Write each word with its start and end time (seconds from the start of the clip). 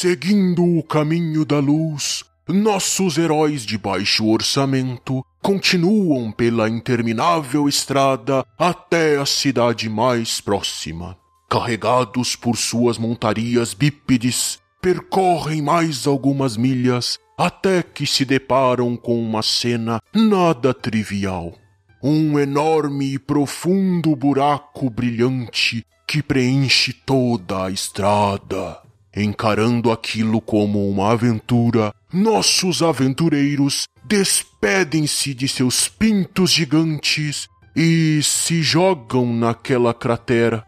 Seguindo 0.00 0.78
o 0.78 0.82
caminho 0.84 1.44
da 1.44 1.58
luz, 1.58 2.22
nossos 2.46 3.18
heróis 3.18 3.66
de 3.66 3.76
baixo 3.76 4.28
orçamento 4.28 5.24
continuam 5.42 6.30
pela 6.30 6.68
interminável 6.68 7.68
estrada 7.68 8.46
até 8.56 9.18
a 9.18 9.26
cidade 9.26 9.88
mais 9.88 10.40
próxima. 10.40 11.18
Carregados 11.50 12.36
por 12.36 12.56
suas 12.56 12.96
montarias 12.96 13.74
bípedes, 13.74 14.60
percorrem 14.80 15.60
mais 15.60 16.06
algumas 16.06 16.56
milhas 16.56 17.18
até 17.36 17.82
que 17.82 18.06
se 18.06 18.24
deparam 18.24 18.96
com 18.96 19.20
uma 19.20 19.42
cena 19.42 20.00
nada 20.14 20.72
trivial. 20.72 21.52
Um 22.00 22.38
enorme 22.38 23.14
e 23.14 23.18
profundo 23.18 24.14
buraco 24.14 24.88
brilhante 24.88 25.84
que 26.06 26.22
preenche 26.22 26.92
toda 26.92 27.64
a 27.64 27.70
estrada. 27.72 28.87
Encarando 29.16 29.90
aquilo 29.90 30.40
como 30.40 30.88
uma 30.88 31.12
aventura, 31.12 31.94
nossos 32.12 32.82
aventureiros 32.82 33.88
despedem-se 34.04 35.34
de 35.34 35.48
seus 35.48 35.88
pintos 35.88 36.50
gigantes 36.50 37.48
e 37.74 38.20
se 38.22 38.62
jogam 38.62 39.32
naquela 39.34 39.92
cratera. 39.92 40.64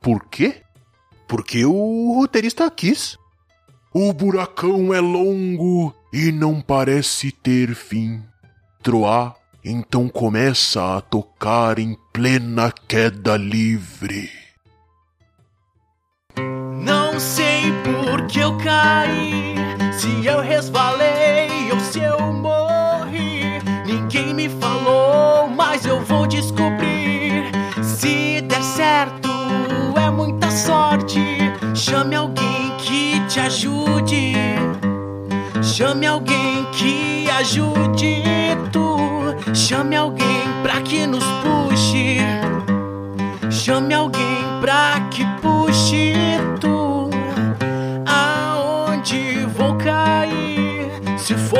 Por 0.00 0.24
quê? 0.26 0.62
Porque 1.28 1.64
o 1.64 2.14
roteirista 2.14 2.70
quis. 2.70 3.16
O 3.92 4.12
buracão 4.12 4.92
é 4.92 5.00
longo 5.00 5.94
e 6.12 6.32
não 6.32 6.60
parece 6.60 7.30
ter 7.30 7.74
fim. 7.74 8.22
Troá 8.82 9.34
então 9.64 10.08
começa 10.08 10.96
a 10.96 11.00
tocar 11.00 11.78
em 11.78 11.96
plena 12.12 12.72
queda 12.88 13.36
livre. 13.36 14.41
Não 16.36 17.18
sei 17.20 17.72
por 17.82 18.26
que 18.26 18.40
eu 18.40 18.56
caí, 18.58 19.54
se 19.92 20.26
eu 20.26 20.40
resvalei 20.40 21.70
ou 21.72 21.80
se 21.80 22.00
eu 22.00 22.20
morri. 22.32 23.60
Ninguém 23.86 24.34
me 24.34 24.48
falou, 24.48 25.48
mas 25.48 25.84
eu 25.84 26.00
vou 26.00 26.26
descobrir. 26.26 27.50
Se 27.82 28.40
der 28.42 28.62
certo, 28.62 29.28
é 29.96 30.10
muita 30.10 30.50
sorte. 30.50 31.20
Chame 31.74 32.16
alguém 32.16 32.72
que 32.78 33.20
te 33.28 33.40
ajude. 33.40 34.34
Chame 35.62 36.06
alguém 36.06 36.64
que 36.72 37.28
ajude 37.30 38.22
tu. 38.72 38.96
Chame 39.54 39.96
alguém 39.96 40.42
pra 40.62 40.80
que 40.80 41.06
nos 41.06 41.24
puxe. 41.42 42.18
Chame 43.50 43.94
alguém 43.94 44.31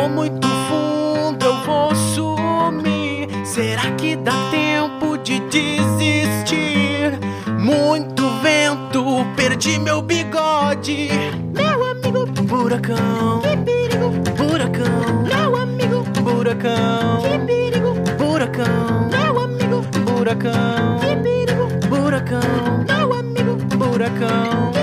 for 0.03 0.09
muito 0.09 0.49
fundo, 0.69 1.45
eu 1.45 1.57
vou 1.65 1.95
sumir. 1.95 3.29
Será 3.45 3.93
que 3.93 4.17
dá 4.17 4.33
tempo 4.51 5.17
de 5.19 5.39
desistir? 5.49 7.19
Muito 7.59 8.29
vento, 8.41 9.25
perdi 9.37 9.79
meu 9.79 10.03
bigode. 10.03 11.09
Meu 11.55 11.85
amigo, 11.85 12.27
buracão. 12.43 13.41
Que 13.43 13.57
perigo, 13.59 14.11
buracão. 14.37 15.23
Meu 15.23 15.57
amigo, 15.57 16.05
buracão. 16.21 17.21
Que 17.23 17.39
perigo, 17.47 17.95
buracão. 18.19 19.09
Meu 19.11 19.41
amigo, 19.41 19.83
buracão. 20.05 20.99
Que 21.01 21.17
perigo, 21.17 21.69
buracão. 21.89 22.85
Meu 22.89 23.13
amigo, 23.13 23.55
buracão. 23.77 24.82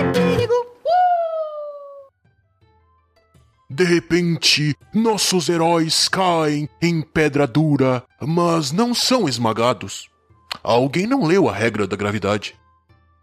De 3.79 3.85
repente, 3.85 4.75
nossos 4.93 5.47
heróis 5.47 6.09
caem 6.09 6.67
em 6.81 7.01
pedra 7.01 7.47
dura, 7.47 8.03
mas 8.19 8.73
não 8.73 8.93
são 8.93 9.25
esmagados. 9.25 10.09
Alguém 10.61 11.07
não 11.07 11.23
leu 11.23 11.47
a 11.47 11.53
regra 11.53 11.87
da 11.87 11.95
gravidade. 11.95 12.55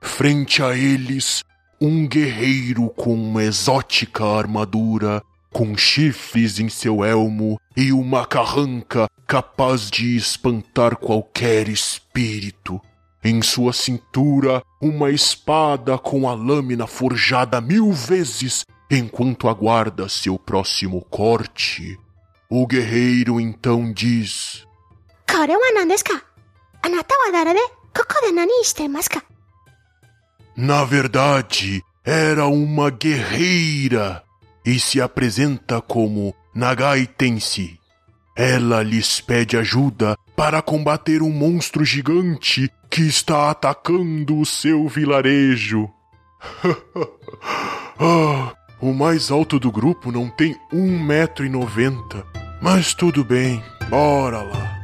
Frente 0.00 0.62
a 0.62 0.74
eles, 0.74 1.44
um 1.78 2.08
guerreiro 2.08 2.88
com 2.88 3.12
uma 3.12 3.44
exótica 3.44 4.24
armadura, 4.24 5.22
com 5.52 5.76
chifres 5.76 6.58
em 6.58 6.70
seu 6.70 7.04
elmo 7.04 7.60
e 7.76 7.92
uma 7.92 8.24
carranca 8.24 9.10
capaz 9.26 9.90
de 9.90 10.16
espantar 10.16 10.96
qualquer 10.96 11.68
espírito. 11.68 12.80
Em 13.22 13.42
sua 13.42 13.74
cintura, 13.74 14.62
uma 14.80 15.10
espada 15.10 15.98
com 15.98 16.26
a 16.26 16.32
lâmina 16.32 16.86
forjada 16.86 17.60
mil 17.60 17.92
vezes 17.92 18.64
Enquanto 18.90 19.48
aguarda 19.48 20.08
seu 20.08 20.38
próximo 20.38 21.00
corte, 21.04 21.98
o 22.48 22.66
guerreiro 22.66 23.40
então 23.40 23.92
diz: 23.92 24.64
Na 30.56 30.84
verdade, 30.84 31.82
era 32.04 32.46
uma 32.46 32.88
guerreira 32.88 34.22
e 34.64 34.78
se 34.78 35.00
apresenta 35.00 35.80
como 35.80 36.34
Nagai 36.54 37.06
Tensi. 37.06 37.78
Ela 38.36 38.82
lhes 38.82 39.20
pede 39.20 39.56
ajuda 39.56 40.16
para 40.36 40.62
combater 40.62 41.22
um 41.22 41.30
monstro 41.30 41.84
gigante 41.84 42.70
que 42.90 43.02
está 43.02 43.50
atacando 43.50 44.38
o 44.38 44.46
seu 44.46 44.86
vilarejo. 44.86 45.90
ah, 47.98 48.54
o 48.80 48.92
mais 48.92 49.30
alto 49.30 49.58
do 49.58 49.72
grupo 49.72 50.12
não 50.12 50.28
tem 50.28 50.56
um 50.72 50.98
metro 50.98 51.44
e 51.44 51.48
noventa. 51.48 52.26
Mas 52.60 52.94
tudo 52.94 53.24
bem, 53.24 53.62
bora 53.88 54.42
lá. 54.42 54.76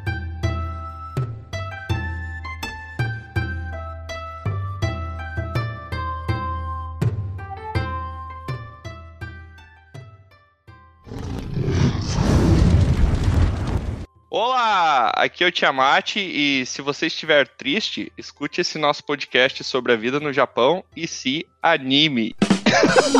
Olá, 14.31 15.12
aqui 15.14 15.44
é 15.44 15.47
o 15.47 15.52
Tiamat 15.52 16.16
e 16.16 16.64
se 16.64 16.81
você 16.81 17.06
estiver 17.06 17.47
triste, 17.47 18.10
escute 18.16 18.62
esse 18.62 18.78
nosso 18.78 19.04
podcast 19.04 19.62
sobre 19.62 19.92
a 19.92 19.97
vida 19.97 20.19
no 20.19 20.32
Japão 20.32 20.82
e 20.97 21.06
se 21.06 21.47
anime. 21.62 22.34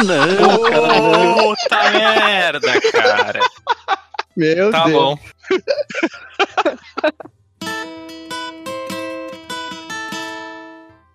Não, 0.05 0.63
cara. 0.63 1.35
Puta 1.35 1.91
merda, 1.91 2.81
cara. 2.93 3.41
Meu 4.37 4.71
Tá 4.71 4.85
Deus. 4.85 4.93
bom. 4.97 5.19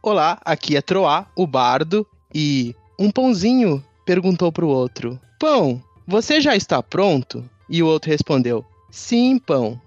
Olá, 0.02 0.38
aqui 0.46 0.78
é 0.78 0.82
Troá, 0.82 1.26
o 1.36 1.46
bardo, 1.46 2.08
e 2.34 2.76
um 2.98 3.12
pãozinho 3.12 3.84
perguntou 4.06 4.52
pro 4.52 4.68
outro: 4.68 5.20
Pão, 5.40 5.82
você 6.08 6.40
já 6.40 6.56
está 6.56 6.82
pronto? 6.82 7.44
E 7.70 7.84
o 7.84 7.88
outro 7.88 8.10
respondeu: 8.12 8.66
Sim, 8.90 9.38
pão. 9.40 9.80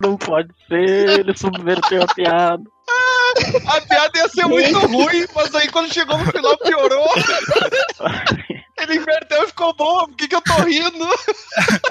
Não 0.00 0.16
pode 0.16 0.50
ser, 0.68 1.20
ele 1.20 1.36
subverteu 1.36 2.02
a 2.02 2.14
piada. 2.14 2.62
A 3.66 3.80
piada 3.80 4.18
ia 4.18 4.28
ser 4.28 4.46
muito 4.46 4.78
ruim, 4.86 5.26
mas 5.34 5.54
aí 5.54 5.68
quando 5.68 5.92
chegou 5.92 6.18
no 6.18 6.26
final 6.26 6.56
piorou. 6.58 7.08
Ele 8.80 8.96
inverteu 8.96 9.42
e 9.42 9.46
ficou 9.48 9.74
bom. 9.74 10.06
Por 10.06 10.16
que, 10.16 10.28
que 10.28 10.34
eu 10.36 10.40
tô 10.40 10.54
rindo? 10.62 11.08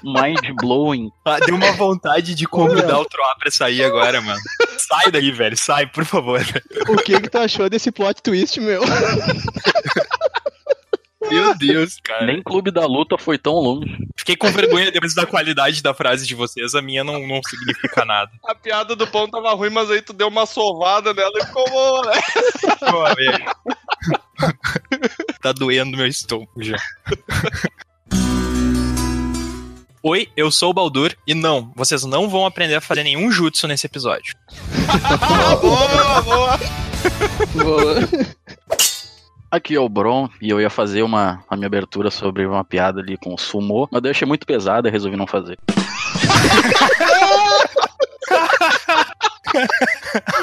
Mind 0.03 0.55
blowing. 0.55 1.11
Ah, 1.25 1.37
deu 1.39 1.55
uma 1.55 1.73
vontade 1.73 2.33
de 2.33 2.45
convidar 2.45 2.99
o 2.99 3.05
Troá 3.05 3.35
pra 3.37 3.51
sair 3.51 3.83
agora, 3.83 4.21
mano. 4.21 4.39
Sai 4.77 5.11
daí, 5.11 5.31
velho. 5.31 5.57
Sai, 5.57 5.85
por 5.85 6.05
favor. 6.05 6.39
O 6.87 6.95
que 6.97 7.19
que 7.19 7.29
tu 7.29 7.37
achou 7.37 7.69
desse 7.69 7.91
plot 7.91 8.21
twist, 8.21 8.59
meu? 8.61 8.81
Meu 11.29 11.55
Deus, 11.57 11.99
cara. 12.03 12.25
Nem 12.25 12.41
Clube 12.41 12.71
da 12.71 12.85
Luta 12.85 13.17
foi 13.17 13.37
tão 13.37 13.53
longe. 13.53 13.97
Fiquei 14.17 14.35
com 14.35 14.51
vergonha 14.51 14.91
depois 14.91 15.13
da 15.13 15.25
qualidade 15.25 15.81
da 15.81 15.93
frase 15.93 16.25
de 16.25 16.35
vocês. 16.35 16.75
A 16.75 16.81
minha 16.81 17.03
não, 17.03 17.25
não 17.27 17.41
significa 17.43 18.05
nada. 18.05 18.31
A 18.45 18.55
piada 18.55 18.95
do 18.95 19.07
pão 19.07 19.29
tava 19.29 19.53
ruim, 19.53 19.69
mas 19.69 19.89
aí 19.91 20.01
tu 20.01 20.13
deu 20.13 20.27
uma 20.27 20.45
sovada 20.45 21.13
nela 21.13 21.33
e 21.35 21.45
ficou 21.45 21.69
boa, 21.69 22.01
né? 22.05 22.21
Tá 25.41 25.51
doendo 25.51 25.97
meu 25.97 26.07
estômago 26.07 26.51
já. 26.61 26.77
Oi, 30.03 30.29
eu 30.37 30.51
sou 30.51 30.69
o 30.69 30.73
Baldur 30.73 31.13
e 31.25 31.33
não, 31.33 31.73
vocês 31.75 32.03
não 32.03 32.29
vão 32.29 32.45
aprender 32.45 32.75
a 32.75 32.81
fazer 32.81 33.03
nenhum 33.03 33.31
jutsu 33.31 33.67
nesse 33.67 33.87
episódio. 33.87 34.35
boa, 35.61 36.21
boa. 36.21 36.59
Boa. 37.53 38.36
Aqui 39.49 39.75
é 39.75 39.79
o 39.79 39.87
Bron 39.87 40.27
e 40.41 40.49
eu 40.49 40.59
ia 40.59 40.69
fazer 40.69 41.03
uma 41.03 41.43
a 41.49 41.55
minha 41.55 41.67
abertura 41.67 42.11
sobre 42.11 42.45
uma 42.45 42.63
piada 42.65 42.99
ali 42.99 43.17
com 43.17 43.33
o 43.33 43.37
sumô, 43.37 43.87
mas 43.91 44.01
daí 44.01 44.09
eu 44.09 44.11
achei 44.11 44.27
muito 44.27 44.45
pesada 44.45 44.89
e 44.89 44.91
resolvi 44.91 45.15
não 45.15 45.25
fazer. 45.27 45.57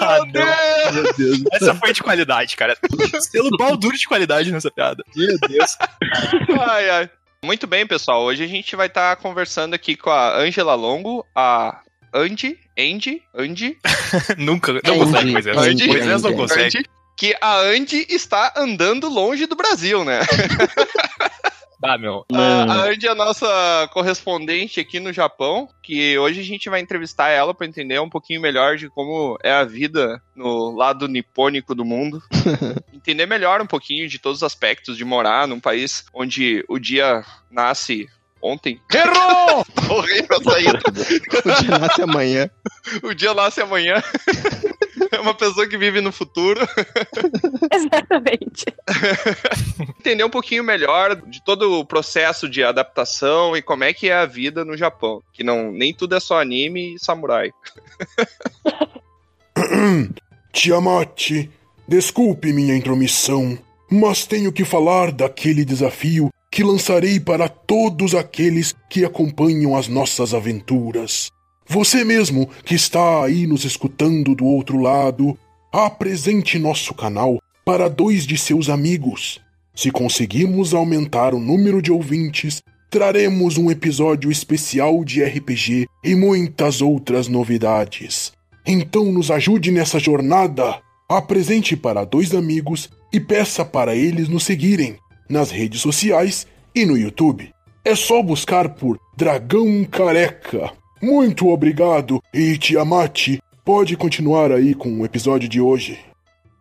Ah, 0.01 0.19
não. 0.33 0.93
Meu 1.03 1.12
Deus. 1.15 1.43
Essa 1.53 1.75
foi 1.75 1.93
de 1.93 2.03
qualidade, 2.03 2.56
cara. 2.56 2.77
Selo 3.21 3.51
Baldur 3.59 3.93
de 3.93 4.09
qualidade 4.09 4.51
nessa 4.51 4.71
piada. 4.71 5.05
Meu 5.15 5.39
Deus. 5.49 5.77
Ai, 6.67 6.91
ai. 6.91 7.11
Muito 7.45 7.67
bem, 7.67 7.87
pessoal. 7.87 8.23
Hoje 8.23 8.43
a 8.43 8.47
gente 8.47 8.75
vai 8.75 8.87
estar 8.87 9.17
conversando 9.17 9.75
aqui 9.75 9.97
com 9.97 10.11
a 10.11 10.39
Angela 10.39 10.75
Longo, 10.75 11.27
a 11.35 11.81
Andy, 12.15 12.59
Andy, 12.79 13.21
Andy, 13.37 13.77
Nunca, 14.39 14.73
não 14.73 14.79
Andy, 14.79 14.99
consegue 15.05 15.33
Moisés. 15.33 15.57
Andy, 15.59 15.87
Moisés 15.89 16.23
não 16.23 16.31
Andy. 16.31 16.39
consegue. 16.39 16.79
Andy, 16.79 16.89
que 17.16 17.37
a 17.40 17.61
Andy 17.61 18.06
está 18.08 18.52
andando 18.56 19.08
longe 19.08 19.46
do 19.46 19.56
Brasil, 19.56 20.05
né? 20.05 20.20
Ah, 21.87 21.99
meu. 21.99 22.25
A, 22.32 22.62
a 22.62 22.84
Andy 22.87 23.06
é 23.06 23.11
a 23.11 23.14
nossa 23.14 23.90
correspondente 23.93 24.81
aqui 24.81 24.99
no 24.99 25.12
Japão, 25.12 25.69
que 25.82 26.19
hoje 26.19 26.40
a 26.40 26.43
gente 26.43 26.70
vai 26.70 26.81
entrevistar 26.81 27.28
ela 27.28 27.52
para 27.52 27.66
entender 27.66 28.00
um 28.00 28.08
pouquinho 28.08 28.40
melhor 28.40 28.78
de 28.78 28.88
como 28.88 29.37
é 29.43 29.52
a 29.52 29.64
vida 29.64 30.22
no 30.34 30.75
lado 30.75 31.06
nipônico 31.06 31.75
do 31.75 31.84
mundo. 31.84 32.22
entender 32.90 33.26
melhor 33.26 33.61
um 33.61 33.66
pouquinho 33.66 34.08
de 34.08 34.19
todos 34.19 34.38
os 34.38 34.43
aspectos 34.43 34.96
de 34.96 35.05
morar 35.05 35.46
num 35.46 35.61
país 35.61 36.06
onde 36.14 36.64
o 36.70 36.78
dia 36.78 37.22
nasce 37.50 38.08
ontem. 38.40 38.81
Errou! 38.93 39.64
Horrível 39.90 40.43
saída. 40.43 40.81
O 41.44 41.62
dia 41.62 41.78
nasce 41.78 42.02
amanhã. 42.02 42.50
O 43.02 43.14
dia 43.14 43.34
nasce 43.34 43.61
amanhã. 43.61 44.02
É 45.14 45.20
uma 45.20 45.34
pessoa 45.34 45.69
que 45.69 45.78
vive 45.78 46.00
no 46.00 46.11
futuro. 46.12 46.61
Exatamente. 47.72 48.64
Entender 50.00 50.25
um 50.25 50.31
pouquinho 50.31 50.64
melhor 50.64 51.16
de 51.16 51.43
todo 51.44 51.81
o 51.81 51.84
processo 51.84 52.49
de 52.49 52.62
adaptação 52.62 53.56
e 53.56 53.62
como 53.62 53.84
é 53.84 53.93
que 53.93 54.08
é 54.08 54.14
a 54.14 54.26
vida 54.26 54.64
no 54.64 54.76
Japão. 54.76 55.22
Que 55.32 55.44
não 55.44 55.70
nem 55.70 55.94
tudo 55.94 56.16
é 56.16 56.20
só 56.20 56.40
anime 56.40 56.94
e 56.94 56.99
samurai. 56.99 57.50
Tiamat, 60.52 61.49
desculpe 61.87 62.52
minha 62.52 62.76
intromissão, 62.76 63.58
mas 63.90 64.26
tenho 64.26 64.52
que 64.52 64.64
falar 64.64 65.11
daquele 65.11 65.64
desafio 65.64 66.28
que 66.50 66.62
lançarei 66.62 67.19
para 67.19 67.49
todos 67.49 68.14
aqueles 68.14 68.72
que 68.88 69.05
acompanham 69.05 69.76
as 69.76 69.88
nossas 69.88 70.32
aventuras. 70.32 71.34
Você 71.66 72.05
mesmo 72.05 72.49
que 72.64 72.75
está 72.75 73.25
aí 73.25 73.46
nos 73.46 73.64
escutando 73.64 74.34
do 74.34 74.44
outro 74.44 74.78
lado, 74.78 75.37
apresente 75.72 76.58
nosso 76.58 76.94
canal 76.94 77.40
para 77.64 77.88
dois 77.88 78.26
de 78.26 78.37
seus 78.37 78.69
amigos. 78.69 79.40
Se 79.75 79.90
conseguirmos 79.90 80.75
aumentar 80.75 81.34
o 81.34 81.40
número 81.40 81.81
de 81.81 81.90
ouvintes, 81.90 82.62
traremos 82.90 83.58
um 83.58 83.70
episódio 83.70 84.31
especial 84.31 85.02
de 85.02 85.25
RPG 85.25 85.87
e 86.05 86.14
muitas 86.14 86.81
outras 86.81 87.26
novidades. 87.26 88.32
Então 88.66 89.11
nos 89.11 89.31
ajude 89.31 89.72
nessa 89.72 89.99
jornada. 89.99 90.81
Apresente 91.08 91.76
para 91.76 92.05
dois 92.05 92.34
amigos 92.34 92.88
e 93.12 93.19
peça 93.19 93.64
para 93.64 93.96
eles 93.96 94.28
nos 94.28 94.44
seguirem 94.44 94.96
nas 95.28 95.50
redes 95.50 95.81
sociais 95.81 96.46
e 96.75 96.84
no 96.87 96.96
YouTube. 96.96 97.50
É 97.84 97.94
só 97.94 98.22
buscar 98.22 98.70
por 98.70 98.99
Dragão 99.16 99.84
Careca. 99.84 100.72
Muito 101.05 101.49
obrigado 101.51 102.23
e 102.33 102.56
Tiamat, 102.56 103.39
pode 103.62 103.95
continuar 103.95 104.51
aí 104.51 104.75
com 104.75 105.03
o 105.03 105.05
episódio 105.05 105.47
de 105.47 105.61
hoje. 105.61 106.03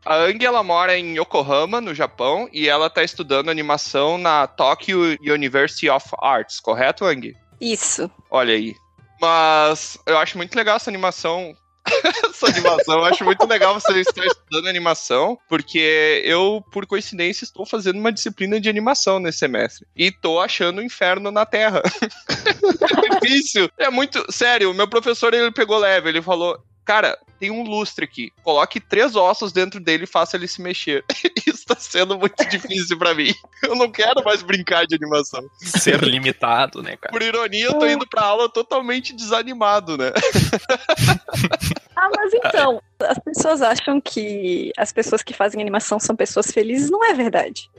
A 0.06 0.16
Ang 0.16 0.44
ela 0.44 0.62
mora 0.62 1.00
em 1.00 1.18
Yokohama, 1.18 1.80
no 1.80 1.96
Japão, 1.96 2.50
e 2.52 2.68
ela 2.68 2.90
tá 2.90 3.06
estudando 3.06 3.48
animação 3.48 4.18
na 4.18 4.46
Tokyo 4.46 5.18
University 5.22 5.90
of 5.90 6.10
Arts, 6.20 6.60
correto, 6.60 7.06
Ang? 7.06 7.34
Isso. 7.62 8.12
Olha 8.30 8.54
aí. 8.54 8.76
Mas 9.22 9.98
eu 10.06 10.18
acho 10.18 10.36
muito 10.36 10.54
legal 10.58 10.76
essa 10.76 10.90
animação. 10.90 11.56
essa 12.30 12.48
animação, 12.48 13.00
eu 13.00 13.06
acho 13.06 13.24
muito 13.24 13.46
legal 13.46 13.74
você 13.74 14.00
estar 14.00 14.26
estudando 14.26 14.68
animação, 14.68 15.38
porque 15.50 16.22
eu, 16.26 16.64
por 16.72 16.86
coincidência, 16.86 17.44
estou 17.44 17.66
fazendo 17.66 18.00
uma 18.00 18.12
disciplina 18.12 18.60
de 18.60 18.70
animação 18.70 19.20
nesse 19.20 19.40
semestre. 19.40 19.86
E 19.96 20.12
tô 20.12 20.40
achando 20.40 20.80
o 20.80 20.84
inferno 20.84 21.32
na 21.32 21.46
Terra. 21.46 21.82
é 23.12 23.20
difícil. 23.20 23.70
É 23.78 23.90
muito. 23.90 24.26
Sério, 24.32 24.72
o 24.72 24.74
meu 24.74 24.88
professor 24.88 25.34
ele 25.34 25.52
pegou 25.52 25.78
leve, 25.78 26.10
ele 26.10 26.22
falou. 26.22 26.62
Cara, 26.86 27.18
tem 27.40 27.52
um 27.52 27.64
lustre 27.64 28.06
aqui. 28.06 28.32
Coloque 28.44 28.80
três 28.80 29.16
ossos 29.16 29.52
dentro 29.52 29.80
dele 29.80 30.04
e 30.04 30.08
faça 30.08 30.38
ele 30.38 30.48
se 30.48 30.62
mexer. 30.62 31.04
Isso 31.48 31.66
tá 31.66 31.76
sendo 31.76 32.18
muito 32.18 32.44
difícil 32.46 32.98
pra 32.98 33.14
mim. 33.14 33.34
Eu 33.64 33.76
não 33.76 33.92
quero 33.92 34.24
mais 34.24 34.42
brincar 34.42 34.86
de 34.86 34.96
animação. 34.96 35.46
Ser 35.58 36.02
limitado, 36.04 36.82
né, 36.82 36.96
cara? 36.98 37.12
Por 37.12 37.22
ironia, 37.22 37.66
eu 37.66 37.80
tô 37.80 37.86
indo 37.86 38.08
pra 38.08 38.24
aula 38.24 38.50
totalmente 38.50 39.14
desanimado, 39.14 39.98
né? 39.98 40.12
Ah, 41.96 42.10
mas 42.18 42.34
então, 42.34 42.82
as 43.00 43.18
pessoas 43.20 43.62
acham 43.62 44.02
que 44.02 44.74
as 44.78 44.92
pessoas 44.92 45.22
que 45.24 45.34
fazem 45.34 45.62
animação 45.62 46.00
são 46.00 46.16
pessoas 46.16 46.52
felizes. 46.52 46.90
Não 46.90 47.06
é 47.06 47.14
verdade. 47.14 47.70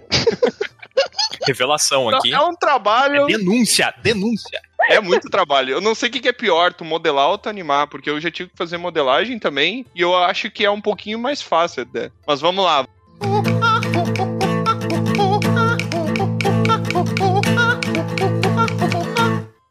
Revelação 1.47 2.09
aqui. 2.09 2.33
É 2.33 2.41
um 2.41 2.55
trabalho. 2.55 3.27
Denúncia, 3.27 3.93
denúncia. 4.03 4.61
É 4.89 5.01
muito 5.01 5.29
trabalho. 5.31 5.71
Eu 5.71 5.81
não 5.81 5.95
sei 5.95 6.09
o 6.09 6.13
que 6.13 6.29
é 6.29 6.33
pior, 6.33 6.73
tu 6.73 6.85
modelar 6.85 7.29
ou 7.29 7.39
tu 7.39 7.49
animar, 7.49 7.87
porque 7.87 8.11
eu 8.11 8.21
já 8.21 8.31
tive 8.31 8.51
que 8.51 8.57
fazer 8.57 8.77
modelagem 8.77 9.39
também, 9.39 9.87
e 9.95 10.01
eu 10.01 10.15
acho 10.17 10.51
que 10.51 10.65
é 10.65 10.71
um 10.71 10.81
pouquinho 10.81 11.19
mais 11.19 11.41
fácil 11.41 11.83
até. 11.83 12.11
Mas 12.27 12.41
vamos 12.41 12.65
lá. 12.65 12.87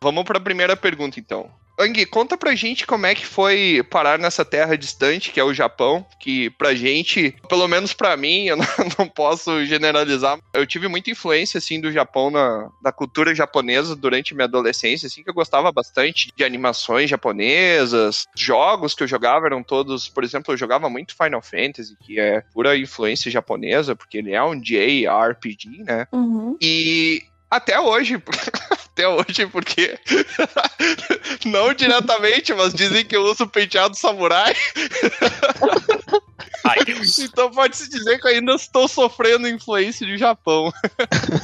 Vamos 0.02 0.24
para 0.26 0.38
a 0.38 0.42
primeira 0.42 0.76
pergunta, 0.76 1.20
então. 1.20 1.50
Ang, 1.80 2.06
conta 2.06 2.38
pra 2.38 2.56
gente 2.56 2.86
como 2.86 3.06
é 3.06 3.16
que 3.16 3.26
foi 3.26 3.84
parar 3.90 4.20
nessa 4.20 4.46
terra 4.46 4.78
distante, 4.78 5.32
que 5.32 5.40
é 5.40 5.44
o 5.44 5.54
Japão, 5.54 6.06
que 6.20 6.50
pra 6.52 6.76
gente, 6.76 7.36
pelo 7.50 7.68
menos 7.68 7.94
pra 7.94 8.16
mim, 8.16 8.46
eu 8.48 8.58
não, 8.58 8.66
não 9.00 9.08
posso 9.08 9.66
generalizar, 9.66 10.40
eu 10.54 10.66
tive 10.68 10.88
muita 10.88 11.12
influência, 11.12 11.58
assim, 11.58 11.82
do 11.82 11.92
Japão 11.92 12.30
na, 12.30 12.92
cultura 12.92 13.34
japonesa 13.34 13.96
durante 13.96 14.36
minha 14.36 14.46
adolescência, 14.46 15.08
assim, 15.08 15.24
que 15.24 15.30
eu 15.30 15.34
gostava 15.34 15.72
bastante 15.72 16.32
de 16.36 16.44
animações 16.44 17.10
japonesas, 17.10 18.28
jogos 18.36 18.94
que 18.94 19.04
eu 19.04 19.08
jogava 19.08 19.48
eram 19.48 19.64
todos, 19.64 20.08
por 20.08 20.24
exemplo, 20.24 20.54
eu 20.54 20.58
jogava 20.58 20.90
muito 20.90 21.16
Final 21.16 21.42
Fantasy, 21.42 21.98
que 22.00 22.20
é 22.20 22.42
pura 22.54 22.78
influência 22.78 23.32
japonesa, 23.32 23.96
porque 23.96 24.20
ele 24.20 24.34
é 24.34 24.44
um 24.44 24.60
JRPG, 24.60 25.84
né? 25.84 26.08
Uhum. 26.12 26.56
E 26.62 27.24
até 27.56 27.80
hoje, 27.80 28.22
até 28.72 29.08
hoje, 29.08 29.48
porque 29.48 29.98
não 31.46 31.74
diretamente, 31.74 32.54
mas 32.54 32.74
dizem 32.74 33.06
que 33.06 33.16
eu 33.16 33.24
uso 33.24 33.48
penteado 33.48 33.96
samurai. 33.96 34.56
Ai. 36.66 36.80
Então 37.20 37.52
pode-se 37.52 37.90
dizer 37.90 38.20
que 38.20 38.28
eu 38.28 38.32
ainda 38.32 38.54
estou 38.54 38.88
sofrendo 38.88 39.48
influência 39.48 40.08
do 40.08 40.18
Japão. 40.18 40.72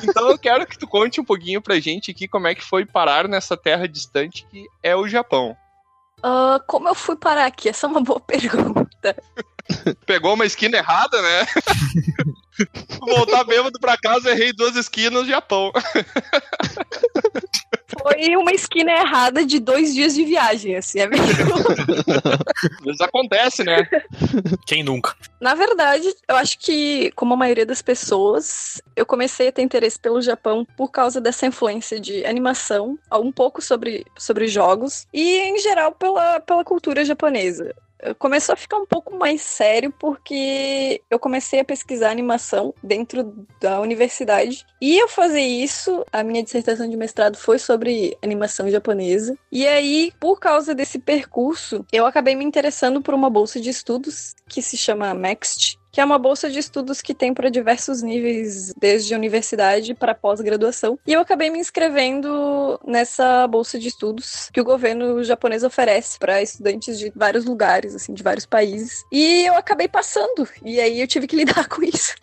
Então 0.03 0.29
eu 0.29 0.37
quero 0.37 0.65
que 0.65 0.77
tu 0.77 0.87
conte 0.87 1.19
um 1.19 1.25
pouquinho 1.25 1.61
pra 1.61 1.79
gente 1.79 2.11
aqui 2.11 2.27
como 2.27 2.47
é 2.47 2.55
que 2.55 2.63
foi 2.63 2.85
parar 2.85 3.27
nessa 3.27 3.57
terra 3.57 3.87
distante 3.87 4.45
que 4.49 4.65
é 4.81 4.95
o 4.95 5.07
Japão. 5.07 5.55
Ah, 6.23 6.59
como 6.67 6.87
eu 6.87 6.95
fui 6.95 7.15
parar 7.15 7.45
aqui? 7.45 7.69
Essa 7.69 7.87
é 7.87 7.89
uma 7.89 8.01
boa 8.01 8.19
pergunta. 8.19 9.15
Pegou 10.05 10.33
uma 10.33 10.45
esquina 10.45 10.77
errada, 10.77 11.21
né? 11.21 11.47
Voltar 12.99 13.43
bêbado 13.43 13.79
pra 13.79 13.97
casa, 13.97 14.31
errei 14.31 14.53
duas 14.53 14.75
esquinas, 14.75 15.27
Japão. 15.27 15.71
Foi 18.01 18.35
uma 18.35 18.51
esquina 18.51 18.91
errada 18.91 19.45
de 19.45 19.59
dois 19.59 19.93
dias 19.93 20.13
de 20.13 20.23
viagem, 20.23 20.75
assim, 20.75 20.99
é 20.99 21.07
mesmo. 21.07 21.55
Mas 22.85 23.01
acontece, 23.01 23.63
né? 23.63 23.87
Quem 24.65 24.83
nunca? 24.83 25.15
Na 25.41 25.55
verdade, 25.55 26.13
eu 26.27 26.35
acho 26.35 26.59
que, 26.59 27.11
como 27.15 27.33
a 27.33 27.37
maioria 27.37 27.65
das 27.65 27.81
pessoas, 27.81 28.81
eu 28.95 29.05
comecei 29.05 29.47
a 29.47 29.51
ter 29.51 29.63
interesse 29.63 29.99
pelo 29.99 30.21
Japão 30.21 30.65
por 30.77 30.91
causa 30.91 31.19
dessa 31.19 31.45
influência 31.47 31.99
de 31.99 32.25
animação, 32.25 32.97
um 33.11 33.31
pouco 33.31 33.61
sobre, 33.61 34.05
sobre 34.17 34.47
jogos, 34.47 35.07
e 35.13 35.39
em 35.39 35.59
geral 35.59 35.91
pela, 35.91 36.39
pela 36.39 36.63
cultura 36.63 37.03
japonesa. 37.03 37.75
Começou 38.17 38.53
a 38.53 38.57
ficar 38.57 38.77
um 38.77 38.85
pouco 38.85 39.15
mais 39.17 39.41
sério 39.41 39.93
porque 39.99 41.01
eu 41.09 41.19
comecei 41.19 41.59
a 41.59 41.65
pesquisar 41.65 42.11
animação 42.11 42.73
dentro 42.83 43.45
da 43.59 43.79
universidade. 43.81 44.65
E 44.81 44.97
eu 44.97 45.07
fazer 45.07 45.41
isso, 45.41 46.05
a 46.11 46.23
minha 46.23 46.43
dissertação 46.43 46.89
de 46.89 46.95
mestrado 46.95 47.37
foi 47.37 47.59
sobre 47.59 48.17
animação 48.21 48.69
japonesa. 48.69 49.37
E 49.51 49.67
aí, 49.67 50.13
por 50.19 50.39
causa 50.39 50.75
desse 50.75 50.99
percurso, 50.99 51.85
eu 51.91 52.05
acabei 52.05 52.35
me 52.35 52.45
interessando 52.45 53.01
por 53.01 53.13
uma 53.13 53.29
bolsa 53.29 53.59
de 53.59 53.69
estudos 53.69 54.35
que 54.47 54.61
se 54.61 54.77
chama 54.77 55.13
Next, 55.13 55.78
que 55.91 56.01
é 56.01 56.05
uma 56.05 56.17
bolsa 56.17 56.50
de 56.50 56.60
estudos 56.60 57.01
que 57.01 57.13
tem 57.13 57.34
para 57.34 57.50
diversos 57.50 58.01
níveis, 58.01 58.74
desde 58.79 59.15
universidade 59.15 59.93
para 59.93 60.15
pós-graduação. 60.15 61.00
E 61.05 61.13
eu 61.13 61.22
acabei 61.22 61.50
me 61.50 61.60
inscrevendo 61.60 62.79
nessa 62.86 63.48
bolsa 63.48 63.79
de 63.79 63.88
estudos 63.88 64.50
que 64.53 64.62
o 64.62 64.65
governo 64.65 65.24
japonês 65.24 65.63
oferece 65.63 66.19
para 66.19 66.41
estudantes 66.41 66.98
de 67.00 67.12
vários 67.15 67.46
lugares, 67.46 67.96
assim, 67.96 68.13
de 68.13 68.24
vários 68.24 68.46
países. 68.46 69.03
E 69.12 69.46
eu 69.46 69.55
acabei 69.55 69.88
passando. 69.88 70.48
E 70.63 70.79
aí 70.79 71.01
eu 71.01 71.08
tive 71.08 71.27
que 71.27 71.36
lidar 71.38 71.67
com 71.67 71.84
isso. 71.84 72.15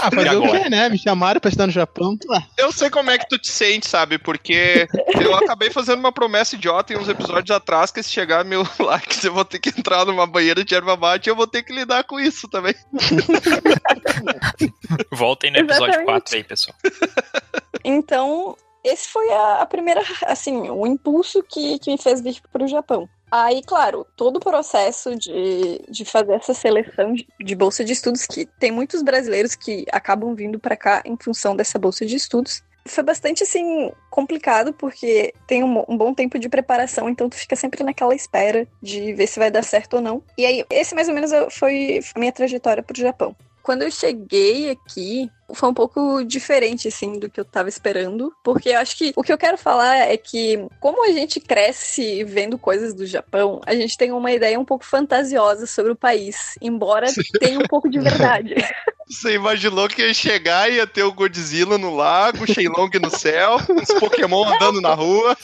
Ah, 0.00 0.10
fazer 0.10 0.36
o 0.36 0.50
quê, 0.50 0.68
né? 0.68 0.88
Me 0.88 0.98
chamaram 0.98 1.40
pra 1.40 1.50
estar 1.50 1.66
no 1.66 1.72
Japão. 1.72 2.16
Ah, 2.30 2.42
Eu 2.56 2.72
sei 2.72 2.90
como 2.90 3.10
é 3.10 3.18
que 3.18 3.28
tu 3.28 3.38
te 3.38 3.50
sente, 3.50 3.88
sabe? 3.88 4.18
Porque 4.18 4.86
eu 5.20 5.34
acabei 5.36 5.70
fazendo 5.70 6.00
uma 6.00 6.12
promessa 6.12 6.56
idiota 6.56 6.92
em 6.92 6.96
uns 6.96 7.08
episódios 7.08 7.54
atrás 7.54 7.90
que 7.90 8.02
se 8.02 8.10
chegar 8.10 8.44
meu 8.44 8.66
like, 8.80 9.24
eu 9.24 9.32
vou 9.32 9.44
ter 9.44 9.58
que 9.58 9.70
entrar 9.70 10.04
numa 10.04 10.26
banheira 10.26 10.64
de 10.64 10.74
erva 10.74 10.96
mate 10.96 11.28
e 11.28 11.30
eu 11.30 11.36
vou 11.36 11.46
ter 11.46 11.62
que 11.62 11.72
lidar 11.72 12.04
com 12.04 12.18
isso 12.18 12.48
também. 12.48 12.74
Voltem 15.12 15.50
no 15.50 15.58
episódio 15.58 15.86
Exatamente. 15.86 16.06
4 16.06 16.36
aí, 16.36 16.44
pessoal. 16.44 16.76
Então, 17.84 18.56
esse 18.84 19.08
foi 19.08 19.30
a, 19.30 19.62
a 19.62 19.66
primeira, 19.66 20.02
assim, 20.26 20.70
o 20.70 20.86
impulso 20.86 21.42
que, 21.42 21.78
que 21.78 21.90
me 21.90 21.98
fez 21.98 22.20
vir 22.20 22.40
para 22.52 22.64
o 22.64 22.68
Japão. 22.68 23.08
Aí, 23.34 23.62
claro, 23.62 24.06
todo 24.14 24.36
o 24.36 24.40
processo 24.40 25.16
de, 25.16 25.80
de 25.88 26.04
fazer 26.04 26.34
essa 26.34 26.52
seleção 26.52 27.14
de, 27.40 27.54
bolsa 27.54 27.82
de 27.82 27.94
estudos, 27.94 28.26
que 28.26 28.44
tem 28.44 28.70
muitos 28.70 29.02
brasileiros 29.02 29.54
que 29.54 29.86
acabam 29.90 30.34
vindo 30.34 30.60
para 30.60 30.76
cá 30.76 31.02
em 31.02 31.16
função 31.16 31.56
dessa 31.56 31.78
bolsa 31.78 32.04
de 32.04 32.14
estudos, 32.14 32.62
foi 32.86 33.02
bastante, 33.02 33.42
assim, 33.42 33.90
complicado, 34.10 34.74
porque 34.74 35.32
tem 35.46 35.64
um, 35.64 35.82
um 35.88 35.96
bom 35.96 36.12
tempo 36.12 36.38
de 36.38 36.50
preparação, 36.50 37.08
então 37.08 37.26
tu 37.30 37.36
fica 37.36 37.56
sempre 37.56 37.82
naquela 37.82 38.14
espera 38.14 38.68
de 38.82 39.14
ver 39.14 39.26
se 39.26 39.38
vai 39.38 39.50
dar 39.50 39.62
certo 39.62 39.94
ou 39.94 40.02
não. 40.02 40.22
E 40.36 40.44
aí, 40.44 40.62
esse 40.68 40.94
mais 40.94 41.08
ou 41.08 41.14
menos 41.14 41.30
foi 41.54 42.00
a 42.14 42.18
minha 42.18 42.32
trajetória 42.32 42.82
pro 42.82 43.00
Japão. 43.00 43.34
Quando 43.62 43.82
eu 43.82 43.90
cheguei 43.90 44.70
aqui, 44.70 45.30
foi 45.54 45.68
um 45.68 45.74
pouco 45.74 46.24
diferente, 46.24 46.88
assim, 46.88 47.18
do 47.18 47.30
que 47.30 47.38
eu 47.38 47.44
tava 47.44 47.68
esperando. 47.68 48.32
Porque 48.42 48.70
eu 48.70 48.78
acho 48.78 48.96
que 48.96 49.12
o 49.14 49.22
que 49.22 49.32
eu 49.32 49.38
quero 49.38 49.56
falar 49.56 49.96
é 49.96 50.16
que, 50.16 50.66
como 50.80 51.08
a 51.08 51.12
gente 51.12 51.40
cresce 51.40 52.24
vendo 52.24 52.58
coisas 52.58 52.94
do 52.94 53.06
Japão, 53.06 53.60
a 53.66 53.74
gente 53.74 53.96
tem 53.96 54.12
uma 54.12 54.32
ideia 54.32 54.58
um 54.58 54.64
pouco 54.64 54.84
fantasiosa 54.84 55.66
sobre 55.66 55.92
o 55.92 55.96
país, 55.96 56.56
embora 56.60 57.06
tenha 57.38 57.58
um 57.58 57.66
pouco 57.68 57.88
de 57.88 57.98
verdade. 57.98 58.54
Você 59.08 59.34
imaginou 59.34 59.88
que 59.88 60.00
ia 60.00 60.14
chegar 60.14 60.70
e 60.70 60.76
ia 60.76 60.86
ter 60.86 61.02
o 61.02 61.12
Godzilla 61.12 61.76
no 61.76 61.94
lago, 61.94 62.44
o 62.44 62.46
Shenlong 62.46 62.90
no 62.98 63.10
céu, 63.10 63.56
os 63.56 64.00
Pokémon 64.00 64.44
andando 64.48 64.80
na 64.80 64.94
rua. 64.94 65.36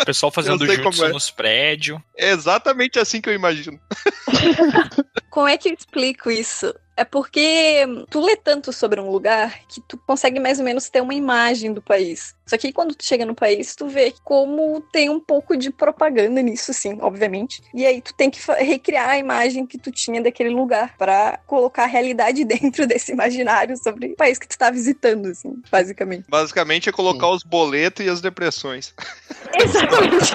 O 0.00 0.04
pessoal 0.04 0.32
fazendo 0.32 0.66
jutsu 0.66 1.04
é. 1.04 1.08
nos 1.10 1.30
prédios. 1.30 2.00
É 2.16 2.30
exatamente 2.30 2.98
assim 2.98 3.20
que 3.20 3.28
eu 3.28 3.34
imagino. 3.34 3.78
Como 5.34 5.48
é 5.48 5.58
que 5.58 5.68
eu 5.68 5.74
explico 5.74 6.30
isso? 6.30 6.72
É 6.96 7.04
porque 7.04 7.84
tu 8.08 8.20
lê 8.20 8.36
tanto 8.36 8.72
sobre 8.72 9.00
um 9.00 9.10
lugar 9.10 9.52
que 9.66 9.80
tu 9.80 9.98
consegue 10.06 10.38
mais 10.38 10.60
ou 10.60 10.64
menos 10.64 10.88
ter 10.88 11.00
uma 11.00 11.12
imagem 11.12 11.72
do 11.72 11.82
país. 11.82 12.36
Só 12.46 12.56
que 12.56 12.72
quando 12.72 12.94
tu 12.94 13.04
chega 13.04 13.26
no 13.26 13.34
país, 13.34 13.74
tu 13.74 13.88
vê 13.88 14.14
como 14.22 14.80
tem 14.92 15.10
um 15.10 15.18
pouco 15.18 15.56
de 15.56 15.72
propaganda 15.72 16.40
nisso, 16.40 16.72
sim, 16.72 16.98
obviamente. 17.00 17.60
E 17.74 17.84
aí 17.84 18.00
tu 18.00 18.14
tem 18.14 18.30
que 18.30 18.38
recriar 18.60 19.08
a 19.08 19.18
imagem 19.18 19.66
que 19.66 19.76
tu 19.76 19.90
tinha 19.90 20.22
daquele 20.22 20.50
lugar 20.50 20.96
pra 20.96 21.40
colocar 21.48 21.82
a 21.82 21.88
realidade 21.88 22.44
dentro 22.46 22.86
desse 22.86 23.10
imaginário 23.10 23.76
sobre 23.76 24.12
o 24.12 24.16
país 24.16 24.38
que 24.38 24.46
tu 24.46 24.56
tá 24.56 24.70
visitando, 24.70 25.26
assim, 25.26 25.60
basicamente. 25.68 26.26
Basicamente 26.28 26.88
é 26.88 26.92
colocar 26.92 27.28
os 27.30 27.42
boletos 27.42 28.06
e 28.06 28.08
as 28.08 28.20
depressões. 28.20 28.94
Exatamente. 29.52 30.32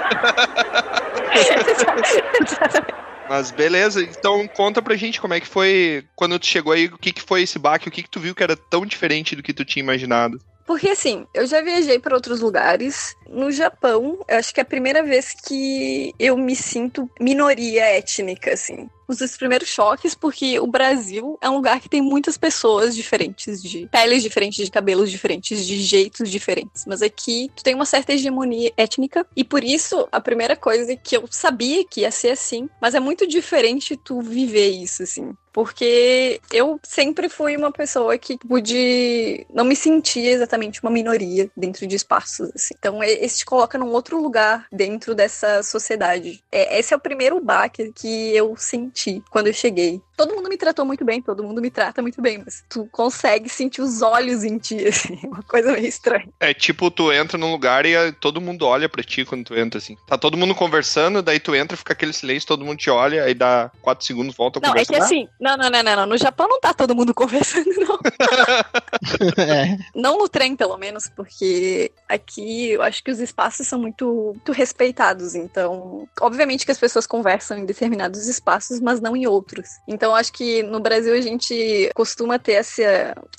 Exatamente. 2.43 3.09
Mas 3.29 3.51
beleza, 3.51 4.01
então 4.01 4.47
conta 4.47 4.81
pra 4.81 4.95
gente 4.95 5.21
como 5.21 5.35
é 5.35 5.39
que 5.39 5.45
foi 5.45 6.03
quando 6.15 6.39
tu 6.39 6.47
chegou 6.47 6.73
aí, 6.73 6.87
o 6.87 6.97
que, 6.97 7.13
que 7.13 7.21
foi 7.21 7.43
esse 7.43 7.59
baque, 7.59 7.87
o 7.87 7.91
que, 7.91 8.01
que 8.01 8.09
tu 8.09 8.19
viu 8.19 8.33
que 8.33 8.41
era 8.41 8.57
tão 8.57 8.83
diferente 8.83 9.35
do 9.35 9.43
que 9.43 9.53
tu 9.53 9.63
tinha 9.63 9.83
imaginado. 9.83 10.39
Porque 10.65 10.89
assim, 10.89 11.27
eu 11.31 11.45
já 11.45 11.61
viajei 11.61 11.99
para 11.99 12.15
outros 12.15 12.41
lugares. 12.41 13.15
No 13.27 13.51
Japão, 13.51 14.19
eu 14.27 14.37
acho 14.37 14.51
que 14.51 14.59
é 14.59 14.63
a 14.63 14.65
primeira 14.65 15.03
vez 15.03 15.35
que 15.47 16.11
eu 16.17 16.35
me 16.35 16.55
sinto 16.55 17.07
minoria 17.19 17.85
étnica, 17.85 18.53
assim. 18.53 18.89
Os 19.09 19.35
primeiros 19.35 19.67
choques, 19.67 20.13
porque 20.13 20.59
o 20.59 20.67
Brasil 20.67 21.37
é 21.41 21.49
um 21.49 21.55
lugar 21.55 21.79
que 21.79 21.89
tem 21.89 21.99
muitas 22.01 22.37
pessoas 22.37 22.95
diferentes, 22.95 23.61
de 23.61 23.87
peles 23.91 24.21
diferentes, 24.21 24.63
de 24.63 24.71
cabelos 24.71 25.09
diferentes, 25.09 25.65
de 25.65 25.81
jeitos 25.81 26.29
diferentes. 26.29 26.85
Mas 26.85 27.01
aqui 27.01 27.51
tu 27.55 27.63
tem 27.63 27.73
uma 27.73 27.85
certa 27.85 28.13
hegemonia 28.13 28.71
étnica, 28.77 29.25
e 29.35 29.43
por 29.43 29.63
isso 29.63 30.07
a 30.11 30.21
primeira 30.21 30.55
coisa 30.55 30.95
que 30.95 31.17
eu 31.17 31.25
sabia 31.31 31.83
que 31.83 32.01
ia 32.01 32.11
ser 32.11 32.29
assim, 32.29 32.69
mas 32.79 32.93
é 32.93 32.99
muito 32.99 33.25
diferente 33.25 33.97
tu 33.97 34.21
viver 34.21 34.69
isso, 34.69 35.01
assim. 35.01 35.33
Porque 35.51 36.39
eu 36.53 36.79
sempre 36.83 37.27
fui 37.27 37.57
uma 37.57 37.71
pessoa 37.71 38.17
que 38.19 38.37
pude 38.37 39.45
não 39.51 39.65
me 39.65 39.75
sentia 39.75 40.31
exatamente 40.31 40.81
uma 40.81 40.91
minoria 40.91 41.49
dentro 41.57 41.87
de 41.87 41.95
espaços, 41.95 42.51
assim. 42.53 42.75
Então, 42.77 43.03
esse 43.03 43.39
te 43.39 43.45
coloca 43.45 43.77
num 43.77 43.91
outro 43.91 44.21
lugar 44.21 44.67
dentro 44.71 45.15
dessa 45.15 45.63
sociedade. 45.63 46.43
É, 46.51 46.79
esse 46.79 46.93
é 46.93 46.97
o 46.97 46.99
primeiro 46.99 47.43
baque 47.43 47.91
que 47.93 48.35
eu 48.35 48.55
senti 48.55 48.98
quando 49.29 49.47
eu 49.47 49.53
cheguei. 49.53 50.01
Todo 50.19 50.35
mundo 50.35 50.49
me 50.49 50.57
tratou 50.57 50.83
muito 50.83 51.05
bem, 51.05 51.21
todo 51.21 51.41
mundo 51.41 51.61
me 51.61 51.71
trata 51.71 52.01
muito 52.01 52.21
bem, 52.21 52.43
mas 52.43 52.61
tu 52.67 52.85
consegue 52.91 53.47
sentir 53.47 53.81
os 53.81 54.01
olhos 54.01 54.43
em 54.43 54.57
ti, 54.57 54.75
assim, 54.85 55.17
uma 55.23 55.41
coisa 55.43 55.71
meio 55.71 55.85
estranha. 55.85 56.27
É 56.41 56.53
tipo, 56.53 56.91
tu 56.91 57.09
entra 57.09 57.37
num 57.37 57.49
lugar 57.49 57.85
e 57.85 57.93
eh, 57.93 58.11
todo 58.11 58.41
mundo 58.41 58.65
olha 58.65 58.89
pra 58.89 59.01
ti 59.01 59.23
quando 59.23 59.45
tu 59.45 59.55
entra, 59.55 59.77
assim. 59.77 59.95
Tá 60.05 60.17
todo 60.17 60.35
mundo 60.35 60.53
conversando, 60.53 61.21
daí 61.21 61.39
tu 61.39 61.55
entra, 61.55 61.77
fica 61.77 61.93
aquele 61.93 62.11
silêncio, 62.11 62.45
todo 62.45 62.65
mundo 62.65 62.77
te 62.77 62.89
olha, 62.89 63.23
aí 63.23 63.33
dá 63.33 63.71
quatro 63.81 64.05
segundos, 64.05 64.35
volta 64.35 64.59
a 64.59 64.67
Não, 64.67 64.75
é 64.75 64.83
que 64.83 64.93
assim, 64.97 65.25
não, 65.39 65.55
não, 65.55 65.69
não, 65.69 65.83
não, 65.83 65.95
não. 65.95 66.05
No 66.07 66.17
Japão 66.17 66.49
não 66.49 66.59
tá 66.59 66.73
todo 66.73 66.93
mundo 66.93 67.13
conversando, 67.15 67.69
não. 67.77 67.97
é. 69.41 69.77
Não 69.95 70.17
no 70.17 70.27
trem, 70.27 70.53
pelo 70.53 70.77
menos, 70.77 71.07
porque 71.15 71.93
aqui 72.09 72.71
eu 72.71 72.81
acho 72.81 73.01
que 73.01 73.11
os 73.11 73.21
espaços 73.21 73.67
são 73.67 73.79
muito, 73.79 74.33
muito 74.35 74.51
respeitados. 74.51 75.33
Então, 75.33 76.09
obviamente 76.19 76.65
que 76.65 76.73
as 76.73 76.77
pessoas 76.77 77.07
conversam 77.07 77.57
em 77.57 77.65
determinados 77.65 78.27
espaços, 78.27 78.81
mas 78.81 78.99
não 78.99 79.15
em 79.15 79.25
outros. 79.25 79.69
Então, 79.87 80.08
eu 80.09 80.15
acho 80.15 80.33
que 80.33 80.63
no 80.63 80.79
Brasil 80.79 81.13
a 81.13 81.21
gente 81.21 81.89
costuma 81.95 82.37
ter 82.37 82.53
esse, 82.53 82.83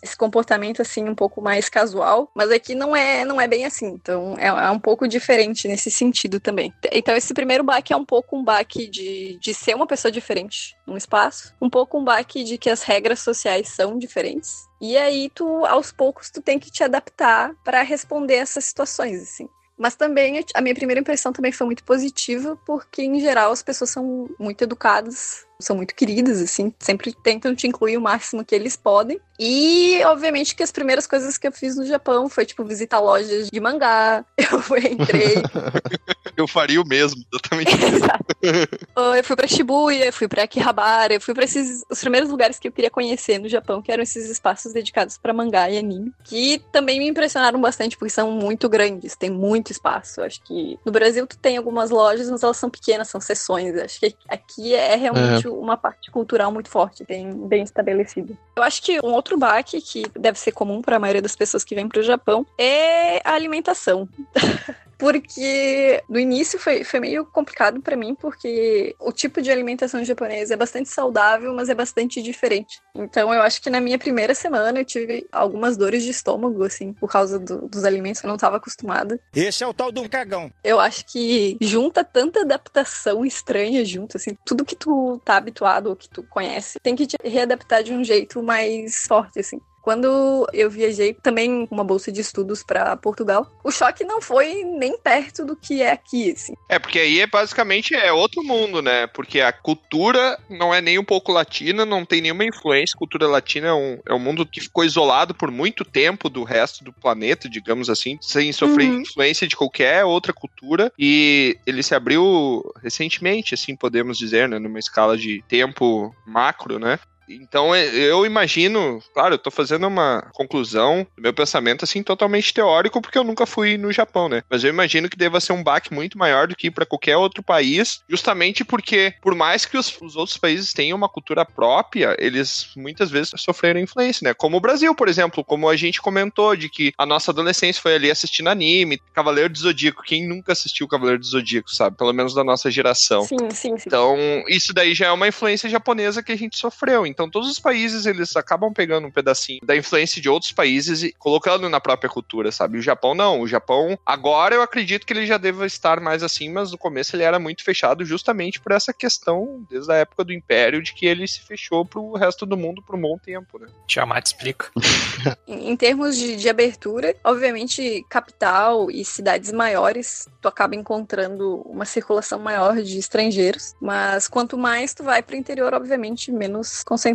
esse 0.03 0.17
comportamento 0.17 0.83
assim 0.83 1.09
um 1.09 1.15
pouco 1.15 1.41
mais 1.41 1.69
casual, 1.69 2.31
mas 2.35 2.51
aqui 2.51 2.75
não 2.75 2.95
é, 2.95 3.25
não 3.25 3.41
é 3.41 3.47
bem 3.47 3.65
assim. 3.65 3.87
Então, 3.87 4.35
é, 4.39 4.47
é 4.47 4.71
um 4.71 4.79
pouco 4.79 5.07
diferente 5.07 5.69
nesse 5.69 5.91
sentido 5.91 6.41
também. 6.41 6.73
Então, 6.93 7.17
esse 7.17 7.35
primeiro 7.35 7.65
baque 7.65 7.93
é 7.93 7.97
um 7.97 8.05
pouco 8.05 8.37
um 8.37 8.45
baque 8.45 8.87
de, 8.87 9.39
de 9.41 9.55
ser 9.55 9.75
uma 9.75 9.87
pessoa 9.87 10.11
diferente 10.11 10.77
num 10.87 10.97
espaço, 10.97 11.55
um 11.61 11.71
pouco 11.71 11.99
um 11.99 12.05
baque 12.05 12.45
de 12.45 12.59
que 12.59 12.71
as 12.71 12.83
regras 12.83 13.21
sociais 13.21 13.69
são 13.69 13.99
diferentes. 13.99 14.69
E 14.81 14.97
aí 14.97 15.31
tu, 15.35 15.65
aos 15.67 15.93
poucos, 15.93 16.31
tu 16.31 16.41
tem 16.41 16.59
que 16.59 16.71
te 16.71 16.83
adaptar 16.83 17.55
para 17.63 17.83
responder 17.83 18.37
essas 18.37 18.65
situações, 18.65 19.23
assim. 19.23 19.49
Mas 19.81 19.95
também 19.95 20.45
a 20.55 20.61
minha 20.61 20.75
primeira 20.75 21.01
impressão 21.01 21.33
também 21.33 21.53
foi 21.53 21.67
muito 21.67 21.83
positiva, 21.85 22.55
porque 22.67 23.03
em 23.03 23.19
geral 23.19 23.51
as 23.51 23.63
pessoas 23.63 23.89
são 23.89 24.29
muito 24.39 24.63
educadas, 24.63 25.47
são 25.61 25.77
muito 25.77 25.95
queridas, 25.95 26.41
assim, 26.41 26.73
sempre 26.79 27.15
tentam 27.23 27.55
te 27.55 27.67
incluir 27.67 27.97
o 27.97 28.01
máximo 28.01 28.45
que 28.45 28.55
eles 28.55 28.77
podem. 28.77 29.21
E, 29.39 30.03
obviamente, 30.05 30.55
que 30.55 30.63
as 30.63 30.71
primeiras 30.71 31.07
coisas 31.07 31.39
que 31.39 31.49
eu 31.49 31.53
fiz 31.53 31.77
no 31.77 31.87
Japão 31.87 32.29
foi, 32.29 32.45
tipo, 32.45 32.65
visitar 32.65 33.01
lojas 33.01 33.49
de 33.51 33.61
mangá. 33.61 34.25
Eu 34.39 34.79
entrei, 34.79 35.37
Eu 36.37 36.49
faria 36.49 36.81
o 36.81 36.87
mesmo, 36.87 37.23
exatamente. 37.33 37.71
eu 39.17 39.25
fui 39.25 39.37
pra 39.37 39.47
Shibuya, 39.47 40.07
eu 40.07 40.13
fui 40.13 40.29
pra 40.29 40.45
Akihabara, 40.45 41.15
eu 41.15 41.21
fui 41.21 41.35
pra 41.35 41.45
esses 41.45 41.83
os 41.91 42.01
primeiros 42.01 42.31
lugares 42.31 42.59
que 42.59 42.69
eu 42.69 42.73
queria 42.73 42.91
conhecer 42.91 43.39
no 43.39 43.49
Japão, 43.49 43.83
que 43.83 43.93
eram 43.93 44.03
esses 44.03 44.29
espaços 44.31 44.73
dedicados 44.73 45.19
pra 45.19 45.33
mangá 45.33 45.71
e 45.71 45.77
anime, 45.77 46.13
que 46.25 46.63
também 46.73 46.99
me 46.99 47.09
impressionaram 47.09 47.61
bastante 47.61 47.97
porque 47.97 48.11
são 48.11 48.31
muito 48.31 48.69
grandes, 48.69 49.17
tem 49.17 49.31
muito 49.31 49.71
espaço. 49.71 50.21
Eu 50.21 50.25
acho 50.25 50.43
que 50.43 50.79
no 50.85 50.93
Brasil 50.93 51.27
tu 51.27 51.37
tem 51.37 51.57
algumas 51.57 51.91
lojas, 51.91 52.31
mas 52.31 52.43
elas 52.43 52.57
são 52.57 52.71
pequenas, 52.71 53.09
são 53.09 53.21
seções. 53.21 53.75
Eu 53.75 53.85
acho 53.85 54.01
que 54.01 54.15
aqui 54.29 54.75
é 54.75 54.97
realmente 54.97 55.47
uma 55.51 55.77
parte 55.77 56.11
cultural 56.11 56.53
muito 56.53 56.69
forte, 56.69 57.05
bem, 57.05 57.33
bem 57.47 57.63
estabelecida. 57.63 58.35
Eu 58.57 58.63
acho 58.63 58.83
que 58.83 58.99
um 59.05 59.13
outro 59.13 59.39
baque 59.39 59.81
que 59.81 60.05
deve 60.19 60.39
ser 60.39 60.53
comum 60.53 60.81
para 60.83 60.97
a 60.97 60.99
maioria 60.99 61.23
das 61.23 61.37
pessoas 61.37 61.65
que 61.65 61.75
vêm 61.75 61.89
pro 61.89 62.03
Japão 62.03 62.47
é 62.59 63.19
a 63.29 63.35
alimentação. 63.35 64.09
Porque 65.01 66.03
no 66.09 66.19
início 66.21 66.59
foi, 66.59 66.85
foi 66.85 67.01
meio 67.01 67.25
complicado 67.25 67.81
pra 67.81 67.97
mim, 67.97 68.15
porque 68.15 68.95
o 69.01 69.11
tipo 69.13 69.41
de 69.41 69.51
alimentação 69.51 70.05
japonesa 70.05 70.55
é 70.55 70.57
bastante 70.57 70.91
saudável, 70.91 71.55
mas 71.55 71.69
é 71.71 71.75
bastante 71.75 72.21
diferente. 72.23 72.79
Então 72.95 73.33
eu 73.33 73.41
acho 73.43 73.63
que 73.63 73.71
na 73.71 73.81
minha 73.81 73.99
primeira 73.99 74.35
semana 74.35 74.79
eu 74.81 74.85
tive 74.85 75.27
algumas 75.33 75.77
dores 75.77 76.03
de 76.05 76.11
estômago, 76.11 76.63
assim, 76.65 76.93
por 76.93 77.11
causa 77.11 77.39
do- 77.39 77.67
dos 77.67 77.85
alimentos 77.85 78.21
que 78.21 78.27
eu 78.27 78.29
não 78.29 78.37
estava 78.37 78.59
acostumada. 78.59 79.19
Esse 79.35 79.65
é 79.65 79.67
o 79.67 79.73
tal 79.75 79.91
do 79.91 80.09
cagão. 80.09 80.53
Eu 80.63 80.79
acho 80.79 81.05
que 81.07 81.57
junta 81.61 82.05
tanta 82.05 82.43
adaptação 82.43 83.25
estranha 83.25 83.85
junto, 83.85 84.17
assim, 84.19 84.37
tudo 84.45 84.65
que 84.65 84.77
tu 84.77 85.21
tá 85.25 85.37
habituado 85.37 85.87
ou 85.89 85.97
que 85.97 86.09
tu 86.09 86.23
conhece, 86.25 86.79
tem 86.83 86.95
que 86.95 87.07
te 87.07 87.17
readaptar 87.25 87.83
de 87.83 87.93
um 87.93 88.05
jeito 88.05 88.43
mais 88.43 89.05
forte, 89.09 89.41
assim. 89.41 89.61
Quando 89.91 90.47
eu 90.53 90.71
viajei 90.71 91.13
também 91.13 91.67
com 91.67 91.75
uma 91.75 91.83
bolsa 91.83 92.13
de 92.13 92.21
estudos 92.21 92.63
pra 92.63 92.97
Portugal, 92.97 93.45
o 93.65 93.73
choque 93.73 94.05
não 94.05 94.23
foi 94.23 94.63
nem 94.63 94.97
perto 94.97 95.45
do 95.45 95.57
que 95.57 95.83
é 95.83 95.91
aqui, 95.91 96.31
assim. 96.31 96.53
É, 96.69 96.79
porque 96.79 97.01
aí 97.01 97.19
é 97.19 97.27
basicamente 97.27 97.93
é 97.93 98.13
outro 98.13 98.41
mundo, 98.45 98.81
né? 98.81 99.09
Porque 99.09 99.41
a 99.41 99.53
cultura 99.53 100.39
não 100.49 100.73
é 100.73 100.81
nem 100.81 100.97
um 100.97 101.03
pouco 101.05 101.33
latina, 101.33 101.85
não 101.85 102.05
tem 102.05 102.21
nenhuma 102.21 102.45
influência. 102.45 102.97
Cultura 102.97 103.27
latina 103.27 103.67
é 103.67 103.73
um, 103.73 103.99
é 104.07 104.15
um 104.15 104.19
mundo 104.21 104.47
que 104.47 104.61
ficou 104.61 104.85
isolado 104.85 105.35
por 105.35 105.51
muito 105.51 105.85
tempo 105.85 106.31
do 106.31 106.45
resto 106.45 106.85
do 106.85 106.93
planeta, 106.93 107.49
digamos 107.49 107.91
assim, 107.91 108.17
sem 108.21 108.53
sofrer 108.53 108.91
Uhum. 108.91 109.01
influência 109.01 109.49
de 109.49 109.57
qualquer 109.57 110.05
outra 110.05 110.33
cultura. 110.33 110.93
E 110.97 111.57
ele 111.67 111.83
se 111.83 111.97
abriu 111.97 112.63
recentemente, 112.81 113.55
assim 113.55 113.75
podemos 113.75 114.17
dizer, 114.17 114.49
né? 114.49 114.61
Numa 114.61 114.79
escala 114.79 115.19
de 115.19 115.43
tempo 115.49 116.15
macro, 116.25 116.79
né? 116.79 116.97
Então 117.31 117.75
é- 117.75 117.89
eu 117.95 118.27
imagino, 118.27 119.01
claro, 119.15 119.35
eu 119.35 119.39
tô 119.39 119.51
fazendo 119.51 119.87
uma 119.87 120.29
conclusão 120.33 121.07
do 121.17 121.23
meu 121.23 121.33
pensamento 121.33 121.85
assim 121.85 122.03
totalmente 122.03 122.53
teórico, 122.53 123.01
porque 123.01 123.19
eu 123.19 123.25
nunca 123.25 123.47
fui 123.47 123.77
no 123.77 123.93
Japão, 123.93 124.29
né? 124.29 124.43
Mas 124.51 124.65
eu 124.65 124.71
imagino 124.71 125.09
que 125.09 125.17
deva 125.17 125.41
ser 125.41 125.53
um 125.53 125.63
baque 125.63 125.93
muito 125.93 126.19
maior 126.19 126.49
do 126.49 126.57
que 126.57 126.69
ir 126.69 126.71
para 126.71 126.87
qualquer 126.87 127.17
outro 127.17 127.43
país, 127.43 128.01
justamente 128.09 128.65
porque, 128.65 129.13
por 129.23 129.35
mais 129.35 129.65
que 129.65 129.77
os, 129.77 129.97
os 130.01 130.17
outros 130.17 130.37
países 130.37 130.73
tenham 130.73 130.97
uma 130.97 131.09
cultura 131.09 131.45
própria, 131.45 132.17
eles 132.19 132.67
muitas 132.77 133.11
vezes 133.11 133.33
sofreram 133.37 133.81
influência, 133.81 134.25
né? 134.25 134.35
Como 134.35 134.57
o 134.57 134.61
Brasil, 134.61 134.95
por 134.95 135.09
exemplo, 135.09 135.45
como 135.45 135.69
a 135.69 135.77
gente 135.77 136.01
comentou, 136.01 136.57
de 136.57 136.69
que 136.69 136.93
a 136.99 137.07
nossa 137.07 137.31
adolescência 137.31 137.81
foi 137.81 137.95
ali 137.95 138.11
assistindo 138.11 138.49
anime, 138.49 139.01
Cavaleiro 139.15 139.53
do 139.53 139.59
Zodíaco. 139.59 140.03
Quem 140.03 140.27
nunca 140.27 140.53
assistiu 140.53 140.89
Cavaleiro 140.89 141.21
do 141.21 141.27
Zodíaco, 141.27 141.71
sabe? 141.71 141.97
Pelo 141.97 142.13
menos 142.13 142.35
da 142.35 142.43
nossa 142.43 142.71
geração. 142.71 143.23
Sim, 143.25 143.37
sim, 143.51 143.77
sim. 143.79 143.85
Então, 143.87 144.17
isso 144.49 144.73
daí 144.73 144.95
já 144.95 145.07
é 145.07 145.13
uma 145.13 145.29
influência 145.29 145.69
japonesa 145.69 146.23
que 146.23 146.33
a 146.33 146.37
gente 146.37 146.59
sofreu. 146.59 147.07
Então, 147.07 147.20
todos 147.29 147.51
os 147.51 147.59
países, 147.59 148.07
eles 148.07 148.37
acabam 148.37 148.73
pegando 148.73 149.07
um 149.07 149.11
pedacinho 149.11 149.61
da 149.63 149.77
influência 149.77 150.21
de 150.21 150.29
outros 150.29 150.53
países 150.53 151.03
e 151.03 151.13
colocando 151.19 151.69
na 151.69 151.81
própria 151.81 152.11
cultura, 152.11 152.53
sabe? 152.53 152.79
O 152.79 152.83
Japão 152.83 153.15
não. 153.15 153.41
O 153.41 153.49
Japão, 153.49 153.99
agora 154.05 154.55
eu 154.55 154.63
acredito 154.63 155.07
que 155.07 155.13
ele 155.13 155.27
já 155.27 155.39
deva 155.39 155.67
estar 155.67 156.01
mais 156.01 156.23
assim, 156.23 156.51
mas 156.51 156.71
no 156.71 156.79
começo 156.79 157.17
ele 157.17 157.23
era 157.23 157.39
muito 157.39 157.65
fechado 157.65 158.05
justamente 158.05 158.61
por 158.61 158.73
essa 158.73 158.93
questão, 158.93 159.65
desde 159.71 159.91
a 159.93 159.97
época 159.97 160.25
do 160.25 160.33
Império, 160.33 160.83
de 160.83 160.93
que 160.93 161.07
ele 161.07 161.27
se 161.27 161.41
fechou 161.41 161.85
pro 161.85 162.13
resto 162.13 162.45
do 162.45 162.57
mundo 162.57 162.83
por 162.83 162.95
um 162.95 163.01
bom 163.01 163.19
tempo, 163.19 163.59
né? 163.59 163.67
Tiamat 163.87 164.27
explica. 164.27 164.71
Em 165.47 165.71
em 165.71 165.77
termos 165.77 166.17
de, 166.17 166.35
de 166.35 166.49
abertura, 166.49 167.15
obviamente, 167.23 168.05
capital 168.09 168.91
e 168.91 169.05
cidades 169.05 169.53
maiores, 169.53 170.29
tu 170.41 170.49
acaba 170.49 170.75
encontrando 170.75 171.63
uma 171.65 171.85
circulação 171.85 172.41
maior 172.41 172.83
de 172.83 172.99
estrangeiros, 172.99 173.75
mas 173.81 174.27
quanto 174.27 174.59
mais 174.59 174.93
tu 174.93 175.05
vai 175.05 175.23
pro 175.23 175.37
interior, 175.37 175.73
obviamente, 175.73 176.33
menos 176.33 176.83
concentração 176.83 177.10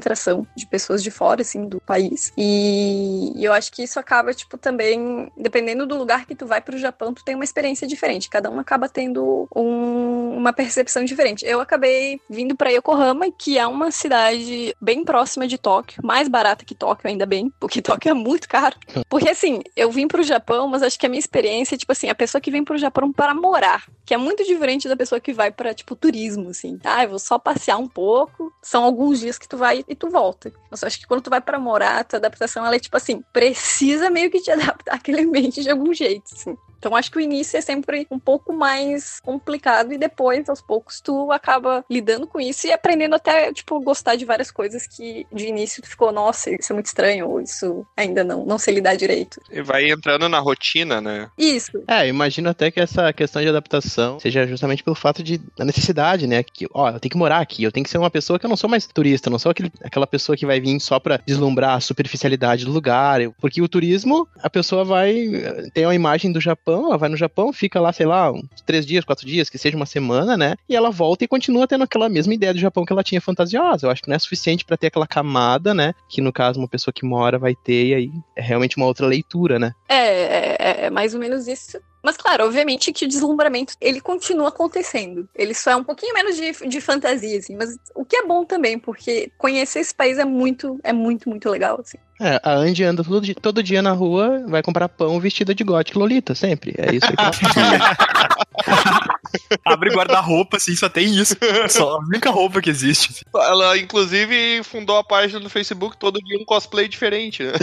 de 0.56 0.66
pessoas 0.68 1.02
de 1.04 1.12
fora, 1.12 1.42
assim, 1.42 1.68
do 1.68 1.80
país. 1.82 2.32
E, 2.38 3.32
e 3.36 3.44
eu 3.46 3.54
acho 3.54 3.72
que 3.72 3.84
isso 3.84 4.00
acaba, 4.00 4.34
tipo, 4.34 4.58
também, 4.58 5.32
dependendo 5.38 5.86
do 5.86 5.98
lugar 5.98 6.25
que 6.25 6.36
tu 6.36 6.46
vai 6.46 6.62
pro 6.62 6.78
Japão, 6.78 7.14
tu 7.14 7.24
tem 7.24 7.36
uma 7.36 7.44
experiência 7.44 7.88
diferente. 7.88 8.30
Cada 8.30 8.50
um 8.50 8.60
acaba 8.60 8.88
tendo 8.90 9.48
um- 9.56 10.36
uma 10.38 10.54
percepção 10.54 11.04
diferente. 11.04 11.46
Eu 11.46 11.60
acabei 11.60 12.20
vindo 12.30 12.56
pra 12.56 12.70
Yokohama, 12.70 13.25
que 13.32 13.58
é 13.58 13.66
uma 13.68 13.92
cidade 13.92 14.75
bem 14.82 15.04
próxima 15.04 15.48
de 15.48 15.58
Tóquio, 15.58 16.02
mais 16.04 16.28
barata 16.28 16.66
que 16.66 16.75
Tóquio, 16.75 17.10
ainda 17.10 17.25
bem, 17.25 17.52
porque 17.60 17.82
Tóquio 17.82 18.10
é 18.12 18.14
muito 18.14 18.48
caro. 18.48 18.75
Porque 19.10 19.30
assim, 19.30 19.62
eu 19.75 19.90
vim 19.92 20.08
pro 20.08 20.24
Japão, 20.24 20.68
mas 20.68 20.84
acho 20.84 21.00
que 21.00 21.06
a 21.06 21.10
minha 21.10 21.20
experiência, 21.20 21.78
tipo 21.78 21.92
assim, 21.92 22.10
a 22.10 22.16
pessoa 22.16 22.42
que 22.42 22.52
vem 22.52 22.64
pro 22.64 22.78
Japão 22.78 23.12
para 23.14 23.34
morar, 23.34 23.86
que 24.06 24.14
é 24.14 24.18
muito 24.18 24.44
diferente 24.44 24.88
da 24.90 24.96
pessoa 24.96 25.22
que 25.22 25.32
vai 25.32 25.52
pra, 25.52 25.74
tipo, 25.74 25.96
turismo, 25.96 26.50
assim. 26.50 26.78
Ah, 26.84 27.04
eu 27.04 27.10
vou 27.12 27.20
só 27.20 27.40
passear 27.40 27.78
um 27.78 27.88
pouco, 27.88 28.52
são 28.62 28.84
alguns 28.84 29.20
dias 29.20 29.38
que 29.38 29.48
tu 29.48 29.58
vai 29.58 29.85
e 29.88 29.96
tu 29.96 30.10
volta. 30.10 30.50
Eu 30.50 30.88
acho 30.88 31.00
que 31.00 31.08
quando 31.08 31.22
tu 31.22 31.30
vai 31.30 31.42
pra 31.42 31.60
morar, 31.60 32.00
a 32.00 32.04
tua 32.04 32.18
adaptação, 32.18 32.65
ela 32.65 32.75
é 32.75 32.80
tipo 32.80 32.98
assim, 32.98 33.24
precisa 33.34 34.10
meio 34.10 34.30
que 34.32 34.42
te 34.42 34.51
adaptar 34.51 34.96
àquele 34.96 35.22
ambiente 35.22 35.62
de 35.62 35.70
algum 35.70 35.94
jeito, 35.94 36.34
assim. 36.34 36.56
Então 36.77 36.96
acho 36.96 37.12
que 37.12 37.17
o 37.17 37.22
início 37.22 37.58
é 37.58 37.62
sempre 37.62 38.08
um 38.12 38.20
pouco 38.20 38.53
mais 38.53 39.20
complicado 39.22 39.94
e 39.94 39.98
depois, 39.98 40.48
aos 40.50 40.62
poucos, 40.62 41.01
tu 41.01 41.32
acaba 41.32 41.84
lidando 41.89 42.27
com 42.27 42.39
isso 42.39 42.67
e 42.67 42.72
aprendendo 42.72 43.15
até, 43.15 43.51
tipo, 43.53 43.79
gostar 43.82 44.15
de 44.15 44.25
várias 44.25 44.51
coisas 44.51 44.86
que 44.88 45.25
de 45.34 45.48
início 45.48 45.82
tu 45.82 45.89
ficou, 45.89 46.12
nossa, 46.12 46.50
isso 46.51 46.72
é 46.72 46.74
muito 46.74 46.86
estranho, 46.88 47.27
ou 47.29 47.41
isso 47.41 47.86
ainda 47.98 48.24
não, 48.24 48.46
não 48.46 48.58
sei 48.58 48.75
lidar 48.75 48.96
direito. 48.96 49.39
E 49.51 49.62
vai 49.62 49.89
entrando 49.89 50.27
na 50.29 50.39
rotina, 50.39 51.01
né? 51.01 51.29
Isso. 51.38 51.72
É, 51.88 52.03
eu 52.05 52.10
imagino 52.10 52.50
até 52.50 52.70
que 52.72 52.79
essa 52.79 53.12
questão 53.13 53.41
de 53.41 53.48
adaptação 53.50 54.20
seja 54.20 54.46
justamente 54.48 54.84
pelo 54.84 54.96
fato 54.96 55.24
de 55.24 55.39
da 55.58 55.65
necessidade, 55.65 56.27
né? 56.27 56.44
Que, 56.44 56.67
ó, 56.74 56.89
eu 56.89 57.00
tenho 57.00 57.12
que 57.12 57.17
morar 57.17 57.39
aqui, 57.39 57.63
eu 57.63 57.72
tenho 57.72 57.84
que 57.84 57.89
ser 57.89 57.98
uma 57.98 58.10
pessoa 58.10 58.38
que 58.39 58.46
eu 58.46 58.50
não 58.50 58.58
sou 58.58 58.70
mais 58.70 58.86
turista, 58.88 59.27
eu 59.29 59.32
não 59.32 59.39
sou 59.39 59.51
aquele, 59.51 59.72
aquela 59.84 60.08
pessoa 60.08 60.36
que 60.38 60.46
vai 60.46 60.60
vir 60.60 60.79
só 60.79 61.00
pra 61.00 61.20
deslumbrar 61.25 61.75
a 61.75 61.79
superficialidade 61.79 62.65
do 62.65 62.72
lugar. 62.72 63.22
eu- 63.22 63.34
Porque 63.39 63.62
o 63.62 63.67
turismo, 63.67 64.27
a 64.41 64.50
pessoa 64.50 64.84
vai 64.84 65.12
eh, 65.36 65.70
tem 65.74 65.86
uma 65.86 65.96
imagem 65.96 66.32
do 66.32 66.39
Japão, 66.41 66.75
ela 66.86 66.98
vai 66.98 67.10
no 67.10 67.15
Japão, 67.17 67.53
fica 67.53 67.79
lá, 67.79 67.94
sei 67.94 68.05
lá, 68.05 68.32
uns 68.32 68.62
três 68.65 68.86
dias, 68.86 69.05
quatro 69.05 69.25
dias, 69.25 69.50
que 69.50 69.58
seja 69.58 69.77
uma 69.77 69.86
semana, 69.86 70.36
né? 70.36 70.55
E 70.67 70.75
ela 70.75 70.90
volta 70.92 71.24
e 71.24 71.27
continua 71.27 71.68
tendo 71.68 71.83
aquela 71.83 72.09
mesma 72.09 72.33
ideia 72.33 72.53
do 72.53 72.59
Japão 72.59 72.83
que 72.83 72.92
ela 72.92 73.03
tinha 73.03 73.22
fantasiosa. 73.22 73.85
Eu 73.88 73.92
acho 73.92 74.01
que 74.01 74.09
não 74.09 74.16
é 74.16 74.20
suficiente 74.20 74.66
pra 74.66 74.75
ter 74.77 74.88
aquela 74.88 75.07
camada, 75.07 75.74
né? 75.74 75.94
Que 76.09 76.22
no 76.22 76.33
caso 76.33 76.59
uma 76.59 76.68
pessoa 76.68 76.94
que 76.94 77.05
mora 77.05 77.38
vai 77.38 77.55
ter, 77.55 77.85
e 77.88 77.94
aí 77.94 78.11
é 78.35 78.42
realmente 78.42 78.77
uma 78.77 78.85
outra 78.88 79.05
leitura, 79.05 79.59
né? 79.59 79.74
É, 79.88 79.96
é, 79.96 80.55
é- 80.59 80.85
é 80.85 80.90
mais 80.90 81.14
ou 81.14 81.20
menos 81.20 81.48
isso. 81.48 81.79
Mas 82.03 82.18
claro, 82.18 82.46
obviamente 82.46 82.92
que 82.94 83.05
o 83.05 83.07
deslumbramento 83.07 83.74
ele 83.81 84.00
continua 84.00 84.50
acontecendo. 84.50 85.27
Ele 85.33 85.55
só 85.55 85.72
é 85.72 85.75
um 85.75 85.83
pouquinho 85.83 86.14
menos 86.14 86.35
de, 86.35 86.51
de 86.68 86.79
fantasia, 86.81 87.40
assim. 87.40 87.55
Mas 87.55 87.77
o 87.96 88.05
que 88.05 88.16
é 88.18 88.25
bom 88.27 88.46
também, 88.46 88.77
porque 88.77 89.31
conhecer 89.40 89.79
esse 89.79 89.94
país 89.96 90.20
é 90.20 90.25
muito, 90.25 90.79
é 90.83 90.94
muito, 90.94 91.27
muito 91.27 91.50
legal, 91.50 91.79
assim. 91.81 91.98
É, 92.20 92.40
a 92.44 92.54
Andy 92.54 92.84
anda 92.84 93.04
todo 93.04 93.22
dia, 93.22 93.36
todo 93.36 93.64
dia 93.64 93.82
na 93.82 93.92
rua, 93.92 94.46
vai 94.48 94.64
comprar 94.64 94.88
pão 94.88 95.20
vestida 95.20 95.54
de 95.54 95.64
gótica 95.64 96.00
Lolita, 96.00 96.34
sempre. 96.34 96.74
É 96.78 96.96
isso 96.96 97.08
que 97.08 97.16
ela 97.18 97.96
Abre 99.66 99.94
guarda-roupa, 99.94 100.58
assim, 100.58 100.75
só 100.75 100.90
tem 100.90 101.16
isso. 101.16 101.36
Só 101.70 101.96
a 101.96 102.00
única 102.00 102.30
roupa 102.30 102.62
que 102.62 102.70
existe. 102.70 103.10
assim. 103.12 103.24
Ela, 103.36 103.78
inclusive, 103.78 104.64
fundou 104.64 104.98
a 104.98 105.04
página 105.04 105.40
no 105.40 105.50
Facebook 105.50 105.98
todo 105.98 106.20
dia 106.20 106.40
um 106.40 106.46
cosplay 106.46 106.88
diferente, 106.88 107.44
né? 107.44 107.54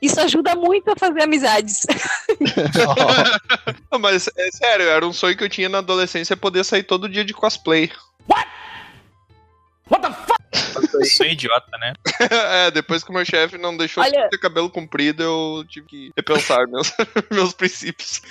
Isso 0.00 0.18
ajuda 0.20 0.54
muito 0.54 0.90
a 0.90 0.96
fazer 0.96 1.22
amizades. 1.22 1.84
Não, 3.90 3.98
Mas 3.98 4.28
é 4.36 4.50
sério, 4.50 4.88
era 4.88 5.06
um 5.06 5.12
sonho 5.12 5.36
que 5.36 5.44
eu 5.44 5.48
tinha 5.48 5.68
na 5.68 5.78
adolescência 5.78 6.36
poder 6.36 6.64
sair 6.64 6.84
todo 6.84 7.08
dia 7.08 7.24
de 7.24 7.34
cosplay. 7.34 7.90
Isso 11.00 11.22
é 11.22 11.32
idiota, 11.32 11.70
né? 11.78 11.92
é, 12.66 12.70
depois 12.70 13.02
que 13.02 13.10
o 13.10 13.12
meu 13.14 13.24
chefe 13.24 13.58
não 13.58 13.76
deixou 13.76 14.02
Olha- 14.02 14.24
eu 14.24 14.28
ter 14.30 14.38
cabelo 14.38 14.70
comprido, 14.70 15.22
eu 15.22 15.64
tive 15.68 15.86
que 15.86 16.10
repensar 16.16 16.66
meus, 16.68 16.92
meus 17.30 17.52
princípios. 17.52 18.22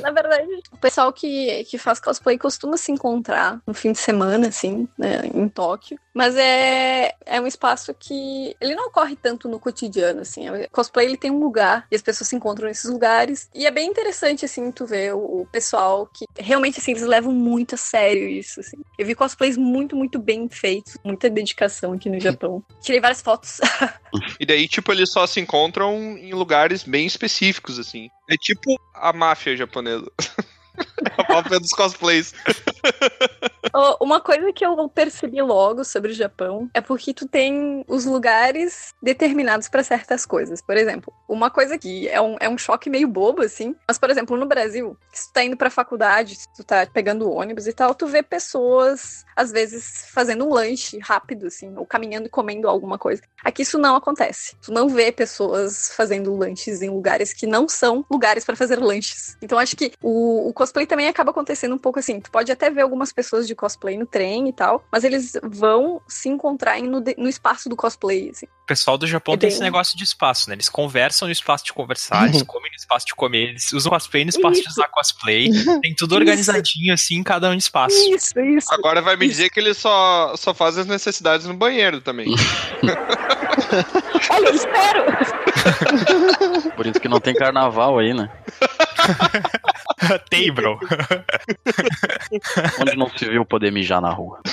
Na 0.00 0.10
verdade, 0.10 0.48
o 0.70 0.76
pessoal 0.78 1.12
que, 1.12 1.64
que 1.64 1.78
faz 1.78 2.00
cosplay 2.00 2.38
costuma 2.38 2.76
se 2.76 2.92
encontrar 2.92 3.60
no 3.66 3.74
fim 3.74 3.92
de 3.92 3.98
semana, 3.98 4.48
assim, 4.48 4.88
né, 4.98 5.22
em 5.34 5.48
Tóquio. 5.48 5.98
Mas 6.14 6.36
é, 6.36 7.14
é 7.24 7.40
um 7.40 7.46
espaço 7.46 7.94
que 7.94 8.54
ele 8.60 8.74
não 8.74 8.88
ocorre 8.88 9.16
tanto 9.16 9.48
no 9.48 9.58
cotidiano, 9.58 10.20
assim. 10.20 10.48
O 10.50 10.70
cosplay 10.70 11.06
ele 11.06 11.16
tem 11.16 11.30
um 11.30 11.40
lugar 11.40 11.86
e 11.90 11.96
as 11.96 12.02
pessoas 12.02 12.28
se 12.28 12.36
encontram 12.36 12.68
nesses 12.68 12.90
lugares. 12.90 13.48
E 13.54 13.66
é 13.66 13.70
bem 13.70 13.88
interessante, 13.88 14.44
assim, 14.44 14.70
tu 14.70 14.84
ver 14.86 15.14
o, 15.14 15.42
o 15.42 15.46
pessoal 15.50 16.06
que 16.06 16.26
realmente, 16.38 16.80
assim, 16.80 16.92
eles 16.92 17.02
levam 17.02 17.32
muito 17.32 17.74
a 17.74 17.78
sério 17.78 18.28
isso, 18.28 18.60
assim. 18.60 18.76
Eu 18.98 19.06
vi 19.06 19.14
cosplays 19.14 19.56
muito, 19.56 19.96
muito 19.96 20.11
bem 20.18 20.48
feitos, 20.48 20.96
muita 21.04 21.28
dedicação 21.28 21.92
aqui 21.92 22.08
no 22.08 22.20
Japão. 22.20 22.62
Tirei 22.80 23.00
várias 23.00 23.22
fotos. 23.22 23.60
E 24.38 24.44
daí, 24.44 24.68
tipo, 24.68 24.92
eles 24.92 25.10
só 25.10 25.26
se 25.26 25.40
encontram 25.40 26.18
em 26.18 26.34
lugares 26.34 26.82
bem 26.82 27.06
específicos, 27.06 27.78
assim. 27.78 28.08
É 28.28 28.36
tipo 28.36 28.78
a 28.94 29.10
máfia 29.10 29.56
japonesa. 29.56 30.10
a 31.18 31.32
máfia 31.32 31.60
dos 31.60 31.70
cosplays. 31.70 32.32
Uma 34.00 34.20
coisa 34.20 34.52
que 34.52 34.66
eu 34.66 34.88
percebi 34.88 35.40
logo 35.40 35.84
sobre 35.84 36.10
o 36.10 36.14
Japão 36.14 36.68
é 36.74 36.80
porque 36.80 37.14
tu 37.14 37.26
tem 37.26 37.84
os 37.88 38.04
lugares 38.04 38.92
determinados 39.02 39.68
para 39.68 39.82
certas 39.82 40.26
coisas. 40.26 40.60
Por 40.60 40.76
exemplo, 40.76 41.12
uma 41.28 41.50
coisa 41.50 41.78
que 41.78 42.08
é 42.08 42.20
um, 42.20 42.36
é 42.38 42.48
um 42.48 42.58
choque 42.58 42.90
meio 42.90 43.08
bobo, 43.08 43.42
assim. 43.42 43.74
Mas, 43.88 43.98
por 43.98 44.10
exemplo, 44.10 44.36
no 44.36 44.46
Brasil, 44.46 44.96
se 45.12 45.28
tu 45.28 45.32
tá 45.32 45.44
indo 45.44 45.56
pra 45.56 45.70
faculdade, 45.70 46.36
se 46.36 46.52
tu 46.54 46.64
tá 46.64 46.86
pegando 46.86 47.30
ônibus 47.30 47.66
e 47.66 47.72
tal, 47.72 47.94
tu 47.94 48.06
vê 48.06 48.22
pessoas, 48.22 49.24
às 49.34 49.50
vezes, 49.50 50.06
fazendo 50.12 50.44
um 50.44 50.52
lanche 50.52 50.98
rápido, 50.98 51.46
assim, 51.46 51.74
ou 51.76 51.86
caminhando 51.86 52.26
e 52.26 52.30
comendo 52.30 52.68
alguma 52.68 52.98
coisa. 52.98 53.22
Aqui 53.42 53.62
isso 53.62 53.78
não 53.78 53.96
acontece. 53.96 54.54
Tu 54.60 54.72
não 54.72 54.88
vê 54.88 55.10
pessoas 55.10 55.92
fazendo 55.96 56.36
lanches 56.36 56.82
em 56.82 56.90
lugares 56.90 57.32
que 57.32 57.46
não 57.46 57.68
são 57.68 58.04
lugares 58.10 58.44
para 58.44 58.56
fazer 58.56 58.78
lanches. 58.78 59.36
Então 59.40 59.58
acho 59.58 59.76
que 59.76 59.92
o, 60.02 60.48
o 60.48 60.52
cosplay 60.62 60.86
também 60.86 61.08
acaba 61.08 61.30
acontecendo 61.30 61.74
um 61.74 61.78
pouco 61.78 61.98
assim. 61.98 62.20
Tu 62.20 62.30
pode 62.30 62.50
até 62.52 62.70
ver 62.70 62.82
algumas 62.82 63.12
pessoas 63.12 63.46
de 63.46 63.54
cosplay 63.54 63.96
no 63.98 64.06
trem 64.06 64.48
e 64.48 64.52
tal, 64.52 64.84
mas 64.90 65.02
eles 65.04 65.32
vão 65.42 66.00
se 66.08 66.28
encontrar 66.28 66.80
no, 66.80 67.00
de- 67.00 67.14
no 67.18 67.28
espaço 67.28 67.68
do 67.68 67.76
cosplay, 67.76 68.30
assim. 68.30 68.46
O 68.46 68.66
pessoal 68.66 68.96
do 68.96 69.06
Japão 69.06 69.34
É 69.34 69.36
tem 69.36 69.48
bem- 69.48 69.54
esse 69.54 69.62
negócio 69.62 69.96
de 69.98 70.04
espaço, 70.04 70.48
né? 70.48 70.54
Eles 70.54 70.68
conversam 70.68 71.26
no 71.26 71.32
espaço 71.32 71.64
de 71.64 71.72
conversar, 71.72 72.28
eles 72.28 72.42
comem 72.42 72.70
no 72.70 72.76
espaço 72.76 73.04
de 73.06 73.14
comer, 73.14 73.50
eles 73.50 73.72
usam 73.72 73.90
cosplay 73.90 74.24
no 74.24 74.30
espaço 74.30 74.54
de 74.54 74.60
Isso. 74.68 74.70
usar 74.80 74.88
cosplay. 74.88 75.50
Tem 75.82 75.94
tudo 75.96 76.12
Isso. 76.14 76.20
organizadinho, 76.20 76.94
assim, 76.94 77.22
cada 77.22 77.50
um 77.50 77.54
espaço. 77.54 77.96
Isso, 78.14 78.38
isso. 78.40 78.72
Agora 78.72 79.02
vai 79.02 79.16
me 79.16 79.26
dizer 79.28 79.50
que 79.50 79.58
ele 79.60 79.74
só, 79.74 80.34
só 80.36 80.54
faz 80.54 80.78
as 80.78 80.86
necessidades 80.86 81.46
no 81.46 81.54
banheiro 81.54 82.00
também. 82.00 82.28
Olha, 84.30 84.48
eu 84.48 84.54
espero! 84.54 85.04
Por 86.76 86.86
isso 86.86 87.00
que 87.00 87.08
não 87.08 87.20
tem 87.20 87.34
carnaval 87.34 87.98
aí, 87.98 88.14
né? 88.14 88.30
Tem, 90.30 90.52
bro. 90.52 90.78
Onde 92.80 92.96
não 92.96 93.08
se 93.10 93.28
viu 93.28 93.44
poder 93.44 93.70
mijar 93.70 94.00
na 94.00 94.10
rua. 94.10 94.40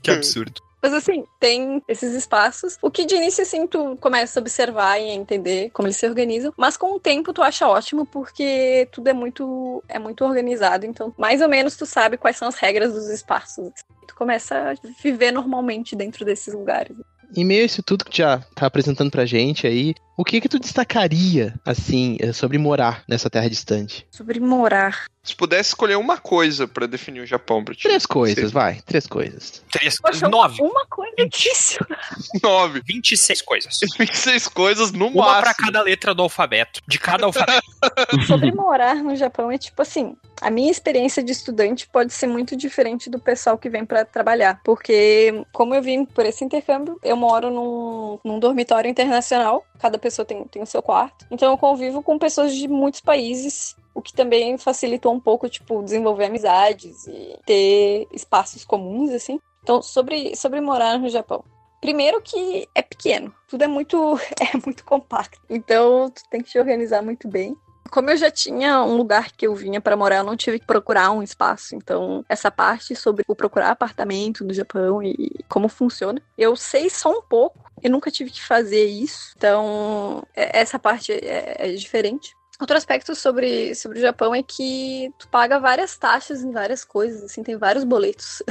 Que 0.00 0.12
absurdo. 0.12 0.62
Mas 0.80 0.92
assim, 0.92 1.24
tem 1.40 1.82
esses 1.88 2.14
espaços. 2.14 2.78
O 2.80 2.88
que 2.88 3.04
de 3.04 3.16
início, 3.16 3.42
assim, 3.42 3.66
tu 3.66 3.96
começa 3.96 4.38
a 4.38 4.40
observar 4.40 5.00
e 5.00 5.10
a 5.10 5.14
entender 5.14 5.70
como 5.70 5.88
eles 5.88 5.96
se 5.96 6.06
organizam. 6.06 6.54
Mas 6.56 6.76
com 6.76 6.94
o 6.94 7.00
tempo 7.00 7.32
tu 7.32 7.42
acha 7.42 7.66
ótimo, 7.66 8.06
porque 8.06 8.88
tudo 8.92 9.08
é 9.08 9.12
muito, 9.12 9.82
é 9.88 9.98
muito 9.98 10.24
organizado. 10.24 10.86
Então, 10.86 11.12
mais 11.18 11.40
ou 11.40 11.48
menos 11.48 11.76
tu 11.76 11.84
sabe 11.84 12.16
quais 12.16 12.36
são 12.36 12.46
as 12.46 12.54
regras 12.54 12.92
dos 12.92 13.08
espaços. 13.08 13.72
Tu 14.06 14.14
começa 14.14 14.70
a 14.70 14.74
viver 15.02 15.32
normalmente 15.32 15.96
dentro 15.96 16.24
desses 16.24 16.54
lugares. 16.54 16.96
Em 17.36 17.44
meio 17.44 17.62
a 17.62 17.66
isso 17.66 17.82
tudo 17.82 18.04
que 18.04 18.10
tu 18.10 18.16
já 18.16 18.38
tá 18.54 18.66
apresentando 18.66 19.10
pra 19.10 19.26
gente 19.26 19.66
aí, 19.66 19.94
o 20.16 20.24
que 20.24 20.40
que 20.40 20.48
tu 20.48 20.58
destacaria, 20.58 21.54
assim, 21.64 22.16
eh, 22.20 22.32
sobre 22.32 22.58
morar 22.58 23.04
nessa 23.08 23.28
terra 23.30 23.48
distante? 23.48 24.06
Sobre 24.10 24.40
morar. 24.40 25.06
Se 25.28 25.36
pudesse 25.36 25.68
escolher 25.70 25.96
uma 25.96 26.16
coisa 26.16 26.66
pra 26.66 26.86
definir 26.86 27.20
o 27.20 27.26
Japão 27.26 27.62
pra 27.62 27.74
ti. 27.74 27.82
Três 27.82 28.06
coisas, 28.06 28.46
Sim. 28.48 28.54
vai, 28.54 28.80
três 28.86 29.06
coisas. 29.06 29.62
Três, 29.70 30.00
Poxa, 30.00 30.26
nove. 30.28 30.62
uma 30.62 30.86
coisa 30.86 31.14
difícil. 31.28 31.84
Nove. 32.42 32.80
26 32.86 33.42
coisas. 33.42 33.78
26 33.98 34.48
coisas 34.48 34.90
no 34.92 35.08
Uma 35.08 35.26
máximo. 35.26 35.42
pra 35.42 35.54
cada 35.54 35.82
letra 35.82 36.14
do 36.14 36.22
alfabeto. 36.22 36.80
De 36.88 36.98
cada 36.98 37.26
alfabeto. 37.26 37.62
Sobre 38.26 38.50
morar 38.52 38.96
no 38.96 39.14
Japão 39.14 39.50
é 39.50 39.58
tipo 39.58 39.82
assim, 39.82 40.16
a 40.40 40.50
minha 40.50 40.70
experiência 40.70 41.22
de 41.22 41.32
estudante 41.32 41.86
pode 41.88 42.12
ser 42.12 42.26
muito 42.26 42.56
diferente 42.56 43.10
do 43.10 43.18
pessoal 43.18 43.58
que 43.58 43.68
vem 43.68 43.84
pra 43.84 44.04
trabalhar, 44.04 44.60
porque 44.64 45.44
como 45.52 45.74
eu 45.74 45.82
vim 45.82 46.04
por 46.06 46.24
esse 46.24 46.42
intercâmbio, 46.44 46.98
eu 47.02 47.16
moro 47.16 47.50
num, 47.50 48.18
num 48.24 48.38
dormitório 48.38 48.88
internacional, 48.90 49.64
cada 49.78 49.98
pessoa 49.98 50.24
tem, 50.24 50.42
tem 50.44 50.62
o 50.62 50.66
seu 50.66 50.82
quarto, 50.82 51.26
então 51.30 51.50
eu 51.52 51.58
convivo 51.58 52.02
com 52.02 52.18
pessoas 52.18 52.54
de 52.54 52.66
muitos 52.66 53.00
países. 53.00 53.76
O 53.98 54.00
que 54.00 54.12
também 54.12 54.56
facilitou 54.56 55.12
um 55.12 55.18
pouco, 55.18 55.48
tipo, 55.48 55.82
desenvolver 55.82 56.26
amizades 56.26 57.08
e 57.08 57.36
ter 57.44 58.06
espaços 58.12 58.64
comuns, 58.64 59.10
assim. 59.10 59.40
Então, 59.60 59.82
sobre, 59.82 60.36
sobre 60.36 60.60
morar 60.60 61.00
no 61.00 61.08
Japão. 61.08 61.42
Primeiro 61.80 62.22
que 62.22 62.68
é 62.76 62.80
pequeno, 62.80 63.34
tudo 63.48 63.64
é 63.64 63.66
muito 63.66 64.16
é 64.40 64.56
muito 64.64 64.84
compacto. 64.84 65.40
Então, 65.50 66.08
tu 66.10 66.22
tem 66.30 66.40
que 66.40 66.48
te 66.48 66.60
organizar 66.60 67.02
muito 67.02 67.26
bem. 67.26 67.56
Como 67.90 68.08
eu 68.08 68.16
já 68.16 68.30
tinha 68.30 68.84
um 68.84 68.96
lugar 68.96 69.32
que 69.32 69.48
eu 69.48 69.54
vinha 69.56 69.80
para 69.80 69.96
morar, 69.96 70.18
eu 70.18 70.24
não 70.24 70.36
tive 70.36 70.60
que 70.60 70.66
procurar 70.66 71.10
um 71.10 71.20
espaço. 71.20 71.74
Então, 71.74 72.24
essa 72.28 72.52
parte 72.52 72.94
sobre 72.94 73.24
o 73.26 73.34
procurar 73.34 73.70
apartamento 73.70 74.44
no 74.44 74.54
Japão 74.54 75.02
e 75.02 75.44
como 75.48 75.68
funciona, 75.68 76.22
eu 76.36 76.54
sei 76.54 76.88
só 76.88 77.10
um 77.10 77.22
pouco. 77.22 77.58
Eu 77.82 77.90
nunca 77.90 78.12
tive 78.12 78.30
que 78.30 78.44
fazer 78.44 78.84
isso. 78.84 79.32
Então, 79.36 80.22
é- 80.36 80.60
essa 80.60 80.78
parte 80.78 81.10
é, 81.10 81.56
é 81.58 81.72
diferente. 81.72 82.37
Outro 82.60 82.76
aspecto 82.76 83.14
sobre, 83.14 83.72
sobre 83.76 83.98
o 83.98 84.02
Japão 84.02 84.34
é 84.34 84.42
que 84.42 85.12
tu 85.16 85.28
paga 85.28 85.60
várias 85.60 85.96
taxas 85.96 86.42
em 86.42 86.50
várias 86.50 86.84
coisas, 86.84 87.22
assim, 87.22 87.44
tem 87.44 87.56
vários 87.56 87.84
boletos. 87.84 88.42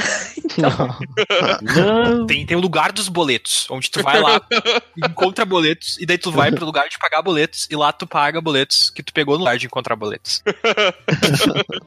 Tem, 2.27 2.45
tem 2.45 2.57
o 2.57 2.59
lugar 2.59 2.91
dos 2.91 3.09
boletos, 3.09 3.67
onde 3.69 3.91
tu 3.91 4.01
vai 4.01 4.19
lá, 4.19 4.41
encontra 4.97 5.45
boletos, 5.45 5.97
e 5.99 6.05
daí 6.05 6.17
tu 6.17 6.31
vai 6.31 6.51
pro 6.51 6.65
lugar 6.65 6.87
de 6.89 6.97
pagar 6.97 7.21
boletos, 7.21 7.67
e 7.69 7.75
lá 7.75 7.91
tu 7.91 8.07
paga 8.07 8.41
boletos 8.41 8.89
que 8.89 9.03
tu 9.03 9.13
pegou 9.13 9.35
no 9.35 9.39
lugar 9.39 9.57
de 9.57 9.65
encontrar 9.65 9.95
boletos. 9.95 10.41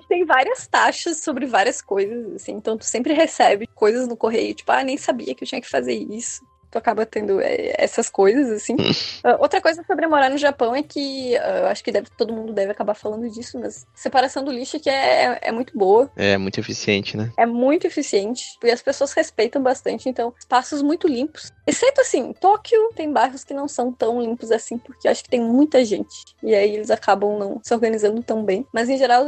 tem 0.09 0.25
várias 0.25 0.67
taxas 0.67 1.23
sobre 1.23 1.47
várias 1.47 1.81
coisas, 1.81 2.35
assim, 2.35 2.53
então 2.53 2.77
tu 2.77 2.85
sempre 2.85 3.13
recebe 3.13 3.67
coisas 3.75 4.07
no 4.07 4.17
correio, 4.17 4.55
tipo, 4.55 4.71
ah, 4.71 4.85
nem 4.85 4.97
sabia 4.97 5.35
que 5.35 5.43
eu 5.43 5.49
tinha 5.49 5.61
que 5.61 5.69
fazer 5.69 5.95
isso. 5.95 6.43
Tu 6.71 6.79
acaba 6.79 7.05
tendo 7.05 7.41
é, 7.41 7.75
essas 7.79 8.09
coisas, 8.09 8.49
assim. 8.51 8.77
Ah, 9.25 9.37
outra 9.41 9.61
coisa 9.61 9.83
sobre 9.87 10.07
morar 10.07 10.31
no 10.31 10.39
Japão 10.39 10.75
é 10.75 10.83
que 10.83 11.33
eu 11.35 11.67
acho 11.67 11.83
que 11.83 11.91
deve- 11.91 12.09
todo 12.17 12.33
mundo 12.33 12.53
deve 12.53 12.71
acabar 12.73 12.95
falando 12.95 13.29
disso, 13.29 13.59
mas 13.59 13.85
separação 13.95 14.45
do 14.45 14.53
lixo 14.53 14.79
que 14.79 14.89
é, 14.89 15.39
é 15.43 15.53
muito 15.53 15.77
boa. 15.77 16.11
É 16.17 16.39
muito 16.39 16.59
eficiente, 16.61 17.17
né? 17.17 17.33
É 17.37 17.45
muito 17.45 17.87
eficiente 17.87 18.57
e 18.63 18.71
as 18.71 18.81
pessoas 18.83 19.13
respeitam 19.13 19.63
bastante, 19.63 20.09
então 20.09 20.33
espaços 20.39 20.81
muito 20.83 21.09
limpos. 21.09 21.51
Exceto 21.67 22.01
assim, 22.01 22.33
Tóquio 22.41 22.91
tem 22.95 23.13
bairros 23.13 23.45
que 23.45 23.53
não 23.55 23.67
são 23.69 23.93
tão 23.93 24.21
limpos 24.21 24.51
assim, 24.51 24.79
porque 24.79 25.09
acho 25.09 25.23
que 25.25 25.31
tem 25.31 25.41
muita 25.41 25.85
gente. 25.85 26.25
E 26.43 26.55
aí 26.55 26.75
eles 26.77 26.91
acabam 26.91 27.39
não 27.39 27.61
se 27.63 27.75
organizando 27.75 28.23
tão 28.23 28.45
bem. 28.45 28.67
Mas 28.73 28.89
em 28.89 28.97
geral 28.97 29.25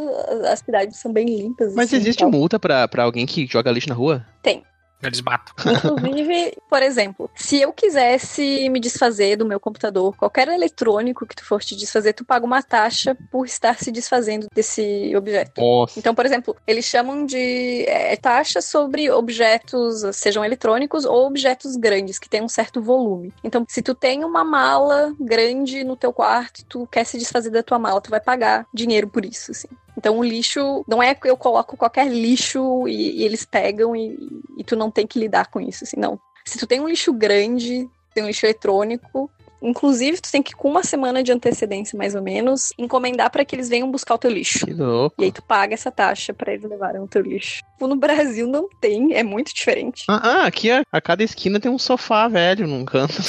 as, 0.50 0.60
cidades 0.60 0.98
são 1.00 1.12
bem 1.12 1.26
limpas. 1.26 1.74
Mas 1.74 1.86
assim, 1.86 1.96
existe 1.96 2.20
tal. 2.20 2.30
multa 2.30 2.58
pra, 2.58 2.86
pra 2.88 3.02
alguém 3.02 3.26
que 3.26 3.46
joga 3.46 3.70
lixo 3.70 3.88
na 3.88 3.94
rua? 3.94 4.24
Tem. 4.42 4.64
Eles 5.02 5.20
matam. 5.20 5.54
Inclusive, 5.96 6.56
por 6.68 6.82
exemplo, 6.82 7.30
se 7.34 7.60
eu 7.60 7.72
quisesse 7.72 8.68
me 8.68 8.80
desfazer 8.80 9.36
do 9.36 9.44
meu 9.44 9.58
computador, 9.58 10.16
qualquer 10.16 10.48
eletrônico 10.48 11.26
que 11.26 11.34
tu 11.34 11.44
for 11.44 11.60
te 11.62 11.76
desfazer, 11.76 12.12
tu 12.12 12.24
paga 12.24 12.46
uma 12.46 12.62
taxa 12.62 13.16
por 13.30 13.44
estar 13.44 13.78
se 13.78 13.90
desfazendo 13.90 14.46
desse 14.54 15.14
objeto. 15.16 15.60
Nossa. 15.60 15.98
Então, 15.98 16.14
por 16.14 16.24
exemplo, 16.24 16.56
eles 16.66 16.84
chamam 16.84 17.26
de 17.26 17.84
é, 17.86 18.16
taxa 18.16 18.60
sobre 18.60 19.10
objetos, 19.10 20.02
sejam 20.12 20.44
eletrônicos 20.44 21.04
ou 21.04 21.26
objetos 21.26 21.76
grandes, 21.76 22.18
que 22.18 22.28
têm 22.28 22.42
um 22.42 22.48
certo 22.48 22.80
volume. 22.80 23.32
Então, 23.42 23.64
se 23.68 23.82
tu 23.82 23.94
tem 23.94 24.24
uma 24.24 24.44
mala 24.44 25.14
grande 25.20 25.84
no 25.84 25.96
teu 25.96 26.12
quarto 26.12 26.62
tu 26.68 26.86
quer 26.86 27.04
se 27.04 27.18
desfazer 27.18 27.50
da 27.50 27.62
tua 27.62 27.78
mala, 27.78 28.00
tu 28.00 28.10
vai 28.10 28.20
pagar 28.20 28.66
dinheiro 28.72 29.08
por 29.08 29.24
isso, 29.24 29.50
assim. 29.50 29.68
Então, 29.96 30.18
o 30.18 30.24
lixo 30.24 30.84
não 30.88 31.02
é 31.02 31.14
que 31.14 31.28
eu 31.28 31.36
coloco 31.36 31.76
qualquer 31.76 32.08
lixo 32.08 32.88
e, 32.88 33.20
e 33.20 33.24
eles 33.24 33.44
pegam 33.44 33.94
e, 33.94 34.16
e 34.56 34.64
tu 34.64 34.74
não 34.74 34.90
tem 34.90 35.06
que 35.06 35.18
lidar 35.18 35.50
com 35.50 35.60
isso, 35.60 35.84
assim, 35.84 35.98
não. 35.98 36.18
Se 36.44 36.58
tu 36.58 36.66
tem 36.66 36.80
um 36.80 36.88
lixo 36.88 37.12
grande, 37.12 37.88
tem 38.14 38.24
um 38.24 38.26
lixo 38.26 38.46
eletrônico, 38.46 39.30
inclusive 39.62 40.20
tu 40.20 40.30
tem 40.30 40.42
que, 40.42 40.52
com 40.52 40.68
uma 40.68 40.82
semana 40.82 41.22
de 41.22 41.32
antecedência, 41.32 41.96
mais 41.96 42.14
ou 42.14 42.22
menos, 42.22 42.72
encomendar 42.78 43.30
para 43.30 43.44
que 43.44 43.54
eles 43.54 43.68
venham 43.68 43.90
buscar 43.90 44.14
o 44.14 44.18
teu 44.18 44.30
lixo. 44.30 44.66
Que 44.66 44.72
louco. 44.72 45.16
E 45.20 45.24
aí 45.24 45.32
tu 45.32 45.42
paga 45.42 45.74
essa 45.74 45.90
taxa 45.90 46.34
pra 46.34 46.52
eles 46.52 46.68
levarem 46.68 47.00
o 47.00 47.08
teu 47.08 47.22
lixo. 47.22 47.62
Tipo, 47.72 47.86
No 47.86 47.96
Brasil 47.96 48.46
não 48.46 48.68
tem, 48.80 49.14
é 49.14 49.22
muito 49.22 49.54
diferente. 49.54 50.04
Ah, 50.08 50.20
ah, 50.22 50.46
aqui 50.46 50.70
a, 50.70 50.82
a 50.92 51.00
cada 51.00 51.24
esquina 51.24 51.58
tem 51.58 51.70
um 51.70 51.78
sofá 51.78 52.28
velho 52.28 52.66
num 52.66 52.84
canto. 52.84 53.14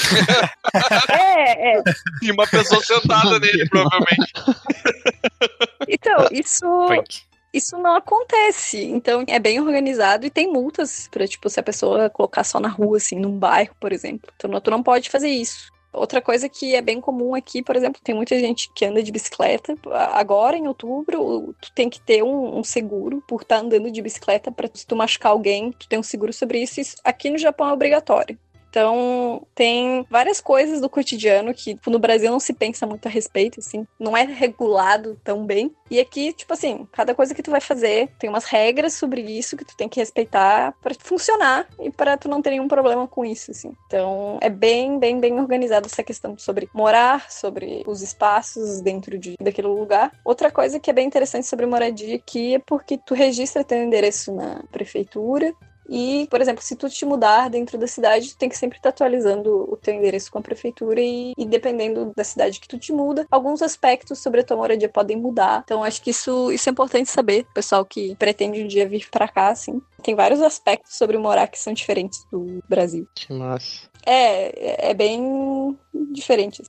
É, 1.10 1.78
é. 1.78 1.84
E 2.22 2.32
uma 2.32 2.48
pessoa 2.48 2.82
sentada 2.84 3.40
nele, 3.40 3.68
provavelmente. 3.70 4.34
Então, 5.88 6.28
isso. 6.32 6.66
Punk. 6.88 7.24
Isso 7.54 7.78
não 7.78 7.96
acontece. 7.96 8.84
Então, 8.84 9.24
é 9.28 9.38
bem 9.38 9.60
organizado 9.60 10.26
e 10.26 10.30
tem 10.32 10.52
multas 10.52 11.08
pra, 11.12 11.28
tipo, 11.28 11.48
se 11.50 11.60
a 11.60 11.64
pessoa 11.64 12.10
colocar 12.10 12.44
só 12.44 12.60
na 12.60 12.68
rua, 12.68 12.98
assim, 12.98 13.20
num 13.20 13.38
bairro, 13.38 13.76
por 13.80 13.94
exemplo. 13.94 14.32
Então, 14.36 14.60
tu 14.60 14.72
não 14.72 14.82
pode 14.82 15.10
fazer 15.10 15.30
isso. 15.30 15.72
Outra 15.94 16.22
coisa 16.22 16.50
que 16.50 16.76
é 16.76 16.82
bem 16.82 17.00
comum 17.00 17.36
aqui, 17.36 17.62
por 17.62 17.76
exemplo, 17.76 18.02
tem 18.04 18.16
muita 18.16 18.38
gente 18.40 18.72
que 18.74 18.84
anda 18.84 19.04
de 19.04 19.12
bicicleta. 19.12 19.78
Agora, 20.12 20.58
em 20.58 20.68
outubro, 20.68 21.56
tu 21.62 21.72
tem 21.74 21.90
que 21.90 22.02
ter 22.02 22.24
um, 22.24 22.58
um 22.58 22.64
seguro 22.64 23.24
por 23.28 23.44
estar 23.44 23.58
andando 23.60 23.92
de 23.92 24.02
bicicleta 24.02 24.52
para 24.52 24.70
se 24.74 24.88
tu 24.88 24.96
machucar 24.96 25.32
alguém, 25.32 25.72
tu 25.72 25.88
tem 25.88 26.00
um 26.00 26.04
seguro 26.04 26.34
sobre 26.34 26.62
isso. 26.64 26.82
Isso 26.82 26.98
aqui 27.04 27.30
no 27.30 27.38
Japão 27.38 27.70
é 27.70 27.74
obrigatório. 27.74 28.38
Então, 28.74 29.46
tem 29.54 30.04
várias 30.10 30.42
coisas 30.42 30.82
do 30.82 30.90
cotidiano 30.90 31.54
que 31.54 31.76
tipo, 31.76 31.92
no 31.92 32.00
Brasil 32.00 32.32
não 32.32 32.40
se 32.40 32.54
pensa 32.54 32.88
muito 32.88 33.06
a 33.06 33.10
respeito, 33.10 33.60
assim. 33.60 33.86
Não 34.00 34.18
é 34.18 34.24
regulado 34.24 35.16
tão 35.24 35.46
bem. 35.46 35.72
E 35.92 36.00
aqui, 36.00 36.34
tipo 36.34 36.52
assim, 36.54 36.88
cada 36.92 37.14
coisa 37.14 37.36
que 37.36 37.44
tu 37.44 37.52
vai 37.52 37.62
fazer 37.62 38.10
tem 38.18 38.32
umas 38.32 38.46
regras 38.46 38.96
sobre 38.96 39.22
isso 39.22 39.56
que 39.56 39.64
tu 39.64 39.78
tem 39.78 39.88
que 39.88 40.00
respeitar 40.00 40.74
para 40.82 40.96
funcionar 40.98 41.68
e 41.80 41.92
para 41.92 42.18
tu 42.18 42.28
não 42.28 42.42
ter 42.42 42.50
nenhum 42.50 42.68
problema 42.68 43.08
com 43.08 43.24
isso, 43.24 43.52
assim. 43.52 43.74
Então, 43.86 44.40
é 44.42 44.50
bem, 44.50 44.98
bem, 44.98 45.20
bem 45.20 45.40
organizado 45.40 45.86
essa 45.86 46.02
questão 46.02 46.36
sobre 46.40 46.68
morar, 46.74 47.30
sobre 47.30 47.84
os 47.86 48.02
espaços 48.02 48.82
dentro 48.82 49.20
de, 49.20 49.36
daquele 49.40 49.68
lugar. 49.68 50.12
Outra 50.26 50.50
coisa 50.50 50.80
que 50.80 50.90
é 50.90 50.94
bem 50.94 51.06
interessante 51.06 51.46
sobre 51.46 51.68
moradia 51.68 52.16
aqui 52.16 52.56
é 52.56 52.60
porque 52.60 52.98
tu 52.98 53.14
registra 53.14 53.64
teu 53.64 53.78
endereço 53.78 54.34
na 54.34 54.64
prefeitura 54.72 55.54
e, 55.90 56.28
por 56.30 56.42
exemplo, 56.42 56.64
se 56.64 56.76
tu 56.76 56.90
te 56.90 57.06
mudar 57.06 57.50
dentro 57.50 57.78
da 57.78 57.88
cidade, 57.88 58.30
tu 58.30 58.38
tem 58.38 58.50
que 58.50 58.58
sempre 58.58 58.78
estar 58.78 58.90
atualizando 58.90 59.72
o 59.72 59.76
teu 59.76 59.94
endereço 59.94 60.32
com 60.32 60.40
a 60.40 60.42
prefeitura 60.42 61.00
e, 61.00 61.34
e 61.38 61.46
dependendo 61.46 62.14
da 62.16 62.24
cidade 62.24 62.60
que 62.60 62.68
tu 62.68 62.78
te 62.78 62.92
muda, 62.94 63.28
alguns 63.30 63.62
aspectos 63.62 64.20
sobre 64.20 64.42
a 64.42 64.44
tua 64.44 64.58
moradia 64.58 64.90
podem 64.90 65.18
mudar. 65.18 65.62
Então, 65.64 65.84
acho 65.84 66.02
que 66.02 66.12
isso, 66.12 66.52
isso 66.52 66.70
é 66.70 66.72
importante 66.72 67.10
saber, 67.10 67.46
pessoal 67.54 67.86
que 67.86 68.16
pretende 68.16 68.64
um 68.64 68.68
dia 68.68 68.88
vir 68.88 69.10
pra 69.10 69.28
cá, 69.28 69.50
assim. 69.50 69.82
Tem 70.02 70.16
vários 70.16 70.42
aspectos 70.42 70.96
sobre 70.98 71.18
morar 71.18 71.48
que 71.48 71.60
são 71.60 71.74
diferentes 71.74 72.26
do 72.32 72.64
Brasil. 72.68 73.08
Que 73.16 73.34
massa. 73.34 73.90
É, 74.06 74.90
é 74.90 74.94
bem 74.94 75.78
diferente. 76.12 76.64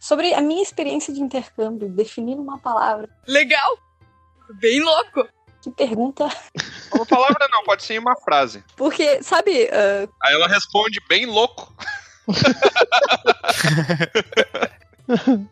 Sobre 0.00 0.32
a 0.32 0.40
minha 0.40 0.62
experiência 0.62 1.12
de 1.12 1.20
intercâmbio, 1.20 1.88
definir 1.88 2.36
uma 2.36 2.58
palavra. 2.58 3.08
Legal! 3.26 3.78
Bem 4.60 4.80
louco. 4.80 5.28
Que 5.62 5.70
pergunta. 5.70 6.28
Uma 6.92 7.04
palavra 7.06 7.48
não, 7.50 7.64
pode 7.64 7.82
ser 7.82 7.98
uma 7.98 8.16
frase. 8.16 8.62
Porque, 8.76 9.22
sabe, 9.22 9.68
ah, 9.72 10.08
Aí 10.22 10.34
ela 10.34 10.46
responde 10.46 11.00
bem 11.08 11.26
louco. 11.26 11.72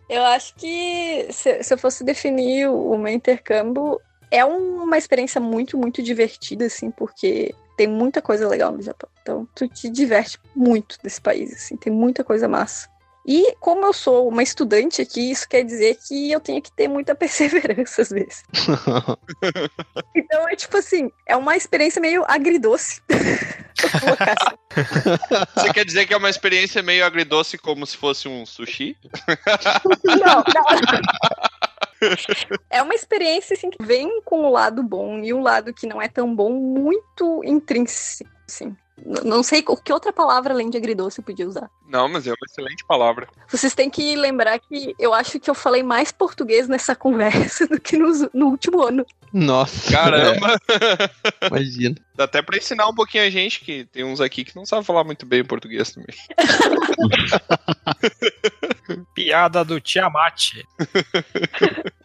eu 0.09 0.25
acho 0.25 0.55
que 0.55 1.27
se, 1.31 1.63
se 1.63 1.75
eu 1.75 1.79
fosse 1.79 2.05
definir 2.05 2.69
o, 2.69 2.93
o 2.93 2.99
meu 2.99 3.13
intercâmbio, 3.13 4.01
é 4.31 4.45
uma 4.45 4.99
experiência 4.99 5.41
muito, 5.41 5.79
muito 5.79 6.03
divertida, 6.03 6.67
assim, 6.67 6.91
porque 6.91 7.55
tem 7.77 7.87
muita 7.87 8.23
coisa 8.23 8.49
legal 8.49 8.73
no 8.73 8.83
Japão. 8.83 9.09
Então, 9.23 9.49
tu 9.55 9.69
te 9.69 9.89
diverte 9.89 10.39
muito 10.55 10.99
nesse 11.03 11.21
país, 11.21 11.53
assim, 11.53 11.77
tem 11.77 11.93
muita 11.93 12.23
coisa 12.25 12.49
massa. 12.49 12.89
E 13.27 13.57
como 13.59 13.85
eu 13.85 13.93
sou 13.93 14.29
uma 14.29 14.43
estudante 14.43 15.03
aqui, 15.03 15.33
isso 15.33 15.49
quer 15.49 15.65
dizer 15.65 15.99
que 16.07 16.31
eu 16.31 16.39
tenho 16.39 16.63
que 16.63 16.71
ter 16.71 16.87
muita 16.87 17.13
perseverança 17.17 18.03
às 18.03 18.11
vezes. 18.11 18.45
Então 20.15 20.49
é 20.49 20.57
tipo 20.57 20.77
assim, 20.77 21.11
é 21.27 21.37
uma 21.37 21.57
experiência 21.57 22.01
meio 22.01 22.25
agridoce. 22.27 23.03
Assim. 23.79 24.57
Você 25.55 25.73
quer 25.73 25.85
dizer 25.85 26.07
que 26.07 26.15
é 26.15 26.17
uma 26.17 26.31
experiência 26.31 26.83
meio 26.83 27.05
agridoce 27.05 27.59
como 27.59 27.87
se 27.87 27.97
fosse 27.97 28.27
um 28.27 28.47
sushi? 28.47 28.97
Não, 30.05 30.43
não. 30.43 30.65
É 32.71 32.83
uma 32.83 32.95
experiência 32.95 33.55
assim, 33.55 33.71
que 33.71 33.85
vem 33.85 34.23
com 34.23 34.47
o 34.47 34.51
lado 34.51 34.83
bom 34.83 35.19
e 35.19 35.33
o 35.33 35.41
lado 35.41 35.75
que 35.75 35.87
não 35.87 36.01
é 36.01 36.09
tão 36.09 36.35
bom 36.35 36.51
muito 36.51 37.43
intrínseco, 37.45 38.31
assim. 38.49 38.75
Não 39.05 39.43
sei 39.43 39.63
o 39.69 39.77
que 39.77 39.93
outra 39.93 40.13
palavra 40.13 40.55
além 40.55 40.71
de 40.71 40.79
agridoce 40.79 41.21
eu 41.21 41.25
podia 41.25 41.47
usar. 41.47 41.71
Não, 41.87 42.09
mas 42.09 42.27
é 42.27 42.31
uma 42.31 42.47
excelente 42.49 42.85
palavra. 42.87 43.29
Vocês 43.47 43.75
têm 43.75 43.91
que 43.91 44.17
lembrar 44.17 44.59
que 44.59 44.95
eu 44.99 45.13
acho 45.13 45.39
que 45.39 45.51
eu 45.51 45.55
falei 45.55 45.83
mais 45.83 46.11
português 46.11 46.67
nessa 46.67 46.97
conversa 46.97 47.67
do 47.69 47.79
que 47.79 47.99
no, 47.99 48.11
no 48.33 48.47
último 48.47 48.83
ano. 48.83 49.05
Nossa. 49.37 49.93
Caramba! 49.93 50.57
é, 51.43 51.47
imagina. 51.47 51.95
Dá 52.15 52.25
até 52.25 52.41
pra 52.41 52.57
ensinar 52.57 52.89
um 52.89 52.95
pouquinho 52.95 53.23
a 53.23 53.29
gente, 53.29 53.61
que 53.61 53.85
tem 53.85 54.03
uns 54.03 54.19
aqui 54.19 54.47
que 54.47 54.57
não 54.57 54.65
sabem 54.65 54.83
falar 54.83 55.05
muito 55.05 55.27
bem 55.27 55.45
português 55.45 55.93
também. 55.93 56.17
Piada 59.15 59.63
do 59.63 59.79
Tiamat. 59.79 60.65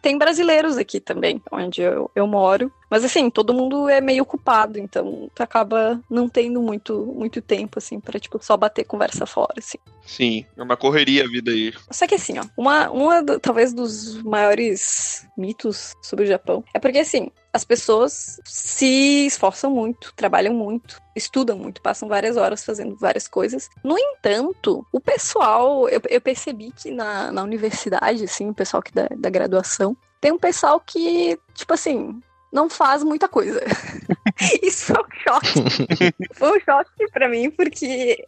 Tem 0.02 0.18
brasileiros 0.18 0.76
aqui 0.76 1.00
também, 1.00 1.40
onde 1.50 1.80
eu, 1.80 2.10
eu 2.14 2.26
moro. 2.26 2.70
Mas 2.90 3.02
assim, 3.02 3.30
todo 3.30 3.54
mundo 3.54 3.88
é 3.88 4.02
meio 4.02 4.24
ocupado, 4.24 4.78
então 4.78 5.30
tu 5.34 5.42
acaba 5.42 5.98
não 6.10 6.28
tendo 6.28 6.60
muito, 6.60 7.06
muito 7.16 7.40
tempo, 7.40 7.78
assim, 7.78 7.98
pra, 7.98 8.20
tipo, 8.20 8.44
só 8.44 8.58
bater 8.58 8.84
conversa 8.84 9.24
fora, 9.24 9.54
assim. 9.56 9.78
Sim, 10.04 10.44
é 10.56 10.62
uma 10.62 10.76
correria 10.76 11.24
a 11.24 11.28
vida 11.28 11.50
aí. 11.50 11.72
Só 11.90 12.06
que 12.06 12.14
assim, 12.14 12.38
ó, 12.38 12.44
uma, 12.56 12.90
uma 12.90 13.22
do- 13.22 13.38
talvez 13.38 13.72
dos 13.72 14.22
maiores 14.22 15.26
mitos 15.36 15.92
sobre 16.02 16.24
o 16.24 16.26
Japão 16.28 16.64
é 16.74 16.78
porque 16.78 16.98
assim, 16.98 17.30
as 17.52 17.64
pessoas 17.64 18.40
se 18.44 19.26
esforçam 19.26 19.70
muito, 19.70 20.12
trabalham 20.16 20.54
muito, 20.54 21.00
estudam 21.14 21.56
muito, 21.56 21.80
passam 21.82 22.08
várias 22.08 22.36
horas 22.36 22.64
fazendo 22.64 22.96
várias 22.96 23.28
coisas. 23.28 23.68
No 23.84 23.96
entanto, 23.98 24.86
o 24.92 25.00
pessoal, 25.00 25.88
eu, 25.88 26.00
eu 26.08 26.20
percebi 26.20 26.72
que 26.72 26.90
na, 26.90 27.30
na 27.30 27.42
universidade, 27.42 28.24
assim, 28.24 28.48
o 28.48 28.54
pessoal 28.54 28.82
que 28.82 28.92
da, 28.92 29.08
da 29.16 29.30
graduação, 29.30 29.96
tem 30.20 30.32
um 30.32 30.38
pessoal 30.38 30.80
que, 30.80 31.38
tipo 31.54 31.74
assim, 31.74 32.20
não 32.52 32.68
faz 32.68 33.02
muita 33.02 33.26
coisa. 33.26 33.60
Isso 34.62 34.92
foi 34.92 35.02
um 35.02 35.22
choque. 35.22 36.14
foi 36.34 36.58
um 36.58 36.60
choque 36.60 37.10
pra 37.10 37.28
mim, 37.28 37.50
porque 37.50 38.24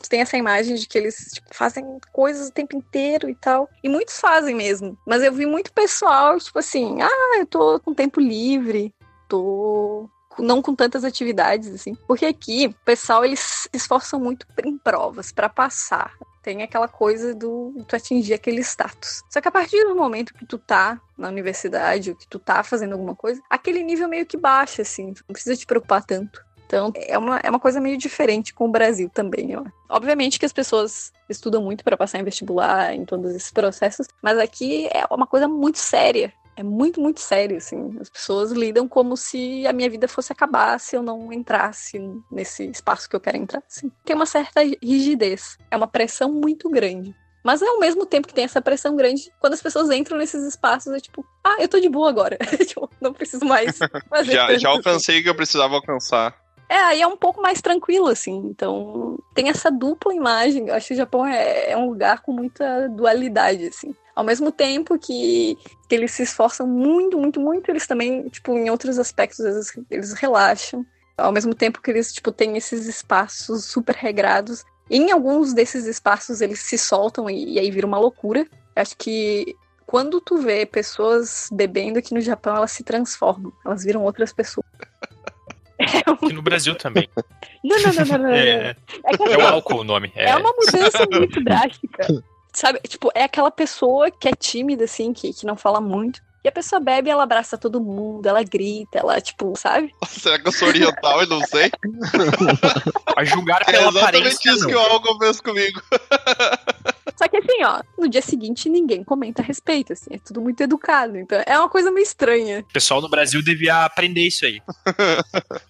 tu 0.00 0.08
tem 0.08 0.20
essa 0.20 0.36
imagem 0.36 0.76
de 0.76 0.86
que 0.86 0.96
eles 0.96 1.32
tipo, 1.34 1.48
fazem 1.52 1.98
coisas 2.12 2.48
o 2.48 2.52
tempo 2.52 2.76
inteiro 2.76 3.28
e 3.28 3.34
tal. 3.34 3.68
E 3.82 3.88
muitos 3.88 4.20
fazem 4.20 4.54
mesmo. 4.54 4.96
Mas 5.06 5.22
eu 5.22 5.32
vi 5.32 5.44
muito 5.44 5.72
pessoal, 5.72 6.38
tipo 6.38 6.58
assim, 6.58 7.02
ah, 7.02 7.38
eu 7.38 7.46
tô 7.46 7.80
com 7.80 7.92
tempo 7.92 8.20
livre, 8.20 8.94
tô 9.28 10.08
não 10.38 10.62
com 10.62 10.74
tantas 10.74 11.04
atividades, 11.04 11.74
assim. 11.74 11.94
Porque 12.06 12.24
aqui, 12.24 12.66
o 12.68 12.84
pessoal, 12.84 13.24
eles 13.24 13.40
se 13.40 13.68
esforçam 13.74 14.20
muito 14.20 14.46
em 14.64 14.78
provas, 14.78 15.32
pra 15.32 15.48
passar. 15.48 16.12
Tem 16.48 16.62
aquela 16.62 16.88
coisa 16.88 17.34
do 17.34 17.74
tu 17.86 17.94
atingir 17.94 18.32
aquele 18.32 18.62
status. 18.62 19.22
Só 19.28 19.38
que 19.38 19.48
a 19.48 19.50
partir 19.50 19.84
do 19.84 19.94
momento 19.94 20.32
que 20.32 20.46
tu 20.46 20.56
tá 20.56 20.98
na 21.14 21.28
universidade, 21.28 22.08
ou 22.08 22.16
que 22.16 22.26
tu 22.26 22.38
tá 22.38 22.62
fazendo 22.62 22.94
alguma 22.94 23.14
coisa, 23.14 23.38
aquele 23.50 23.82
nível 23.82 24.08
meio 24.08 24.24
que 24.24 24.38
baixa, 24.38 24.80
assim. 24.80 25.12
Tu 25.12 25.22
não 25.28 25.34
precisa 25.34 25.54
te 25.54 25.66
preocupar 25.66 26.02
tanto. 26.02 26.42
Então, 26.64 26.90
é 26.96 27.18
uma, 27.18 27.38
é 27.42 27.50
uma 27.50 27.60
coisa 27.60 27.82
meio 27.82 27.98
diferente 27.98 28.54
com 28.54 28.64
o 28.64 28.70
Brasil 28.70 29.10
também, 29.10 29.54
ó. 29.58 29.64
Obviamente 29.90 30.38
que 30.38 30.46
as 30.46 30.52
pessoas 30.52 31.12
estudam 31.28 31.62
muito 31.62 31.84
para 31.84 31.98
passar 31.98 32.18
em 32.18 32.24
vestibular, 32.24 32.94
em 32.94 33.04
todos 33.04 33.34
esses 33.34 33.50
processos, 33.50 34.06
mas 34.22 34.38
aqui 34.38 34.88
é 34.90 35.04
uma 35.10 35.26
coisa 35.26 35.46
muito 35.46 35.78
séria. 35.78 36.32
É 36.58 36.62
muito, 36.64 37.00
muito 37.00 37.20
sério, 37.20 37.56
assim. 37.56 37.96
As 38.00 38.10
pessoas 38.10 38.50
lidam 38.50 38.88
como 38.88 39.16
se 39.16 39.64
a 39.64 39.72
minha 39.72 39.88
vida 39.88 40.08
fosse 40.08 40.32
acabar 40.32 40.80
se 40.80 40.96
eu 40.96 41.02
não 41.04 41.32
entrasse 41.32 42.00
nesse 42.32 42.68
espaço 42.68 43.08
que 43.08 43.14
eu 43.14 43.20
quero 43.20 43.36
entrar, 43.36 43.62
assim. 43.64 43.92
Tem 44.04 44.16
uma 44.16 44.26
certa 44.26 44.60
rigidez. 44.82 45.56
É 45.70 45.76
uma 45.76 45.86
pressão 45.86 46.32
muito 46.32 46.68
grande. 46.68 47.14
Mas 47.44 47.62
ao 47.62 47.78
mesmo 47.78 48.04
tempo 48.04 48.26
que 48.26 48.34
tem 48.34 48.42
essa 48.42 48.60
pressão 48.60 48.96
grande, 48.96 49.30
quando 49.38 49.52
as 49.52 49.62
pessoas 49.62 49.88
entram 49.92 50.18
nesses 50.18 50.44
espaços, 50.44 50.92
é 50.92 50.98
tipo, 50.98 51.24
ah, 51.44 51.58
eu 51.60 51.68
tô 51.68 51.78
de 51.78 51.88
boa 51.88 52.08
agora. 52.08 52.36
Tipo, 52.66 52.90
não 53.00 53.12
preciso 53.12 53.44
mais 53.44 53.78
fazer 54.10 54.32
Já, 54.32 54.48
já 54.48 54.54
assim. 54.56 54.66
alcancei 54.66 55.20
o 55.20 55.22
que 55.22 55.28
eu 55.28 55.36
precisava 55.36 55.76
alcançar. 55.76 56.36
É, 56.68 56.76
aí 56.76 57.00
é 57.00 57.06
um 57.06 57.16
pouco 57.16 57.40
mais 57.40 57.62
tranquilo, 57.62 58.08
assim. 58.08 58.36
Então, 58.46 59.16
tem 59.32 59.48
essa 59.48 59.70
dupla 59.70 60.12
imagem. 60.12 60.66
Eu 60.66 60.74
acho 60.74 60.88
que 60.88 60.94
o 60.94 60.96
Japão 60.96 61.24
é, 61.24 61.70
é 61.70 61.76
um 61.76 61.88
lugar 61.88 62.20
com 62.20 62.32
muita 62.32 62.88
dualidade, 62.88 63.68
assim. 63.68 63.94
Ao 64.18 64.24
mesmo 64.24 64.50
tempo 64.50 64.98
que, 64.98 65.56
que 65.88 65.94
eles 65.94 66.10
se 66.10 66.24
esforçam 66.24 66.66
muito, 66.66 67.16
muito, 67.16 67.38
muito, 67.38 67.70
eles 67.70 67.86
também, 67.86 68.28
tipo, 68.28 68.52
em 68.58 68.68
outros 68.68 68.98
aspectos, 68.98 69.38
às 69.38 69.54
vezes, 69.54 69.72
eles 69.88 70.12
relaxam. 70.12 70.84
Ao 71.16 71.30
mesmo 71.30 71.54
tempo 71.54 71.80
que 71.80 71.88
eles, 71.88 72.12
tipo, 72.12 72.32
têm 72.32 72.56
esses 72.56 72.88
espaços 72.88 73.66
super 73.66 73.94
regrados. 73.94 74.64
Em 74.90 75.12
alguns 75.12 75.54
desses 75.54 75.86
espaços, 75.86 76.40
eles 76.40 76.58
se 76.58 76.76
soltam 76.76 77.30
e, 77.30 77.52
e 77.52 77.58
aí 77.60 77.70
vira 77.70 77.86
uma 77.86 77.96
loucura. 77.96 78.40
Eu 78.74 78.82
acho 78.82 78.96
que 78.96 79.54
quando 79.86 80.20
tu 80.20 80.38
vê 80.38 80.66
pessoas 80.66 81.48
bebendo 81.52 82.00
aqui 82.00 82.12
no 82.12 82.20
Japão, 82.20 82.56
elas 82.56 82.72
se 82.72 82.82
transformam. 82.82 83.52
Elas 83.64 83.84
viram 83.84 84.02
outras 84.02 84.32
pessoas. 84.32 84.66
Aqui 85.78 86.32
no 86.32 86.42
Brasil 86.42 86.74
também. 86.74 87.08
Não, 87.62 87.80
não, 87.80 87.92
não, 87.92 88.04
não, 88.04 88.18
não. 88.18 88.24
não. 88.24 88.34
É, 88.34 88.76
É 89.04 89.32
é 89.32 89.38
o 89.38 89.46
álcool 89.46 89.82
o 89.82 89.84
nome. 89.84 90.12
É, 90.16 90.30
É 90.30 90.36
uma 90.36 90.52
mudança 90.52 91.06
muito 91.08 91.40
drástica. 91.44 92.04
Sabe, 92.58 92.80
tipo, 92.88 93.08
é 93.14 93.22
aquela 93.22 93.52
pessoa 93.52 94.10
que 94.10 94.26
é 94.26 94.32
tímida, 94.32 94.82
assim, 94.84 95.12
que, 95.12 95.32
que 95.32 95.46
não 95.46 95.54
fala 95.54 95.80
muito. 95.80 96.20
E 96.44 96.48
a 96.48 96.52
pessoa 96.52 96.80
bebe, 96.80 97.08
ela 97.08 97.22
abraça 97.22 97.56
todo 97.56 97.80
mundo, 97.80 98.26
ela 98.26 98.42
grita, 98.42 98.98
ela, 98.98 99.20
tipo, 99.20 99.54
sabe? 99.56 99.94
Será 100.08 100.40
que 100.40 100.48
eu 100.48 100.52
sou 100.52 100.66
oriental 100.66 101.22
e 101.22 101.26
não 101.28 101.40
sei? 101.46 101.70
A 103.16 103.24
julgar 103.24 103.62
É 103.62 103.64
pela 103.66 103.90
exatamente 103.90 104.16
aparência. 104.18 104.50
isso 104.50 104.60
não. 104.62 104.68
que 104.70 104.74
o 104.74 104.78
álcool 104.80 105.18
fez 105.18 105.40
comigo. 105.40 105.80
Só 107.18 107.26
que 107.28 107.36
assim, 107.36 107.64
ó, 107.64 107.82
no 107.98 108.08
dia 108.08 108.22
seguinte 108.22 108.68
ninguém 108.68 109.02
comenta 109.02 109.42
a 109.42 109.44
respeito, 109.44 109.92
assim, 109.92 110.10
é 110.12 110.18
tudo 110.18 110.40
muito 110.40 110.60
educado. 110.62 111.18
Então 111.18 111.42
é 111.44 111.58
uma 111.58 111.68
coisa 111.68 111.90
meio 111.90 112.04
estranha. 112.04 112.60
O 112.60 112.72
pessoal 112.72 113.00
no 113.00 113.08
Brasil 113.08 113.42
devia 113.42 113.84
aprender 113.84 114.20
isso 114.26 114.46
aí. 114.46 114.62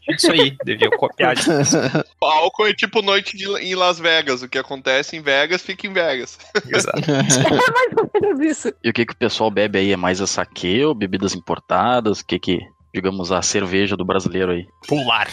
Isso 0.08 0.30
aí, 0.30 0.56
devia 0.64 0.90
copiar 0.90 1.34
disso. 1.34 1.50
O 2.20 2.26
álcool 2.26 2.66
é 2.66 2.74
tipo 2.74 3.00
noite 3.00 3.36
de- 3.36 3.46
em 3.62 3.74
Las 3.74 3.98
Vegas. 3.98 4.42
O 4.42 4.48
que 4.48 4.58
acontece 4.58 5.16
em 5.16 5.22
Vegas, 5.22 5.62
fica 5.62 5.86
em 5.86 5.92
Vegas. 5.92 6.38
Exato. 6.68 6.98
É 7.08 7.70
mais 7.72 7.92
ou 7.96 8.10
menos 8.20 8.40
isso. 8.40 8.72
E 8.84 8.90
o 8.90 8.92
que, 8.92 9.06
que 9.06 9.12
o 9.12 9.16
pessoal 9.16 9.50
bebe 9.50 9.78
aí? 9.78 9.92
É 9.92 9.96
mais 9.96 10.20
a 10.20 10.26
saque 10.26 10.84
ou 10.84 10.94
bebidas 10.94 11.34
importadas? 11.34 12.20
O 12.20 12.26
que 12.26 12.38
que, 12.38 12.60
digamos, 12.98 13.30
a 13.30 13.40
cerveja 13.40 13.96
do 13.96 14.04
brasileiro 14.04 14.50
aí? 14.50 14.66
Pular. 14.88 15.28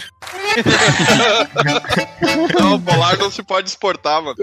Não, 2.58 2.76
o 2.76 2.80
polar 2.80 3.18
não 3.18 3.30
se 3.30 3.42
pode 3.42 3.68
exportar, 3.68 4.22
mano. 4.22 4.36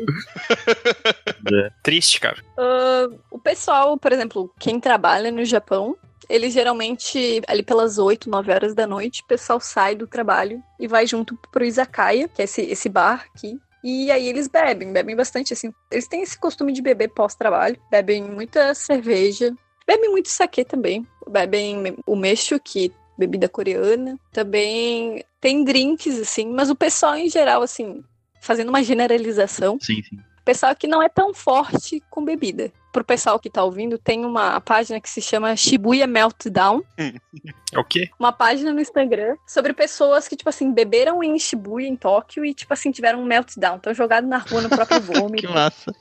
Triste, 1.82 2.20
cara. 2.20 2.44
Ah, 2.58 3.08
o 3.32 3.40
pessoal, 3.40 3.98
por 3.98 4.12
exemplo, 4.12 4.54
quem 4.60 4.80
trabalha 4.80 5.32
no 5.32 5.44
Japão, 5.46 5.96
eles 6.30 6.54
geralmente, 6.54 7.42
ali 7.48 7.64
pelas 7.64 7.98
8, 7.98 8.30
9 8.30 8.52
horas 8.52 8.76
da 8.76 8.86
noite, 8.86 9.22
o 9.22 9.28
pessoal 9.28 9.60
sai 9.60 9.96
do 9.96 10.06
trabalho 10.06 10.62
e 10.80 10.88
vai 10.88 11.08
junto 11.08 11.38
pro 11.52 11.66
izakaya, 11.66 12.28
que 12.28 12.42
é 12.42 12.46
esse, 12.46 12.62
esse 12.62 12.90
bar 12.90 13.26
aqui. 13.34 13.58
E 13.84 14.12
aí 14.12 14.28
eles 14.28 14.48
bebem, 14.48 14.94
bebem 14.94 15.16
bastante, 15.16 15.54
assim. 15.54 15.74
Eles 15.92 16.08
têm 16.08 16.22
esse 16.22 16.38
costume 16.38 16.72
de 16.72 16.82
beber 16.82 17.10
pós-trabalho, 17.10 17.78
bebem 17.90 18.24
muita 18.24 18.74
cerveja, 18.76 19.54
bebem 19.88 20.12
muito 20.12 20.30
saquê 20.30 20.64
também, 20.64 21.06
bebem 21.28 21.96
o 22.06 22.16
mexo, 22.16 22.60
que 22.60 22.86
é 22.88 23.03
bebida 23.18 23.48
coreana, 23.48 24.20
também 24.32 25.24
tem 25.40 25.64
drinks, 25.64 26.20
assim, 26.20 26.48
mas 26.52 26.70
o 26.70 26.76
pessoal 26.76 27.16
em 27.16 27.30
geral, 27.30 27.62
assim, 27.62 28.04
fazendo 28.42 28.70
uma 28.70 28.84
generalização, 28.84 29.78
Sim, 29.82 30.02
sim. 30.04 30.20
Pessoal 30.46 30.76
que 30.76 30.88
não 30.88 31.02
é 31.02 31.08
tão 31.08 31.34
forte 31.34 32.04
com 32.10 32.24
bebida. 32.24 32.72
Pro 32.94 33.04
pessoal 33.04 33.40
que 33.40 33.50
tá 33.50 33.64
ouvindo, 33.64 33.98
tem 33.98 34.24
uma 34.24 34.62
página 34.62 35.02
que 35.02 35.10
se 35.10 35.20
chama 35.20 35.56
Shibuya 35.56 36.06
Meltdown. 36.06 36.84
É 36.98 37.80
o 37.80 37.84
quê? 37.84 38.08
Uma 38.20 38.32
página 38.32 38.72
no 38.72 38.80
Instagram 38.80 39.36
sobre 39.48 39.74
pessoas 39.74 40.28
que, 40.28 40.36
tipo 40.36 40.48
assim, 40.48 40.72
beberam 40.72 41.24
em 41.24 41.38
Shibuya, 41.40 41.88
em 41.88 41.96
Tóquio, 41.96 42.46
e, 42.46 42.54
tipo 42.54 42.72
assim, 42.72 42.92
tiveram 42.92 43.20
um 43.20 43.26
meltdown. 43.26 43.78
Estão 43.78 43.94
jogados 43.96 44.30
na 44.30 44.38
rua 44.38 44.62
no 44.62 44.70
próprio 44.70 45.02
Que 45.02 45.12
vômito. 45.20 45.50
massa. 45.52 45.92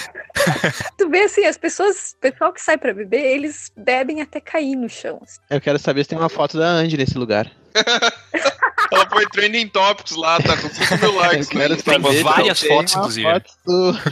tu 0.96 1.10
vê, 1.10 1.24
assim, 1.24 1.44
as 1.44 1.58
pessoas, 1.58 2.14
o 2.16 2.20
pessoal 2.20 2.52
que 2.54 2.62
sai 2.62 2.78
pra 2.78 2.94
beber, 2.94 3.22
eles 3.22 3.70
bebem 3.76 4.22
até 4.22 4.40
cair 4.40 4.76
no 4.76 4.88
chão. 4.88 5.20
assim. 5.22 5.38
Eu 5.50 5.60
quero 5.60 5.78
saber 5.78 6.04
se 6.04 6.08
tem 6.10 6.18
uma 6.18 6.30
foto 6.30 6.56
da 6.58 6.66
Andy 6.66 6.96
nesse 6.96 7.18
lugar. 7.18 7.50
Ela 8.92 9.08
foi 9.08 9.26
trending 9.26 9.68
topics 9.68 10.16
lá, 10.16 10.40
tá 10.40 10.56
com 10.56 10.68
5 10.68 10.98
mil 10.98 11.14
likes. 11.16 11.50
Né? 11.50 11.68
Tem 11.68 11.78
saber 11.78 12.22
várias 12.22 12.60
fotos, 12.60 12.94
inclusive. 12.94 13.28
foto 13.28 13.50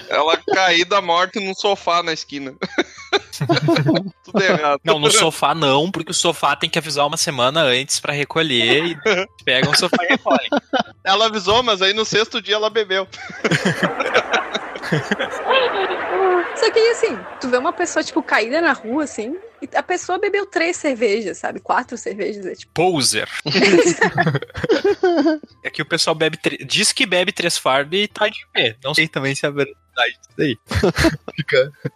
Ela 0.09 0.37
caída 0.37 1.01
morta 1.01 1.41
num 1.41 1.55
sofá 1.55 2.03
na 2.03 2.13
esquina. 2.13 2.55
Tudo 4.25 4.43
errado. 4.43 4.81
Não, 4.85 4.99
no 4.99 5.11
sofá 5.11 5.55
não, 5.55 5.91
porque 5.91 6.11
o 6.11 6.15
sofá 6.15 6.55
tem 6.55 6.69
que 6.69 6.79
avisar 6.79 7.07
uma 7.07 7.17
semana 7.17 7.63
antes 7.63 7.99
pra 8.01 8.13
recolher 8.13 8.85
e 8.85 8.97
pegam 9.45 9.73
o 9.73 9.77
sofá 9.77 10.05
e 10.05 10.09
recolhem. 10.09 10.49
Ela 11.05 11.27
avisou, 11.27 11.63
mas 11.63 11.81
aí 11.83 11.93
no 11.93 12.05
sexto 12.05 12.43
dia 12.43 12.57
ela 12.57 12.71
bebeu. 12.71 13.09
Só 16.57 16.71
que 16.71 16.79
aí, 16.79 16.91
assim, 16.91 17.19
tu 17.41 17.49
vê 17.49 17.57
uma 17.57 17.73
pessoa, 17.73 18.03
tipo, 18.03 18.23
caída 18.23 18.61
na 18.61 18.73
rua, 18.73 19.05
assim, 19.05 19.37
a 19.75 19.83
pessoa 19.83 20.19
bebeu 20.19 20.47
três 20.47 20.77
cervejas, 20.77 21.39
sabe? 21.39 21.61
Quatro 21.61 21.99
cervejas, 21.99 22.47
é 22.47 22.55
tipo. 22.55 22.73
Poser. 22.73 23.29
é 25.63 25.71
que 25.71 25.83
o 25.83 25.87
pessoal 25.87 26.15
bebe. 26.15 26.37
tre- 26.37 26.59
Diz 26.65 26.93
que 26.93 27.07
bebe 27.07 27.33
três 27.33 27.57
fardos 27.59 27.99
e 27.99 28.09
tá 28.09 28.29
de 28.29 28.47
pé. 28.53 28.77
Não 28.83 28.95
sei 28.95 29.09
também 29.09 29.35
se 29.35 29.47
é 29.47 29.51
verdade 29.51 29.75
isso 30.31 30.41
aí. 30.41 30.59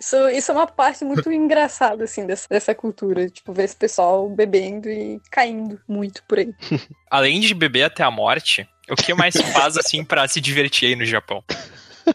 Isso, 0.01 0.29
isso 0.31 0.51
é 0.51 0.55
uma 0.55 0.66
parte 0.66 1.05
muito 1.05 1.31
engraçada, 1.31 2.05
assim, 2.05 2.27
dessa, 2.27 2.48
dessa 2.48 2.75
cultura. 2.75 3.29
Tipo, 3.31 3.53
ver 3.53 3.64
esse 3.64 3.77
pessoal 3.77 4.29
bebendo 4.29 4.88
e 4.88 5.20
caindo 5.31 5.81
muito 5.87 6.22
por 6.25 6.38
aí. 6.38 6.53
Além 7.11 7.40
de 7.40 7.55
beber 7.55 7.85
até 7.85 8.03
a 8.03 8.11
morte, 8.11 8.68
o 8.90 8.96
que 8.96 9.14
mais 9.14 9.35
se 9.35 9.42
faz 9.53 9.77
assim 9.77 10.05
pra 10.05 10.27
se 10.27 10.40
divertir 10.40 10.88
aí 10.88 10.96
no 10.96 11.05
Japão? 11.05 11.44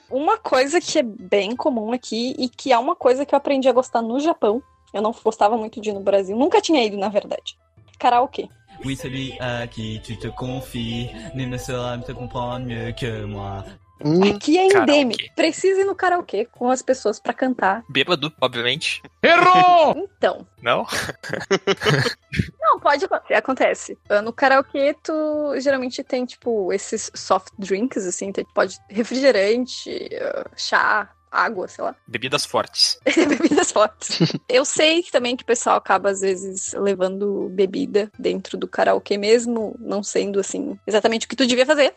Uma 0.09 0.37
coisa 0.37 0.81
que 0.81 0.99
é 0.99 1.03
bem 1.03 1.55
comum 1.55 1.93
aqui 1.93 2.35
e 2.37 2.49
que 2.49 2.73
é 2.73 2.77
uma 2.77 2.95
coisa 2.95 3.25
que 3.25 3.33
eu 3.33 3.37
aprendi 3.37 3.69
a 3.69 3.73
gostar 3.73 4.01
no 4.01 4.19
Japão. 4.19 4.61
Eu 4.93 5.01
não 5.01 5.11
gostava 5.23 5.57
muito 5.57 5.79
de 5.81 5.89
ir 5.89 5.93
no 5.93 5.99
Brasil. 6.01 6.35
Nunca 6.37 6.61
tinha 6.61 6.83
ido, 6.83 6.97
na 6.97 7.09
verdade. 7.09 7.57
Karaokê. 7.99 8.47
Oui, 8.85 8.95
celui 8.95 9.37
à 9.39 9.65
qui 9.67 9.99
tu 10.05 10.15
te 10.17 10.29
confies, 10.31 11.09
nul 11.33 11.47
ne 11.47 11.57
saura 11.57 11.97
te 11.97 12.13
comprendre 12.13 12.65
mieux 12.67 12.93
que 12.93 13.25
moi. 13.25 13.63
Hum, 14.05 14.21
Aqui 14.35 14.55
é 14.59 14.65
endêmico. 14.67 15.23
Precisa 15.35 15.81
ir 15.81 15.85
no 15.85 15.95
karaokê 15.95 16.45
com 16.45 16.69
as 16.69 16.83
pessoas 16.83 17.19
pra 17.19 17.33
cantar. 17.33 17.83
Bêbado, 17.89 18.31
obviamente. 18.39 19.01
Então, 19.97 20.45
Não? 20.61 20.85
Não, 22.61 22.79
pode 22.79 23.05
acontecer. 23.05 23.33
Acontece. 23.33 23.97
Ah, 24.09 24.21
No 24.21 24.31
karaokê, 24.33 24.95
tu 25.03 25.13
geralmente 25.59 26.03
tem, 26.03 26.25
tipo, 26.25 26.71
esses 26.71 27.11
soft 27.15 27.51
drinks, 27.57 28.05
assim, 28.05 28.31
tem- 28.31 28.45
pode 28.53 28.77
refrigerante, 28.89 30.09
ah, 30.21 30.45
chá, 30.55 31.09
água, 31.31 31.67
sei 31.67 31.83
lá. 31.83 31.95
Bebidas 32.07 32.45
fortes. 32.45 32.99
Bebidas 33.05 33.71
fortes. 33.71 34.19
Eu 34.47 34.65
sei 34.65 35.03
que 35.03 35.11
também 35.11 35.35
que 35.35 35.43
o 35.43 35.47
pessoal 35.47 35.77
acaba, 35.77 36.09
às 36.09 36.21
vezes, 36.21 36.73
levando 36.73 37.49
bebida 37.49 38.11
dentro 38.17 38.57
do 38.57 38.67
karaokê, 38.67 39.17
mesmo 39.17 39.75
não 39.79 40.03
sendo, 40.03 40.39
assim, 40.39 40.77
exatamente 40.85 41.25
o 41.25 41.29
que 41.29 41.35
tu 41.35 41.45
devia 41.45 41.65
fazer. 41.65 41.93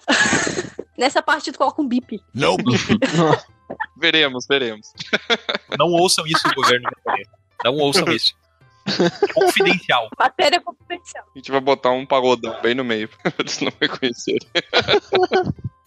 Nessa 0.96 1.22
parte, 1.22 1.52
tu 1.52 1.58
coloca 1.58 1.80
um 1.80 1.88
bip. 1.88 2.20
Veremos, 3.96 4.46
veremos. 4.46 4.92
Não 5.78 5.86
ouçam 5.88 6.26
isso, 6.26 6.42
governo. 6.54 6.90
Não 7.64 7.76
ouçam 7.76 8.08
isso. 8.12 8.34
Confidencial. 9.34 10.08
Matéria 10.18 10.60
confidencial. 10.60 11.24
A 11.34 11.38
gente 11.38 11.50
vai 11.50 11.60
botar 11.60 11.90
um 11.90 12.04
pagodão 12.04 12.60
bem 12.60 12.74
no 12.74 12.84
meio, 12.84 13.08
pra 13.08 13.32
eles 13.38 13.60
não 13.60 13.72
reconhecerem. 13.80 14.48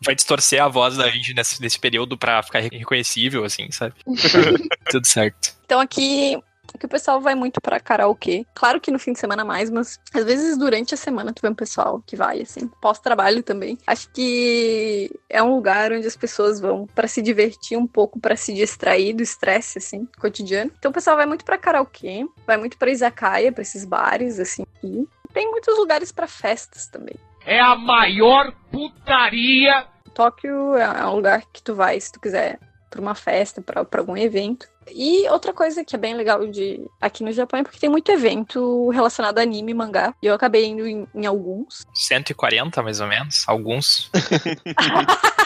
Vai 0.06 0.16
distorcer 0.16 0.62
a 0.62 0.68
voz 0.68 0.98
da 0.98 1.06
Angie 1.06 1.34
nesse, 1.34 1.62
nesse 1.62 1.80
período 1.80 2.18
pra 2.18 2.44
ficar 2.44 2.60
reconhecível, 2.60 3.44
assim, 3.44 3.72
sabe? 3.72 3.96
Tudo 4.90 5.06
certo. 5.06 5.56
Então 5.66 5.80
aqui 5.80 6.38
que 6.80 6.86
o 6.86 6.90
pessoal 6.90 7.22
vai 7.22 7.36
muito 7.36 7.62
pra 7.62 7.80
karaokê. 7.80 8.46
Claro 8.54 8.80
que 8.80 8.92
no 8.92 9.00
fim 9.00 9.14
de 9.14 9.20
semana 9.20 9.46
mais, 9.46 9.70
mas 9.70 10.00
às 10.14 10.24
vezes 10.24 10.58
durante 10.58 10.94
a 10.94 10.98
semana 10.98 11.34
tu 11.34 11.42
vê 11.42 11.50
um 11.50 11.54
pessoal 11.54 12.02
que 12.06 12.16
vai 12.16 12.42
assim, 12.42 12.68
pós-trabalho 12.82 13.44
também. 13.44 13.78
Acho 13.86 14.10
que 14.12 15.12
é 15.30 15.42
um 15.42 15.56
lugar 15.56 15.92
onde 15.92 16.08
as 16.08 16.16
pessoas 16.16 16.60
vão 16.60 16.88
pra 16.88 17.08
se 17.08 17.22
divertir 17.22 17.78
um 17.78 17.88
pouco, 17.88 18.20
pra 18.20 18.36
se 18.36 18.54
distrair 18.54 19.14
do 19.14 19.24
estresse 19.24 19.78
assim, 19.78 20.08
cotidiano. 20.20 20.72
Então 20.78 20.92
o 20.92 20.94
pessoal 20.94 21.16
vai 21.16 21.26
muito 21.26 21.46
pra 21.46 21.58
karaokê, 21.58 22.26
vai 22.46 22.58
muito 22.58 22.78
pra 22.78 22.92
izakaya, 22.92 23.52
pra 23.52 23.62
esses 23.62 23.86
bares 23.86 24.40
assim. 24.40 24.66
E 24.84 25.08
tem 25.34 25.50
muitos 25.50 25.78
lugares 25.78 26.12
pra 26.12 26.28
festas 26.28 26.88
também. 26.88 27.16
É 27.46 27.60
a 27.60 27.76
maior 27.76 28.54
putaria 28.72 29.86
Tóquio 30.14 30.76
é 30.76 31.06
um 31.08 31.16
lugar 31.16 31.42
que 31.52 31.62
tu 31.62 31.76
vai 31.76 32.00
se 32.00 32.12
tu 32.12 32.20
quiser 32.20 32.60
pra 32.90 33.02
uma 33.02 33.16
festa, 33.16 33.62
pra 33.62 33.86
algum 34.00 34.16
evento. 34.16 34.68
E 34.92 35.28
outra 35.30 35.54
coisa 35.54 35.84
que 35.84 35.96
é 35.96 36.00
bem 36.00 36.16
legal 36.16 36.46
de 36.48 36.86
aqui 37.00 37.24
no 37.24 37.32
Japão 37.32 37.60
é 37.60 37.64
porque 37.64 37.80
tem 37.80 37.90
muito 37.90 38.12
evento 38.12 38.90
relacionado 38.90 39.40
a 39.40 39.42
anime 39.42 39.72
e 39.72 39.76
mangá. 39.76 40.14
E 40.22 40.28
eu 40.28 40.34
acabei 40.34 40.66
indo 40.66 40.88
em, 40.88 41.08
em 41.14 41.26
alguns. 41.26 41.86
140, 41.94 42.82
mais 42.82 43.00
ou 43.00 43.08
menos. 43.08 43.44
Alguns. 43.48 44.10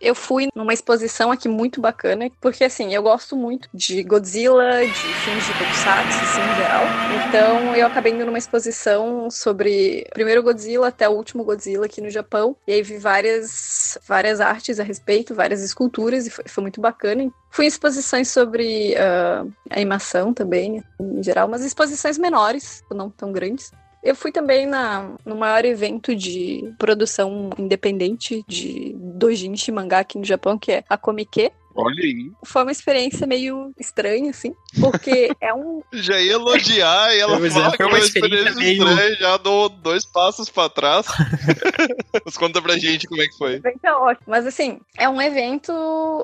Eu 0.00 0.14
fui 0.14 0.48
numa 0.54 0.72
exposição 0.72 1.30
aqui 1.30 1.48
muito 1.48 1.80
bacana, 1.80 2.30
porque 2.40 2.64
assim, 2.64 2.94
eu 2.94 3.02
gosto 3.02 3.36
muito 3.36 3.68
de 3.72 4.02
Godzilla, 4.02 4.84
de 4.84 4.92
filmes 4.92 5.46
de 5.46 5.52
Tokusatsu, 5.52 6.18
assim, 6.18 6.40
em 6.40 6.56
geral. 6.56 6.84
Então 7.28 7.76
eu 7.76 7.86
acabei 7.86 8.12
indo 8.12 8.26
numa 8.26 8.38
exposição 8.38 9.30
sobre 9.30 10.04
o 10.10 10.14
primeiro 10.14 10.42
Godzilla 10.42 10.88
até 10.88 11.08
o 11.08 11.12
último 11.12 11.44
Godzilla 11.44 11.86
aqui 11.86 12.00
no 12.00 12.10
Japão. 12.10 12.56
E 12.66 12.72
aí 12.72 12.82
vi 12.82 12.98
várias, 12.98 13.98
várias 14.06 14.40
artes 14.40 14.80
a 14.80 14.82
respeito, 14.82 15.34
várias 15.34 15.62
esculturas, 15.62 16.26
e 16.26 16.30
foi, 16.30 16.44
foi 16.48 16.62
muito 16.62 16.80
bacana. 16.80 17.30
Fui 17.52 17.66
em 17.66 17.68
exposições 17.68 18.28
sobre 18.28 18.96
ah, 18.96 19.44
animação 19.70 20.32
também, 20.32 20.82
em 20.98 21.22
geral, 21.22 21.46
mas 21.46 21.62
exposições 21.62 22.16
menores, 22.16 22.82
não 22.90 23.10
tão 23.10 23.30
grandes. 23.30 23.70
Eu 24.02 24.16
fui 24.16 24.32
também 24.32 24.66
na, 24.66 25.10
no 25.24 25.36
maior 25.36 25.64
evento 25.64 26.16
de 26.16 26.74
produção 26.78 27.50
independente 27.56 28.42
de 28.48 28.96
doujinshi 28.96 29.70
mangá 29.70 30.00
aqui 30.00 30.18
no 30.18 30.24
Japão, 30.24 30.58
que 30.58 30.72
é 30.72 30.84
a 30.88 30.96
Komike. 30.96 31.52
Olha 31.74 32.02
aí. 32.02 32.30
Foi 32.44 32.62
uma 32.62 32.72
experiência 32.72 33.26
meio 33.26 33.72
estranha, 33.78 34.30
assim, 34.30 34.54
porque 34.80 35.30
é 35.40 35.52
um... 35.54 35.82
Já 35.92 36.20
ia 36.20 36.32
elogiar 36.32 37.14
e 37.14 37.20
ela 37.20 37.38
Pois 37.38 37.52
é, 37.52 37.54
fala 37.54 37.68
foi 37.70 37.76
que 37.76 37.82
é 37.82 37.86
uma 37.86 37.92
uma 37.92 37.98
experiência 37.98 38.48
experiência 38.50 38.84
meio- 38.84 38.88
estranha, 38.90 39.16
já 39.16 39.36
dou 39.36 39.68
dois 39.68 40.04
passos 40.04 40.48
pra 40.48 40.68
trás. 40.68 41.06
Mas 42.24 42.36
conta 42.36 42.60
pra 42.60 42.76
gente 42.76 43.06
como 43.06 43.22
é 43.22 43.26
que 43.26 43.36
foi. 43.36 43.54
evento 43.54 43.84
é 43.84 43.92
ótimo. 43.94 44.26
Mas, 44.26 44.46
assim, 44.46 44.80
é 44.98 45.08
um 45.08 45.20
evento 45.20 45.72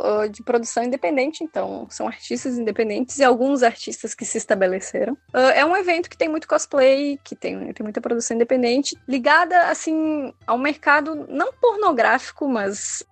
ah, 0.02 0.26
de 0.28 0.42
produção 0.42 0.82
independente, 0.84 1.42
então 1.44 1.86
são 1.90 2.06
artistas 2.06 2.58
independentes 2.58 3.18
e 3.18 3.24
alguns 3.24 3.62
artistas 3.62 4.14
que 4.14 4.24
se 4.24 4.38
estabeleceram. 4.38 5.16
Ah, 5.32 5.50
é 5.50 5.64
um 5.64 5.76
evento 5.76 6.08
que 6.10 6.16
tem 6.16 6.28
muito 6.28 6.48
cosplay, 6.48 7.18
que 7.24 7.34
tem, 7.34 7.72
tem 7.72 7.84
muita 7.84 8.00
produção 8.00 8.34
independente, 8.34 8.96
ligada, 9.08 9.68
assim, 9.68 10.32
ao 10.46 10.58
mercado 10.58 11.26
não 11.28 11.52
pornográfico, 11.52 12.48
mas 12.48 13.04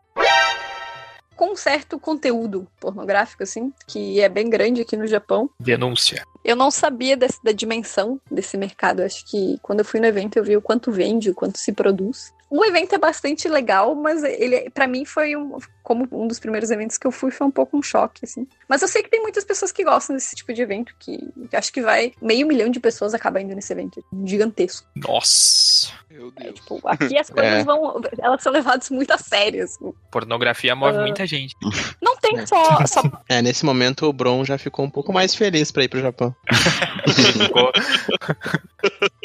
com 1.37 1.53
um 1.53 1.57
certo 1.57 1.99
conteúdo 2.01 2.66
pornográfico, 2.81 3.42
assim, 3.42 3.72
que 3.87 4.20
é 4.20 4.29
bem 4.29 4.49
grande 4.49 4.81
aqui 4.81 4.96
no 4.96 5.07
Japão. 5.07 5.51
Denúncia. 5.61 6.25
Eu 6.44 6.57
não 6.57 6.70
sabia 6.70 7.16
desse- 7.16 7.42
da 7.42 7.53
dimensão 7.53 8.20
desse 8.31 8.57
mercado. 8.57 9.03
Acho 9.03 9.25
que 9.27 9.59
quando 9.62 9.81
eu 9.81 9.85
fui 9.85 10.01
no 10.01 10.07
evento 10.07 10.37
eu 10.37 10.44
vi 10.44 10.57
o 10.57 10.62
quanto 10.62 10.90
vende, 10.90 11.31
o 11.31 11.35
quanto 11.35 11.59
se 11.59 11.72
produz. 11.72 12.33
O 12.48 12.64
evento 12.64 12.94
é 12.94 12.98
bastante 12.98 13.48
legal, 13.48 13.94
mas 13.94 14.22
ele, 14.22 14.70
para 14.70 14.87
mim, 14.87 15.04
foi 15.04 15.35
um, 15.35 15.59
como 15.82 16.06
um 16.12 16.28
dos 16.28 16.38
primeiros 16.38 16.70
eventos 16.70 16.96
que 16.96 17.06
eu 17.06 17.11
fui, 17.11 17.30
foi 17.32 17.46
um 17.46 17.50
pouco 17.50 17.76
um 17.76 17.82
choque, 17.82 18.24
assim. 18.24 18.46
Mas 18.68 18.82
eu 18.82 18.88
sei 18.88 19.02
que 19.02 19.11
tem 19.11 19.20
muitas 19.20 19.44
pessoas 19.44 19.72
que 19.72 19.82
gostam 19.82 20.14
desse 20.14 20.37
tipo 20.37 20.52
de 20.54 20.62
evento, 20.62 20.94
que, 20.98 21.18
acho 21.52 21.72
que 21.72 21.82
vai 21.82 22.12
meio 22.22 22.46
milhão 22.46 22.68
de 22.70 22.78
pessoas 22.78 23.14
acaba 23.14 23.40
indo 23.40 23.54
nesse 23.54 23.72
evento, 23.72 24.04
gigantesco. 24.24 24.87
Nossa. 24.94 25.88
Meu 26.09 26.32
É, 26.37 26.44
Deus. 26.44 26.54
tipo, 26.61 26.80
aqui 26.85 27.18
as 27.18 27.28
coisas 27.30 27.52
É. 27.52 27.64
vão, 27.64 28.00
elas 28.18 28.42
são 28.42 28.52
levadas 28.52 28.90
muito 28.90 29.11
a 29.11 29.18
sério. 29.18 29.64
assim. 29.64 29.92
Pornografia 30.11 30.74
move 30.76 30.96
Ah. 30.98 31.00
muita 31.02 31.26
gente. 31.26 31.54
Não 32.00 32.16
tem 32.16 32.46
só, 32.46 32.85
só 32.87 33.02
É, 33.28 33.42
nesse 33.42 33.64
momento 33.64 34.06
o 34.06 34.12
Bron 34.12 34.44
já 34.44 34.56
ficou 34.56 34.85
um 34.85 34.90
pouco 34.90 35.12
mais 35.12 35.35
feliz 35.35 35.70
pra 35.72 35.85
ir 35.85 35.88
pro 35.88 36.00
Japão. 36.00 36.35
Ficou- 37.46 37.72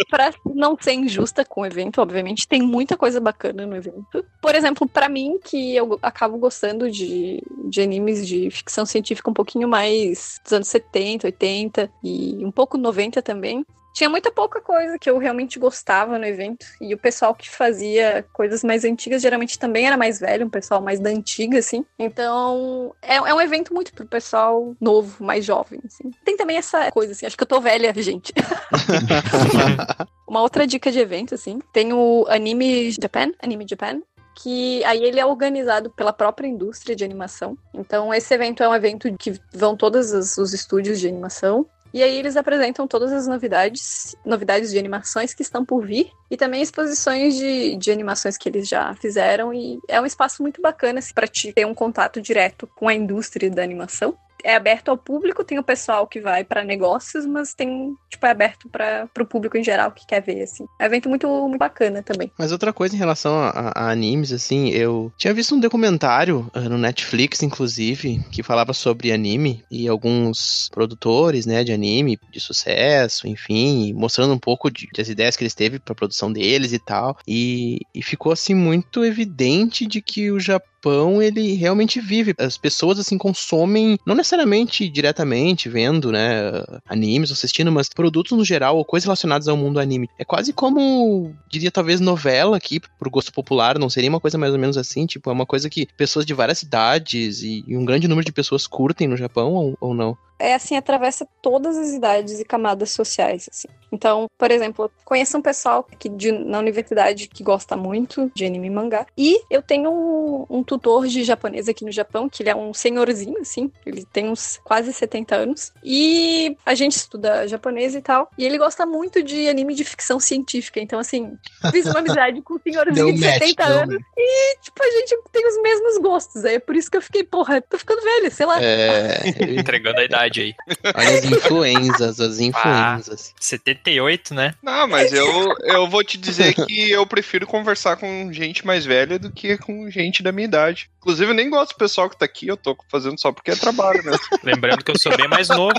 Pra 0.09 0.31
não 0.45 0.77
ser 0.79 0.93
injusta 0.93 1.43
com 1.45 1.61
o 1.61 1.65
evento, 1.65 2.01
obviamente, 2.01 2.47
tem 2.47 2.61
muita 2.61 2.95
coisa 2.97 3.10
bacana 3.19 3.65
no 3.65 3.75
evento. 3.75 4.25
Por 4.41 4.55
exemplo, 4.55 4.87
pra 4.87 5.09
mim, 5.09 5.39
que 5.43 5.75
eu 5.75 5.99
acabo 6.01 6.37
gostando 6.37 6.89
de, 6.89 7.41
de 7.65 7.81
animes 7.81 8.27
de 8.27 8.49
ficção 8.49 8.85
científica 8.85 9.29
um 9.29 9.33
pouquinho 9.33 9.67
mais 9.67 10.39
dos 10.43 10.53
anos 10.53 10.67
70, 10.67 11.27
80 11.27 11.91
e 12.03 12.45
um 12.45 12.51
pouco 12.51 12.77
90 12.77 13.21
também. 13.21 13.65
Tinha 13.93 14.09
muita 14.09 14.31
pouca 14.31 14.61
coisa 14.61 14.97
que 14.97 15.09
eu 15.09 15.17
realmente 15.17 15.59
gostava 15.59 16.17
no 16.17 16.25
evento. 16.25 16.65
E 16.79 16.93
o 16.93 16.97
pessoal 16.97 17.35
que 17.35 17.49
fazia 17.49 18.25
coisas 18.33 18.63
mais 18.63 18.85
antigas 18.85 19.21
geralmente 19.21 19.59
também 19.59 19.85
era 19.85 19.97
mais 19.97 20.19
velho, 20.19 20.45
um 20.45 20.49
pessoal 20.49 20.81
mais 20.81 20.99
da 20.99 21.09
antiga, 21.09 21.59
assim. 21.59 21.85
Então, 21.99 22.93
é, 23.01 23.15
é 23.15 23.33
um 23.33 23.41
evento 23.41 23.73
muito 23.73 23.93
pro 23.93 24.05
pessoal 24.05 24.75
novo, 24.79 25.23
mais 25.23 25.43
jovem, 25.45 25.79
assim. 25.85 26.11
Tem 26.23 26.37
também 26.37 26.57
essa 26.57 26.91
coisa, 26.91 27.11
assim, 27.11 27.25
acho 27.25 27.37
que 27.37 27.43
eu 27.43 27.47
tô 27.47 27.59
velha, 27.59 27.93
gente. 27.97 28.33
Uma 30.27 30.41
outra 30.41 30.65
dica 30.65 30.91
de 30.91 30.99
evento, 30.99 31.35
assim, 31.35 31.59
tem 31.73 31.91
o 31.91 32.25
Anime 32.29 32.91
Japan, 32.91 33.31
Anime 33.41 33.65
Japan, 33.69 34.01
que 34.41 34.83
aí 34.85 35.03
ele 35.03 35.19
é 35.19 35.25
organizado 35.25 35.89
pela 35.89 36.13
própria 36.13 36.47
indústria 36.47 36.95
de 36.95 37.03
animação. 37.03 37.57
Então 37.73 38.13
esse 38.13 38.33
evento 38.33 38.63
é 38.63 38.69
um 38.69 38.73
evento 38.73 39.13
que 39.17 39.33
vão 39.53 39.75
todos 39.75 40.11
os, 40.11 40.37
os 40.37 40.53
estúdios 40.53 40.99
de 40.99 41.07
animação. 41.07 41.65
E 41.93 42.01
aí 42.01 42.17
eles 42.17 42.37
apresentam 42.37 42.87
todas 42.87 43.11
as 43.11 43.27
novidades, 43.27 44.15
novidades 44.25 44.71
de 44.71 44.79
animações 44.79 45.33
que 45.33 45.41
estão 45.41 45.65
por 45.65 45.85
vir 45.85 46.11
e 46.29 46.37
também 46.37 46.61
exposições 46.61 47.35
de, 47.35 47.75
de 47.75 47.91
animações 47.91 48.37
que 48.37 48.47
eles 48.47 48.67
já 48.67 48.95
fizeram 48.95 49.53
e 49.53 49.79
é 49.87 49.99
um 49.99 50.05
espaço 50.05 50.41
muito 50.41 50.61
bacana 50.61 50.99
assim, 50.99 51.13
para 51.13 51.27
te 51.27 51.51
ter 51.51 51.65
um 51.65 51.73
contato 51.73 52.21
direto 52.21 52.67
com 52.75 52.87
a 52.87 52.93
indústria 52.93 53.49
da 53.49 53.61
animação 53.61 54.17
é 54.43 54.55
aberto 54.55 54.89
ao 54.89 54.97
público, 54.97 55.43
tem 55.43 55.59
o 55.59 55.63
pessoal 55.63 56.07
que 56.07 56.19
vai 56.19 56.43
para 56.43 56.63
negócios, 56.63 57.25
mas 57.25 57.53
tem, 57.53 57.95
tipo, 58.09 58.25
é 58.25 58.31
aberto 58.31 58.69
para 58.69 59.09
o 59.19 59.25
público 59.25 59.57
em 59.57 59.63
geral 59.63 59.91
que 59.91 60.05
quer 60.05 60.21
ver, 60.21 60.43
assim. 60.43 60.65
É 60.79 60.83
um 60.83 60.87
evento 60.87 61.09
muito, 61.09 61.27
muito 61.27 61.57
bacana 61.57 62.01
também. 62.03 62.31
Mas 62.37 62.51
outra 62.51 62.73
coisa 62.73 62.95
em 62.95 62.99
relação 62.99 63.33
a, 63.35 63.71
a 63.75 63.91
animes, 63.91 64.31
assim, 64.31 64.69
eu 64.69 65.11
tinha 65.17 65.33
visto 65.33 65.55
um 65.55 65.59
documentário 65.59 66.49
uh, 66.55 66.59
no 66.61 66.77
Netflix, 66.77 67.41
inclusive, 67.43 68.23
que 68.31 68.43
falava 68.43 68.73
sobre 68.73 69.11
anime 69.11 69.63
e 69.69 69.87
alguns 69.87 70.69
produtores, 70.69 71.45
né, 71.45 71.63
de 71.63 71.71
anime, 71.71 72.19
de 72.31 72.39
sucesso, 72.39 73.27
enfim, 73.27 73.93
mostrando 73.93 74.33
um 74.33 74.39
pouco 74.39 74.69
de, 74.69 74.87
das 74.95 75.09
ideias 75.09 75.35
que 75.35 75.43
eles 75.43 75.55
teve 75.55 75.79
para 75.79 75.95
produção 75.95 76.31
deles 76.31 76.73
e 76.73 76.79
tal. 76.79 77.17
E, 77.27 77.79
e 77.93 78.01
ficou, 78.01 78.31
assim, 78.31 78.53
muito 78.53 79.03
evidente 79.03 79.85
de 79.85 80.01
que 80.01 80.31
o 80.31 80.39
Japão 80.39 80.70
Japão, 80.81 81.21
ele 81.21 81.53
realmente 81.53 82.01
vive. 82.01 82.33
As 82.39 82.57
pessoas, 82.57 82.97
assim, 82.99 83.17
consomem, 83.17 83.97
não 84.05 84.15
necessariamente 84.15 84.89
diretamente 84.89 85.69
vendo, 85.69 86.11
né, 86.11 86.63
animes, 86.87 87.31
assistindo, 87.31 87.71
mas 87.71 87.87
produtos 87.89 88.35
no 88.35 88.43
geral 88.43 88.77
ou 88.77 88.83
coisas 88.83 89.05
relacionadas 89.05 89.47
ao 89.47 89.55
mundo 89.55 89.79
anime. 89.79 90.09
É 90.17 90.25
quase 90.25 90.51
como, 90.51 91.33
diria 91.49 91.69
talvez, 91.69 91.99
novela 91.99 92.57
aqui, 92.57 92.79
pro 92.99 93.11
gosto 93.11 93.31
popular, 93.31 93.77
não 93.77 93.89
seria 93.89 94.09
uma 94.09 94.19
coisa 94.19 94.37
mais 94.37 94.53
ou 94.53 94.59
menos 94.59 94.77
assim? 94.77 95.05
Tipo, 95.05 95.29
é 95.29 95.33
uma 95.33 95.45
coisa 95.45 95.69
que 95.69 95.87
pessoas 95.95 96.25
de 96.25 96.33
várias 96.33 96.57
cidades 96.57 97.43
e, 97.43 97.63
e 97.67 97.77
um 97.77 97.85
grande 97.85 98.07
número 98.07 98.25
de 98.25 98.31
pessoas 98.31 98.65
curtem 98.65 99.07
no 99.07 99.17
Japão 99.17 99.53
ou, 99.53 99.77
ou 99.79 99.93
não? 99.93 100.17
É 100.41 100.53
assim, 100.53 100.75
atravessa 100.75 101.27
todas 101.41 101.77
as 101.77 101.91
idades 101.91 102.39
e 102.39 102.45
camadas 102.45 102.91
sociais, 102.91 103.47
assim. 103.51 103.67
Então, 103.91 104.27
por 104.37 104.49
exemplo, 104.49 104.85
eu 104.85 104.91
conheço 105.03 105.37
um 105.37 105.41
pessoal 105.41 105.85
aqui 105.91 106.07
de, 106.07 106.31
na 106.31 106.59
universidade 106.59 107.27
que 107.27 107.43
gosta 107.43 107.75
muito 107.75 108.31
de 108.33 108.45
anime 108.45 108.67
e 108.67 108.69
mangá. 108.69 109.05
E 109.17 109.41
eu 109.49 109.61
tenho 109.61 109.91
um, 109.91 110.45
um, 110.49 110.63
tutor 110.63 111.07
de 111.07 111.23
japonês 111.23 111.67
aqui 111.67 111.83
no 111.83 111.91
Japão, 111.91 112.29
que 112.29 112.41
ele 112.41 112.49
é 112.49 112.55
um 112.55 112.73
senhorzinho, 112.73 113.37
assim. 113.41 113.69
Ele 113.85 114.05
tem 114.05 114.29
uns 114.29 114.59
quase 114.63 114.93
70 114.93 115.35
anos. 115.35 115.73
E 115.83 116.55
a 116.65 116.73
gente 116.73 116.95
estuda 116.95 117.47
japonês 117.47 117.93
e 117.93 118.01
tal. 118.01 118.29
E 118.37 118.45
ele 118.45 118.57
gosta 118.57 118.85
muito 118.85 119.21
de 119.21 119.49
anime 119.49 119.75
de 119.75 119.83
ficção 119.83 120.19
científica. 120.19 120.79
Então, 120.79 120.97
assim, 120.97 121.33
fiz 121.69 121.85
uma 121.85 121.99
amizade 121.99 122.41
com 122.41 122.53
um 122.53 122.59
senhorzinho 122.59 123.07
Deu 123.07 123.13
de 123.13 123.19
match, 123.19 123.39
70 123.39 123.65
deu 123.65 123.77
anos. 123.77 124.01
E, 124.17 124.57
tipo, 124.61 124.81
a 124.81 124.91
gente 124.91 125.17
tem 125.33 125.47
os 125.47 125.61
mesmos 125.61 125.97
gostos. 125.97 126.45
Aí 126.45 126.55
é 126.55 126.59
por 126.59 126.77
isso 126.77 126.89
que 126.89 126.95
eu 126.95 127.01
fiquei, 127.01 127.25
porra, 127.25 127.59
tô 127.61 127.77
ficando 127.77 128.01
velha, 128.01 128.31
sei 128.31 128.45
lá. 128.45 128.63
É, 128.63 129.19
Entregando 129.59 129.99
a 129.99 130.05
idade 130.05 130.30
aí. 130.39 130.55
olha 130.95 131.17
as 131.17 131.25
influenzas, 131.25 132.19
as 132.19 132.39
influenzas. 132.39 133.33
78, 133.39 134.33
né? 134.33 134.53
Não, 134.61 134.87
mas 134.87 135.11
eu, 135.11 135.55
eu 135.63 135.89
vou 135.89 136.03
te 136.03 136.17
dizer 136.17 136.53
que 136.53 136.91
eu 136.91 137.05
prefiro 137.05 137.47
conversar 137.47 137.97
com 137.97 138.31
gente 138.31 138.65
mais 138.65 138.85
velha 138.85 139.19
do 139.19 139.31
que 139.31 139.57
com 139.57 139.89
gente 139.89 140.23
da 140.23 140.31
minha 140.31 140.45
idade. 140.45 140.89
Inclusive, 140.99 141.31
eu 141.31 141.35
nem 141.35 141.49
gosto 141.49 141.73
do 141.73 141.77
pessoal 141.77 142.09
que 142.09 142.17
tá 142.17 142.25
aqui, 142.25 142.47
eu 142.47 142.55
tô 142.55 142.77
fazendo 142.87 143.19
só 143.19 143.31
porque 143.31 143.51
é 143.51 143.55
trabalho 143.55 144.03
mesmo. 144.03 144.19
Lembrando 144.43 144.83
que 144.83 144.91
eu 144.91 144.99
sou 144.99 145.15
bem 145.17 145.27
mais 145.27 145.49
novo. 145.49 145.73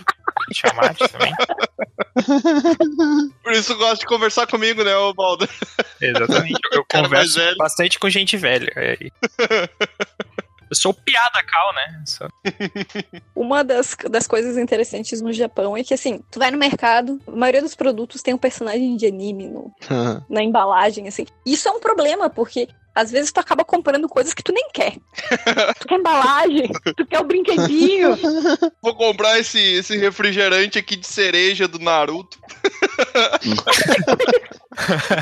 Chamar 0.53 0.95
também. 0.95 1.33
Por 3.43 3.53
isso 3.53 3.77
gosto 3.77 4.01
de 4.01 4.07
conversar 4.07 4.47
comigo, 4.47 4.83
né, 4.83 4.93
Baldo? 5.17 5.49
Exatamente. 6.01 6.61
Eu 6.73 6.85
mais 6.93 7.05
converso 7.05 7.57
bastante 7.57 7.99
com 7.99 8.11
gente 8.11 8.37
velha. 8.37 8.73
é 8.77 8.99
aí. 9.01 9.13
Eu 10.73 10.77
sou 10.77 10.95
piada 10.95 11.43
cal, 11.43 11.75
né? 11.75 12.03
Sou- 12.07 12.29
Uma 13.37 13.63
das, 13.63 13.95
das 14.09 14.27
coisas 14.27 14.57
interessantes 14.57 15.21
no 15.21 15.31
Japão 15.31 15.77
é 15.77 15.85
que, 15.85 15.93
assim, 15.93 16.25
tu 16.31 16.39
vai 16.39 16.51
no 16.51 16.57
mercado, 16.57 17.21
a 17.27 17.31
maioria 17.31 17.61
dos 17.61 17.75
produtos 17.75 18.23
tem 18.23 18.33
um 18.33 18.39
personagem 18.39 18.97
de 18.97 19.05
anime 19.07 19.49
no, 19.49 19.71
na 20.31 20.43
embalagem, 20.43 21.07
assim. 21.09 21.27
Isso 21.45 21.69
é 21.69 21.73
um 21.73 21.79
problema, 21.79 22.31
porque 22.31 22.69
às 22.95 23.11
vezes 23.11 23.31
tu 23.33 23.39
acaba 23.41 23.65
comprando 23.67 24.09
coisas 24.09 24.33
que 24.33 24.43
tu 24.43 24.51
nem 24.53 24.67
quer. 24.73 24.97
Tu 25.79 25.89
quer 25.89 25.99
embalagem, 25.99 26.71
tu 26.97 27.07
quer 27.07 27.21
o 27.21 27.25
brinquedinho. 27.25 28.17
Vou 28.83 28.95
comprar 28.95 29.39
esse, 29.39 29.59
esse 29.59 29.97
refrigerante 29.99 30.79
aqui 30.79 30.97
de 30.97 31.07
cereja 31.07 31.67
do 31.69 31.79
Naruto. 31.79 32.39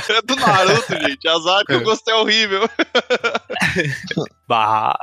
é 0.08 0.22
do 0.22 0.36
Naruto, 0.36 0.92
gente. 1.00 1.26
Azar 1.28 1.64
que 1.64 1.74
o 1.74 1.82
gosto 1.82 2.08
é 2.08 2.14
horrível. 2.14 2.68
Bah, 4.48 4.98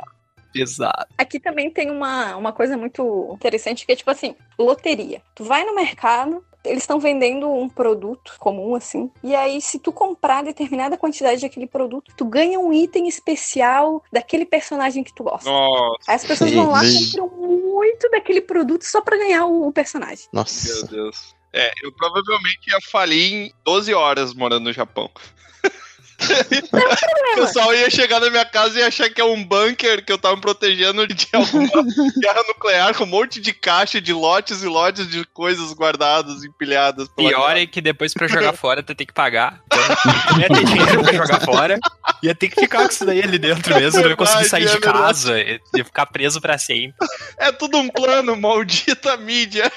pesado. 0.52 1.06
Aqui 1.16 1.38
também 1.38 1.70
tem 1.70 1.90
uma, 1.90 2.36
uma 2.36 2.52
coisa 2.52 2.76
muito 2.76 3.30
interessante 3.34 3.86
que 3.86 3.92
é 3.92 3.96
tipo 3.96 4.10
assim, 4.10 4.34
loteria. 4.58 5.22
Tu 5.34 5.44
vai 5.44 5.64
no 5.64 5.74
mercado, 5.74 6.44
eles 6.64 6.82
estão 6.82 6.98
vendendo 6.98 7.50
um 7.50 7.68
produto 7.68 8.34
comum, 8.38 8.74
assim, 8.74 9.10
e 9.22 9.34
aí 9.34 9.60
se 9.60 9.78
tu 9.78 9.92
comprar 9.92 10.42
determinada 10.42 10.96
quantidade 10.96 11.42
daquele 11.42 11.66
produto, 11.66 12.12
tu 12.16 12.24
ganha 12.24 12.58
um 12.58 12.72
item 12.72 13.08
especial 13.08 14.02
daquele 14.12 14.44
personagem 14.44 15.04
que 15.04 15.14
tu 15.14 15.24
gosta. 15.24 15.48
Nossa, 15.48 16.10
Aí 16.10 16.16
as 16.16 16.24
pessoas 16.24 16.52
vão 16.52 16.70
lá 16.70 16.84
e 16.84 17.12
compram 17.12 17.28
muito 17.28 18.10
daquele 18.10 18.40
produto 18.40 18.82
só 18.82 19.00
pra 19.00 19.16
ganhar 19.16 19.46
o, 19.46 19.68
o 19.68 19.72
personagem. 19.72 20.26
meu 20.32 20.42
Nossa. 20.42 20.86
Deus. 20.86 21.36
É, 21.52 21.72
eu 21.82 21.90
provavelmente 21.92 22.70
ia 22.70 22.78
falir 22.90 23.32
em 23.32 23.52
12 23.64 23.94
horas 23.94 24.34
morando 24.34 24.64
no 24.64 24.72
Japão. 24.72 25.10
O 27.38 27.40
pessoal 27.40 27.72
ia 27.72 27.88
chegar 27.88 28.18
na 28.20 28.28
minha 28.30 28.44
casa 28.44 28.78
e 28.78 28.82
achar 28.82 29.08
que 29.08 29.20
é 29.20 29.24
um 29.24 29.44
bunker 29.44 30.04
que 30.04 30.12
eu 30.12 30.18
tava 30.18 30.34
me 30.34 30.40
protegendo 30.42 31.06
de 31.06 31.28
alguma 31.32 31.84
guerra 32.20 32.42
nuclear 32.48 32.94
com 32.96 33.04
um 33.04 33.06
monte 33.06 33.40
de 33.40 33.52
caixa 33.52 34.00
de 34.00 34.12
lotes 34.12 34.62
e 34.62 34.66
lotes 34.66 35.08
de 35.08 35.24
coisas 35.26 35.72
guardadas, 35.72 36.42
empilhadas. 36.42 37.08
pela 37.08 37.28
Pior 37.28 37.46
casa. 37.48 37.60
é 37.60 37.66
que 37.66 37.80
depois 37.80 38.12
pra 38.12 38.26
jogar 38.26 38.52
fora 38.56 38.82
tu 38.82 38.94
tem 38.94 39.06
que 39.06 39.12
pagar. 39.12 39.60
Então, 39.66 40.40
ia 40.40 40.48
ter 40.48 40.64
dinheiro 40.64 41.02
pra 41.02 41.12
jogar 41.12 41.40
fora. 41.40 41.78
Ia 42.22 42.34
ter 42.34 42.48
que 42.48 42.60
ficar 42.60 42.82
com 42.84 42.90
isso 42.90 43.04
daí 43.06 43.22
ali 43.22 43.38
dentro 43.38 43.74
mesmo. 43.76 44.00
Não 44.02 44.10
ia 44.10 44.16
conseguir 44.16 44.48
sair 44.48 44.62
de 44.64 44.68
é 44.68 44.72
verdade. 44.72 44.98
casa. 44.98 45.38
Ia 45.40 45.84
ficar 45.84 46.06
preso 46.06 46.40
pra 46.40 46.58
sempre. 46.58 46.94
É 47.38 47.52
tudo 47.52 47.78
um 47.78 47.88
plano, 47.88 48.36
maldita 48.36 49.16
mídia. 49.16 49.70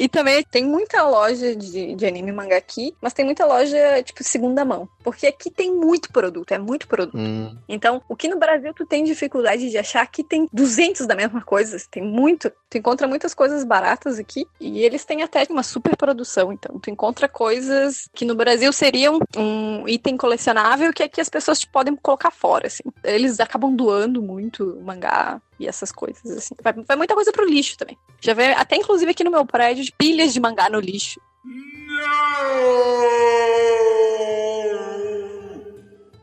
E 0.00 0.08
também 0.08 0.42
tem 0.42 0.64
muita 0.64 1.02
loja 1.02 1.54
de, 1.54 1.94
de 1.94 2.06
anime 2.06 2.30
e 2.30 2.32
mangá 2.32 2.56
aqui, 2.56 2.94
mas 3.02 3.12
tem 3.12 3.22
muita 3.22 3.44
loja, 3.44 4.02
tipo, 4.02 4.24
segunda 4.24 4.64
mão. 4.64 4.88
Porque 5.04 5.26
aqui 5.26 5.50
tem 5.50 5.74
muito 5.74 6.10
produto, 6.10 6.52
é 6.52 6.58
muito 6.58 6.88
produto. 6.88 7.18
Hum. 7.18 7.54
Então, 7.68 8.00
o 8.08 8.16
que 8.16 8.26
no 8.26 8.38
Brasil 8.38 8.72
tu 8.72 8.86
tem 8.86 9.04
dificuldade 9.04 9.68
de 9.68 9.76
achar, 9.76 10.00
aqui 10.00 10.24
tem 10.24 10.48
200 10.50 11.06
da 11.06 11.14
mesma 11.14 11.42
coisa. 11.42 11.76
Tem 11.90 12.02
muito. 12.02 12.50
Tu 12.70 12.78
encontra 12.78 13.06
muitas 13.06 13.34
coisas 13.34 13.62
baratas 13.62 14.18
aqui. 14.18 14.46
E 14.58 14.82
eles 14.82 15.04
têm 15.04 15.22
até 15.22 15.46
uma 15.50 15.62
super 15.62 15.94
produção. 15.94 16.50
Então, 16.50 16.78
tu 16.78 16.88
encontra 16.88 17.28
coisas 17.28 18.08
que 18.14 18.24
no 18.24 18.34
Brasil 18.34 18.72
seriam 18.72 19.18
um 19.36 19.86
item 19.86 20.16
colecionável 20.16 20.94
que 20.94 21.02
aqui 21.02 21.20
as 21.20 21.28
pessoas 21.28 21.60
te 21.60 21.68
podem 21.68 21.94
colocar 21.94 22.30
fora, 22.30 22.68
assim. 22.68 22.84
Eles 23.04 23.38
acabam 23.38 23.76
doando 23.76 24.22
muito 24.22 24.80
mangá 24.82 25.42
e 25.60 25.68
essas 25.68 25.92
coisas, 25.92 26.24
assim. 26.30 26.54
Vai, 26.62 26.72
vai 26.72 26.96
muita 26.96 27.14
coisa 27.14 27.30
pro 27.32 27.44
lixo 27.44 27.76
também. 27.76 27.96
Já 28.20 28.34
vê 28.34 28.46
até, 28.54 28.76
inclusive, 28.76 29.10
aqui 29.10 29.22
no 29.22 29.30
meu 29.30 29.44
prédio, 29.44 29.84
de 29.84 29.92
pilhas 29.92 30.32
de 30.32 30.40
mangá 30.40 30.68
no 30.70 30.80
lixo. 30.80 31.20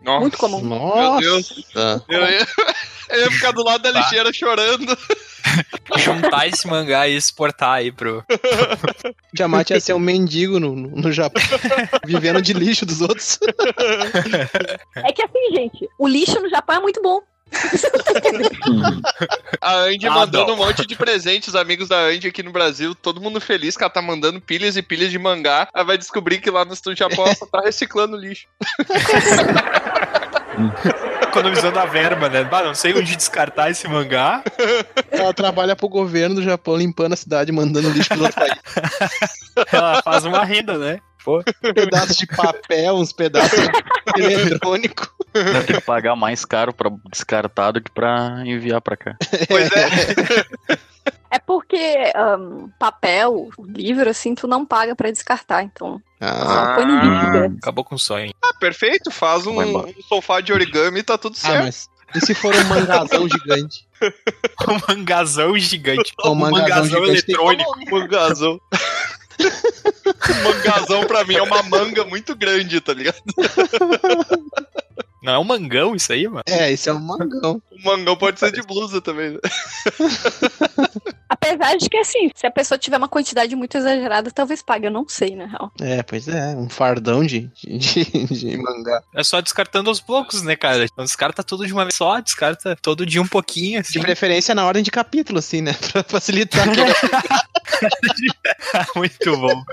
Nossa, 0.02 0.22
Muito 0.22 0.38
comum. 0.38 0.62
Meu 0.62 1.20
Deus. 1.20 1.66
Nossa. 1.76 2.06
Eu 2.08 2.22
ia, 2.22 2.48
eu 3.10 3.20
ia 3.22 3.32
ficar 3.32 3.52
do 3.52 3.64
lado 3.64 3.82
da 3.84 3.92
Tá. 3.92 4.00
lixeira 4.00 4.32
chorando. 4.34 4.98
Juntar 5.98 6.48
esse 6.48 6.68
mangá 6.68 7.08
e 7.08 7.16
exportar 7.16 7.74
aí 7.76 7.92
pro. 7.92 8.24
Tiamat 9.36 9.70
ia 9.70 9.80
ser 9.80 9.94
um 9.94 10.00
mendigo 10.00 10.60
no, 10.60 10.76
no 10.76 10.90
no 11.02 11.12
Japão, 11.12 11.42
vivendo 12.06 12.42
de 12.42 12.54
lixo 12.54 12.86
dos 12.86 13.02
outros. 13.02 13.40
É 14.96 15.12
que 15.14 15.24
assim, 15.24 15.56
gente, 15.56 15.88
o 15.98 16.08
lixo 16.08 16.40
no 16.42 16.50
Japão 16.50 16.76
é 16.76 16.80
muito 16.82 17.02
bom. 17.02 17.22
A 19.62 19.74
Andy 19.86 20.08
Ah, 20.08 20.12
mandando 20.12 20.48
não. 20.48 20.54
um 20.54 20.58
monte 20.58 20.86
de 20.86 20.96
presentes, 20.96 21.50
os 21.50 21.56
amigos 21.56 21.88
da 21.90 21.98
Andy 21.98 22.28
aqui 22.28 22.44
no 22.44 22.52
Brasil, 22.52 22.94
todo 22.96 23.22
mundo 23.22 23.40
feliz 23.42 23.76
que 23.78 23.84
ela 23.84 23.90
tá 23.90 24.02
mandando 24.02 24.40
pilhas 24.42 24.76
e 24.78 24.82
pilhas 24.82 25.12
de 25.12 25.20
mangá. 25.20 25.68
Aí 25.74 25.84
vai 25.84 25.98
descobrir 25.98 26.40
que 26.40 26.50
lá 26.52 26.64
no 26.66 26.74
estúdio 26.74 27.08
Japão 27.10 27.26
ela 27.26 27.36
só 27.36 27.46
tá 27.46 27.62
reciclando 27.62 28.16
lixo. 28.18 28.48
Economizando 31.22 31.78
a 31.80 31.86
verba, 31.86 32.30
né? 32.30 32.44
Bah, 32.44 32.64
não 32.64 32.74
sei 32.74 32.94
onde 32.94 33.16
descartar 33.16 33.70
esse 33.70 33.88
mangá. 33.88 34.44
Ela 35.12 35.34
trabalha 35.34 35.76
pro 35.76 35.88
governo 35.88 36.36
do 36.36 36.44
Japão 36.44 36.76
limpando 36.76 37.14
a 37.14 37.18
cidade, 37.18 37.52
mandando 37.52 37.90
lixo 37.90 38.10
pro 38.10 38.24
outro 38.24 38.40
país. 38.40 38.54
Ela 39.72 40.02
faz 40.02 40.26
uma 40.26 40.44
renda, 40.44 40.78
né? 40.78 41.00
Pô. 41.24 41.44
Pedaços 41.76 42.18
de 42.18 42.26
papel, 42.26 42.96
uns 42.96 43.12
pedaços 43.12 43.60
de 44.16 44.22
eletrônico. 44.24 45.14
Vai 45.44 45.64
ter 45.64 45.74
que 45.74 45.82
pagar 45.82 46.16
mais 46.16 46.46
caro 46.46 46.74
pra 46.74 46.92
descartar 47.10 47.72
do 47.72 47.82
que 47.82 47.92
pra 47.92 48.44
enviar 48.46 48.82
pra 48.82 48.98
cá. 48.98 49.16
Pois 49.48 49.70
é. 49.72 50.78
É 51.30 51.40
porque 51.40 52.12
ahn, 52.16 52.70
papel, 52.80 53.50
livro, 53.60 54.10
assim, 54.10 54.34
tu 54.34 54.48
não 54.48 54.66
paga 54.66 54.96
pra 54.96 55.12
descartar, 55.12 55.62
então. 55.62 56.02
Ah, 56.22 56.46
Só 56.46 56.76
põe 56.76 56.86
no 56.86 57.00
lixo 57.00 57.26
direto. 57.26 57.56
Acabou 57.58 57.84
com 57.84 57.96
o 57.96 58.00
sonho. 58.00 58.34
Ah, 58.42 58.54
perfeito. 58.60 59.12
Faz 59.12 59.46
um, 59.46 59.60
um 59.60 59.94
sofá 60.08 60.40
de 60.40 60.54
origami 60.54 61.00
e 61.00 61.04
tá 61.04 61.18
tudo 61.18 61.36
ah, 61.38 61.48
certo. 61.48 61.64
mas 61.64 61.90
e 62.16 62.26
se 62.26 62.34
for 62.34 62.56
um 62.56 62.64
mangazão 62.66 63.28
gigante? 63.30 63.88
Um 64.68 64.80
mangazão 64.88 65.58
gigante. 65.58 66.14
Um 66.24 66.30
Um 66.30 66.36
mangazão 66.36 66.62
mangazão 66.62 67.06
gigante 67.06 67.26
tem 67.26 67.36
eletrônico. 67.36 67.92
Mangazão. 67.92 68.62
Mangazão 70.44 71.06
pra 71.06 71.24
mim 71.26 71.36
é 71.36 71.42
uma 71.42 71.62
manga 71.64 72.06
muito 72.06 72.36
grande, 72.36 72.82
tá 72.82 72.94
ligado? 72.94 73.22
Não 75.22 75.34
é 75.34 75.40
um 75.40 75.44
mangão 75.44 75.96
isso 75.96 76.14
aí, 76.14 76.28
mano? 76.28 76.44
É, 76.48 76.72
esse 76.72 76.90
é 76.90 76.94
um 76.94 77.00
mangão. 77.00 77.62
O 77.72 77.82
mangão 77.84 78.16
pode 78.16 78.40
ser 78.40 78.52
de 78.52 78.62
blusa 78.62 79.02
também. 79.02 79.32
né? 79.32 79.40
Apesar 81.30 81.76
de 81.76 81.90
que, 81.90 81.98
assim, 81.98 82.30
se 82.36 82.48
a 82.48 82.52
pessoa 82.52 82.78
tiver 82.78 82.98
uma 82.98 83.08
quantidade 83.08 83.56
muito 83.56 83.78
exagerada, 83.78 84.32
talvez 84.32 84.62
pague, 84.62 84.88
eu 84.88 84.92
não 84.92 85.08
sei, 85.08 85.36
na 85.36 85.46
real. 85.46 85.72
É, 85.82 86.02
pois 86.04 86.28
é, 86.28 86.56
um 86.56 86.70
fardão 86.70 87.24
de, 87.24 87.50
de, 87.56 88.06
de 88.26 88.58
mangá. 88.58 89.02
É 89.14 89.24
só 89.24 89.42
descartando 89.42 89.90
aos 89.90 90.00
poucos, 90.00 90.42
né, 90.42 90.56
cara? 90.56 90.86
Então 90.86 91.04
descarta 91.04 91.44
tudo 91.44 91.66
de 91.66 91.74
uma 91.74 91.84
vez 91.84 91.96
só, 91.96 92.20
descarta 92.20 92.76
todo 92.82 93.06
dia 93.06 93.22
um 93.22 93.28
pouquinho, 93.28 93.80
assim. 93.80 93.94
De 93.94 94.00
preferência 94.00 94.56
na 94.56 94.66
ordem 94.66 94.84
de 94.84 94.92
capítulo, 94.92 95.40
assim, 95.40 95.62
né? 95.62 95.74
Pra 95.92 96.04
facilitar. 96.04 96.66
Muito 98.96 99.38
bom. 99.38 99.64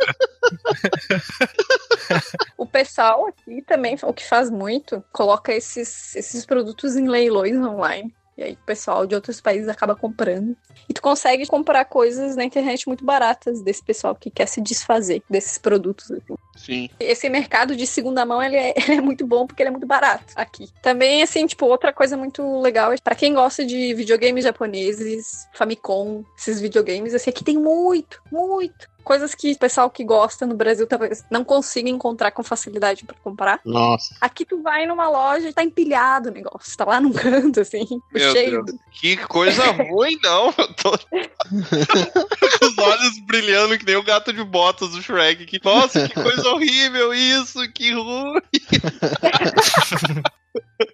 O 2.56 2.66
pessoal 2.66 3.26
aqui 3.26 3.62
também, 3.62 3.96
o 4.02 4.12
que 4.12 4.26
faz 4.26 4.50
muito, 4.50 5.02
coloca 5.12 5.33
esses, 5.48 6.14
esses 6.16 6.44
produtos 6.46 6.96
em 6.96 7.08
leilões 7.08 7.56
online. 7.56 8.14
E 8.36 8.42
aí 8.42 8.52
o 8.54 8.66
pessoal 8.66 9.06
de 9.06 9.14
outros 9.14 9.40
países 9.40 9.68
acaba 9.68 9.94
comprando. 9.94 10.56
E 10.88 10.92
tu 10.92 11.00
consegue 11.00 11.46
comprar 11.46 11.84
coisas 11.84 12.34
na 12.34 12.44
internet 12.44 12.86
muito 12.86 13.04
baratas 13.04 13.62
desse 13.62 13.82
pessoal 13.82 14.14
que 14.14 14.30
quer 14.30 14.46
se 14.46 14.60
desfazer 14.60 15.22
desses 15.30 15.56
produtos. 15.56 16.10
assim. 16.10 16.34
Sim. 16.56 16.90
Esse 16.98 17.28
mercado 17.28 17.76
de 17.76 17.86
segunda 17.86 18.24
mão, 18.26 18.42
ele 18.42 18.56
é, 18.56 18.74
ele 18.76 18.98
é 18.98 19.00
muito 19.00 19.26
bom 19.26 19.46
porque 19.46 19.62
ele 19.62 19.68
é 19.68 19.70
muito 19.70 19.86
barato 19.86 20.32
aqui. 20.34 20.68
Também, 20.82 21.22
assim, 21.22 21.46
tipo, 21.46 21.66
outra 21.66 21.92
coisa 21.92 22.16
muito 22.16 22.60
legal, 22.60 22.92
é 22.92 22.96
pra 23.02 23.14
quem 23.14 23.34
gosta 23.34 23.64
de 23.64 23.94
videogames 23.94 24.44
japoneses, 24.44 25.48
Famicom, 25.54 26.24
esses 26.36 26.60
videogames, 26.60 27.14
assim, 27.14 27.30
aqui 27.30 27.44
tem 27.44 27.56
muito, 27.56 28.20
muito. 28.32 28.93
Coisas 29.04 29.34
que 29.34 29.52
o 29.52 29.58
pessoal 29.58 29.90
que 29.90 30.02
gosta 30.02 30.46
no 30.46 30.54
Brasil 30.54 30.86
talvez 30.86 31.24
não 31.30 31.44
consiga 31.44 31.90
encontrar 31.90 32.30
com 32.30 32.42
facilidade 32.42 33.04
pra 33.04 33.16
comprar. 33.22 33.60
Nossa. 33.64 34.14
Aqui 34.20 34.44
tu 34.44 34.62
vai 34.62 34.86
numa 34.86 35.08
loja 35.08 35.48
e 35.48 35.52
tá 35.52 35.62
empilhado 35.62 36.30
o 36.30 36.32
negócio. 36.32 36.76
Tá 36.76 36.84
lá 36.84 37.00
num 37.00 37.12
canto, 37.12 37.60
assim, 37.60 37.86
Meu 38.12 38.32
cheio. 38.32 38.64
Deus. 38.64 38.78
Que 38.92 39.16
coisa 39.16 39.70
ruim, 39.72 40.18
não. 40.22 40.46
Eu 40.56 40.74
tô 40.74 40.98
com 42.58 42.66
os 42.66 42.78
olhos 42.78 43.18
brilhando 43.26 43.78
que 43.78 43.86
nem 43.86 43.96
o 43.96 44.02
gato 44.02 44.32
de 44.32 44.42
botas 44.42 44.90
do 44.90 45.02
Shrek. 45.02 45.44
Que, 45.44 45.60
nossa, 45.62 46.08
que 46.08 46.14
coisa 46.14 46.48
horrível 46.48 47.12
isso, 47.12 47.60
que 47.72 47.92
ruim. 47.92 48.40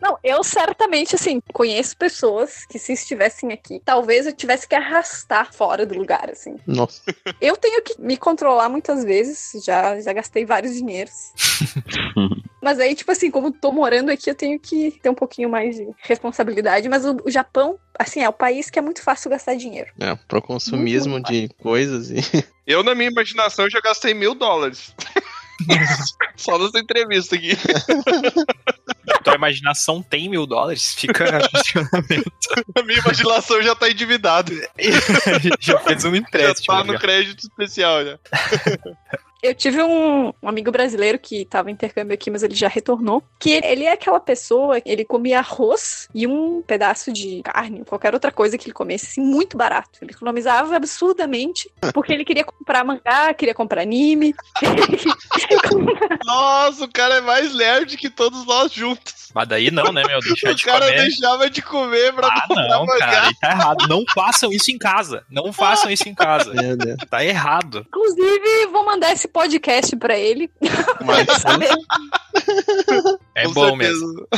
Não, 0.01 0.19
eu 0.23 0.43
certamente, 0.43 1.15
assim, 1.15 1.41
conheço 1.53 1.97
pessoas 1.97 2.65
que 2.67 2.79
se 2.79 2.93
estivessem 2.93 3.53
aqui, 3.53 3.81
talvez 3.85 4.27
eu 4.27 4.33
tivesse 4.33 4.67
que 4.67 4.75
arrastar 4.75 5.53
fora 5.53 5.85
do 5.85 5.97
lugar, 5.97 6.31
assim. 6.31 6.57
Nossa. 6.67 7.03
Eu 7.41 7.57
tenho 7.57 7.83
que 7.83 8.01
me 8.01 8.17
controlar 8.17 8.69
muitas 8.69 9.03
vezes, 9.03 9.53
já, 9.65 9.99
já 10.01 10.13
gastei 10.13 10.45
vários 10.45 10.75
dinheiros. 10.75 11.13
Mas 12.63 12.79
aí, 12.79 12.95
tipo 12.95 13.11
assim, 13.11 13.31
como 13.31 13.51
tô 13.51 13.73
morando 13.73 14.11
aqui, 14.11 14.29
eu 14.29 14.35
tenho 14.35 14.61
que 14.61 14.91
ter 15.03 15.09
um 15.09 15.15
pouquinho 15.15 15.49
mais 15.49 15.77
de 15.77 15.89
responsabilidade. 16.03 16.91
Mas 16.91 17.07
o, 17.07 17.17
o 17.25 17.31
Japão, 17.31 17.79
assim, 17.99 18.21
é 18.21 18.29
o 18.29 18.35
país 18.35 18.69
que 18.69 18.79
é 18.79 18.83
muito 18.83 19.03
fácil 19.03 19.31
gastar 19.31 19.55
dinheiro. 19.55 19.91
É, 19.99 20.15
pro 20.29 20.43
consumismo 20.43 21.23
de 21.23 21.49
coisas 21.59 22.11
e. 22.11 22.21
Eu, 22.67 22.85
na 22.85 22.95
minha 22.95 23.11
imaginação, 23.11 23.69
já 23.71 23.81
gastei 23.81 24.13
mil 24.13 24.35
dólares. 24.35 24.95
Só 26.37 26.59
nessa 26.59 26.79
entrevista 26.79 27.35
aqui. 27.37 27.51
Tua 29.25 29.35
imaginação 29.35 30.03
tem 30.03 30.29
mil 30.29 30.47
dólares? 30.47 30.95
Fica 30.95 31.25
a 32.75 32.83
minha 32.83 32.99
imaginação 32.99 33.63
já 33.63 33.75
tá 33.75 33.91
endividada. 33.91 34.53
Já 35.61 35.79
fez 35.81 36.05
um 36.05 36.13
Já 36.13 36.17
empréstimo. 36.17 36.77
tá 36.77 36.85
no 36.85 36.93
já. 36.95 36.99
crédito 36.99 37.41
especial 37.41 38.05
já. 38.05 38.19
Eu 39.43 39.55
tive 39.55 39.83
um, 39.83 40.33
um 40.43 40.49
amigo 40.49 40.71
brasileiro 40.71 41.19
que 41.19 41.45
tava 41.45 41.71
em 41.71 41.73
intercâmbio 41.73 42.13
aqui, 42.15 42.31
mas 42.31 42.43
ele 42.43 42.55
já 42.55 42.69
retornou. 42.69 43.23
Que 43.39 43.53
ele 43.65 43.85
é 43.85 43.93
aquela 43.93 44.21
pessoa, 44.21 44.81
ele 44.85 45.05
comia 45.05 45.39
arroz 45.39 46.09
e 46.15 46.27
um 46.27 46.63
pedaço 46.63 47.13
de 47.13 47.41
carne, 47.43 47.85
qualquer 47.85 48.13
outra 48.15 48.31
coisa 48.31 48.59
que 48.59 48.67
ele 48.67 48.75
comesse, 48.75 49.07
assim, 49.07 49.21
muito 49.23 49.57
barato. 49.57 49.99
Ele 50.03 50.13
economizava 50.13 50.77
absurdamente, 50.77 51.71
porque 51.95 52.13
ele 52.13 52.25
queria 52.25 52.45
comprar 52.45 52.85
mangá, 52.85 53.33
queria 53.35 53.55
comprar 53.55 53.83
anime. 53.83 54.35
Nossa, 56.25 56.85
o 56.85 56.89
cara 56.93 57.17
é 57.17 57.21
mais 57.21 57.55
nerd 57.55 57.97
que 57.97 58.11
todos 58.11 58.45
nós 58.47 58.73
juntos. 58.73 59.31
Mas 59.35 59.47
daí 59.49 59.71
não, 59.71 59.93
né, 59.93 60.03
meu? 60.07 60.19
Deixar 60.21 60.51
O 60.51 60.55
de 60.55 60.65
cara 60.65 60.87
comer. 60.87 61.03
deixava 61.03 61.49
de 61.49 61.63
comer 61.63 62.13
pra 62.13 62.27
Ah, 62.27 62.47
comprar 62.49 62.69
não, 62.69 62.85
mangá. 62.85 62.99
cara, 63.07 63.31
tá 63.41 63.51
errado. 63.53 63.89
Não 63.89 64.05
façam 64.13 64.51
isso 64.53 64.71
em 64.73 64.79
casa. 64.79 65.25
Não 65.31 65.53
façam 65.53 65.89
isso 65.91 66.09
em 66.09 66.15
casa. 66.15 66.53
Meu 66.53 66.77
Deus. 66.77 66.97
Tá 67.09 67.25
errado. 67.25 67.87
Inclusive, 67.89 68.67
vou 68.73 68.85
mandar 68.85 69.13
esse 69.13 69.29
podcast 69.31 69.97
pra 69.97 70.19
ele. 70.19 70.51
Mas? 71.05 71.27
É 73.35 73.45
Com 73.45 73.53
bom 73.53 73.69
certeza. 73.77 73.77
mesmo. 73.77 74.29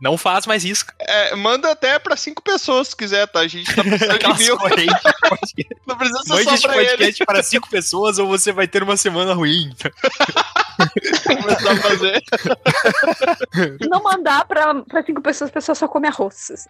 Não 0.00 0.18
faz 0.18 0.44
mais 0.46 0.64
isso. 0.64 0.84
É, 1.00 1.34
manda 1.34 1.70
até 1.70 1.98
pra 1.98 2.16
cinco 2.16 2.42
pessoas 2.42 2.88
se 2.88 2.96
quiser, 2.96 3.26
tá? 3.28 3.40
A 3.40 3.46
gente 3.48 3.74
tá 3.74 3.82
precisando 3.82 4.18
de 4.18 4.44
mil. 4.44 4.58
Não 5.86 5.96
precisa 5.96 6.22
ser 6.24 6.28
Mande 6.28 6.44
só 6.44 6.54
esse 6.54 6.62
pra 6.66 6.76
ele. 6.76 6.90
podcast 6.90 7.24
para 7.24 7.42
cinco 7.42 7.70
pessoas 7.70 8.18
ou 8.18 8.26
você 8.28 8.52
vai 8.52 8.68
ter 8.68 8.82
uma 8.82 8.96
semana 8.96 9.32
ruim. 9.32 9.70
Começar 11.24 11.72
a 11.72 11.76
fazer. 11.76 12.22
Se 13.80 13.88
não 13.88 14.02
mandar 14.02 14.44
pra, 14.46 14.74
pra 14.82 15.02
cinco 15.04 15.22
pessoas, 15.22 15.48
a 15.48 15.52
pessoa 15.54 15.74
só 15.74 15.88
come 15.88 16.08
arroz. 16.08 16.66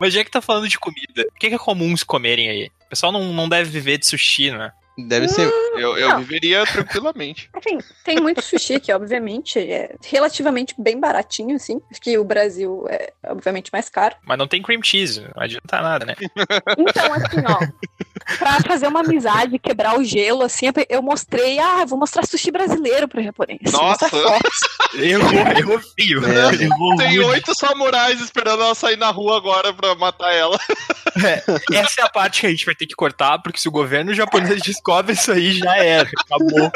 Mas 0.00 0.12
já 0.14 0.24
que 0.24 0.30
tá 0.30 0.40
falando 0.40 0.68
de 0.68 0.78
comida, 0.78 1.22
o 1.28 1.38
que 1.38 1.48
que 1.48 1.54
é 1.54 1.58
comum 1.58 1.96
se 1.96 2.04
comerem 2.04 2.48
aí? 2.48 2.70
O 2.86 2.88
pessoal 2.88 3.12
não, 3.12 3.32
não 3.32 3.48
deve 3.48 3.70
viver 3.70 3.98
de 3.98 4.06
sushi, 4.06 4.50
né? 4.50 4.72
Deve 5.06 5.28
ser. 5.28 5.48
Eu, 5.74 5.96
eu 5.96 6.18
viveria 6.18 6.64
tranquilamente. 6.66 7.48
Assim, 7.54 7.78
tem 8.04 8.20
muito 8.20 8.42
sushi 8.42 8.74
aqui, 8.74 8.92
obviamente. 8.92 9.58
É 9.58 9.94
relativamente 10.06 10.74
bem 10.78 10.98
baratinho, 10.98 11.56
assim. 11.56 11.80
Acho 11.90 12.00
que 12.00 12.18
o 12.18 12.24
Brasil 12.24 12.86
é, 12.88 13.12
obviamente, 13.26 13.70
mais 13.72 13.88
caro. 13.88 14.16
Mas 14.24 14.38
não 14.38 14.46
tem 14.46 14.62
cream 14.62 14.82
cheese, 14.82 15.20
não 15.34 15.42
adianta 15.42 15.80
nada, 15.80 16.06
né? 16.06 16.14
Então, 16.78 17.12
assim, 17.12 17.40
ó, 17.46 17.99
pra 18.38 18.60
fazer 18.60 18.86
uma 18.86 19.00
amizade, 19.00 19.58
quebrar 19.58 19.98
o 19.98 20.04
gelo, 20.04 20.42
assim, 20.42 20.66
eu 20.88 21.02
mostrei, 21.02 21.58
ah, 21.58 21.84
vou 21.84 21.98
mostrar 21.98 22.26
sushi 22.26 22.50
brasileiro 22.50 23.08
pro 23.08 23.22
japonês. 23.22 23.72
Nossa. 23.72 24.08
Errou, 24.94 25.32
errou 25.56 25.80
feio. 25.96 26.20
É. 26.24 26.96
Tem 26.96 27.18
oito 27.20 27.54
samurais 27.54 28.20
esperando 28.20 28.62
ela 28.62 28.74
sair 28.74 28.96
na 28.96 29.10
rua 29.10 29.36
agora 29.36 29.72
pra 29.72 29.94
matar 29.94 30.32
ela. 30.34 30.58
Essa 31.72 32.00
é 32.00 32.04
a 32.04 32.08
parte 32.08 32.40
que 32.40 32.46
a 32.46 32.50
gente 32.50 32.66
vai 32.66 32.74
ter 32.74 32.86
que 32.86 32.94
cortar, 32.94 33.40
porque 33.40 33.58
se 33.58 33.68
o 33.68 33.72
governo 33.72 34.12
japonês 34.12 34.60
descobre 34.60 35.12
isso 35.12 35.30
aí, 35.30 35.52
já 35.52 35.76
era. 35.76 36.10
Acabou. 36.24 36.72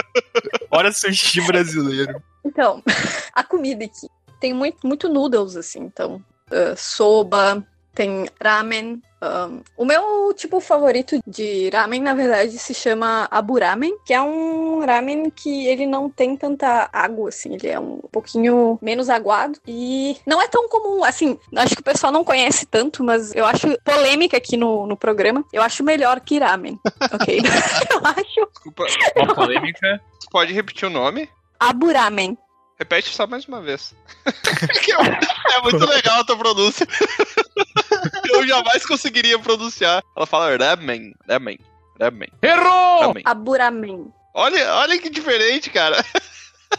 Bora 0.70 0.92
sushi 0.92 1.40
brasileiro. 1.40 2.22
Então, 2.44 2.82
a 3.34 3.42
comida 3.42 3.84
aqui 3.84 4.08
tem 4.40 4.52
muito, 4.52 4.86
muito 4.86 5.08
noodles, 5.08 5.56
assim, 5.56 5.80
então, 5.80 6.22
ah, 6.50 6.74
soba, 6.76 7.64
tem 7.94 8.28
ramen. 8.42 9.00
ahn, 9.22 9.60
o 9.76 9.84
meu 9.84 10.34
tipo 10.34 10.60
favorito 10.60 11.18
de 11.26 11.70
ramen, 11.70 12.02
na 12.02 12.14
verdade, 12.14 12.58
se 12.58 12.74
chama 12.74 13.26
aburamen, 13.30 13.96
que 14.04 14.12
é 14.12 14.20
um 14.20 14.84
ramen 14.84 15.30
que 15.30 15.66
ele 15.66 15.86
não 15.86 16.10
tem 16.10 16.36
tanta 16.36 16.88
água, 16.92 17.28
assim, 17.28 17.54
ele 17.54 17.68
é 17.68 17.78
um 17.78 18.00
pouquinho 18.12 18.78
menos 18.82 19.08
aguado 19.08 19.58
e 19.66 20.16
não 20.26 20.42
é 20.42 20.48
tão 20.48 20.68
comum, 20.68 21.04
assim, 21.04 21.38
acho 21.56 21.74
que 21.74 21.80
o 21.80 21.84
pessoal 21.84 22.12
não 22.12 22.24
conhece 22.24 22.66
tanto, 22.66 23.02
mas 23.02 23.34
eu 23.34 23.46
acho 23.46 23.78
polêmica 23.82 24.36
aqui 24.36 24.56
no, 24.56 24.86
no 24.86 24.96
programa, 24.96 25.44
eu 25.52 25.62
acho 25.62 25.82
melhor 25.82 26.20
que 26.20 26.38
ramen, 26.38 26.78
ok? 27.12 27.40
eu 27.90 28.06
acho 28.06 28.48
Desculpa. 28.52 28.86
Uma 29.16 29.34
polêmica. 29.34 30.00
Você 30.18 30.28
pode 30.30 30.52
repetir 30.52 30.86
o 30.86 30.90
nome? 30.90 31.28
aburamen. 31.58 32.36
Repete 32.78 33.14
só 33.14 33.26
mais 33.26 33.46
uma 33.46 33.60
vez. 33.60 33.94
Que 34.82 34.92
é 34.92 35.60
muito 35.62 35.86
legal 35.86 36.20
a 36.20 36.24
tua 36.24 36.36
pronúncia. 36.36 36.86
Eu 38.28 38.46
jamais 38.46 38.84
conseguiria 38.84 39.38
pronunciar. 39.38 40.02
Ela 40.16 40.26
fala 40.26 40.56
ramen, 40.56 41.14
ramen, 41.28 41.58
ramen. 42.00 42.28
Errou! 42.42 43.00
ramen. 43.00 43.22
Aburamen. 43.24 44.12
Olha, 44.34 44.74
olha 44.74 44.98
que 44.98 45.08
diferente, 45.08 45.70
cara. 45.70 46.04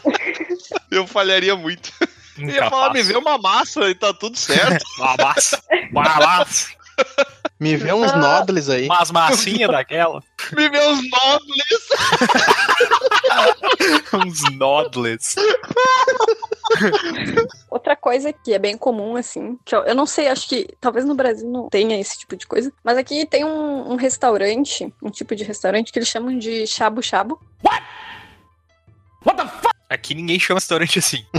Eu 0.90 1.06
falharia 1.06 1.56
muito. 1.56 1.90
Eu 2.38 2.50
ia 2.50 2.68
falar, 2.68 2.92
me 2.92 3.02
vê 3.02 3.16
uma 3.16 3.38
massa 3.38 3.88
e 3.88 3.94
tá 3.94 4.12
tudo 4.12 4.36
certo. 4.36 4.84
Uma 4.98 5.16
massa. 5.16 5.62
Uma 5.90 6.02
massa. 6.02 6.68
Me 7.58 7.76
vê 7.76 7.92
uns 7.94 8.12
nobles 8.12 8.68
aí. 8.68 8.84
Umas 8.84 9.10
massinhas 9.10 9.70
daquela. 9.70 10.22
me 10.54 10.68
vê 10.68 10.80
uns 10.86 11.10
nobles. 11.10 11.88
Uns 14.26 14.42
nodles. 14.56 15.34
Outra 17.70 17.96
coisa 17.96 18.32
que 18.32 18.52
é 18.54 18.58
bem 18.58 18.76
comum, 18.76 19.16
assim, 19.16 19.58
que 19.64 19.74
eu, 19.74 19.82
eu 19.84 19.94
não 19.94 20.06
sei, 20.06 20.28
acho 20.28 20.48
que 20.48 20.68
talvez 20.80 21.04
no 21.04 21.14
Brasil 21.14 21.48
não 21.48 21.68
tenha 21.68 21.98
esse 21.98 22.18
tipo 22.18 22.36
de 22.36 22.46
coisa, 22.46 22.72
mas 22.82 22.96
aqui 22.98 23.26
tem 23.26 23.44
um, 23.44 23.92
um 23.92 23.96
restaurante, 23.96 24.92
um 25.02 25.10
tipo 25.10 25.34
de 25.34 25.44
restaurante 25.44 25.92
que 25.92 25.98
eles 25.98 26.08
chamam 26.08 26.36
de 26.38 26.66
shabu 26.66 27.02
shabu. 27.02 27.38
Aqui 29.88 30.14
ninguém 30.14 30.38
chama 30.40 30.58
restaurante 30.58 30.98
assim. 30.98 31.24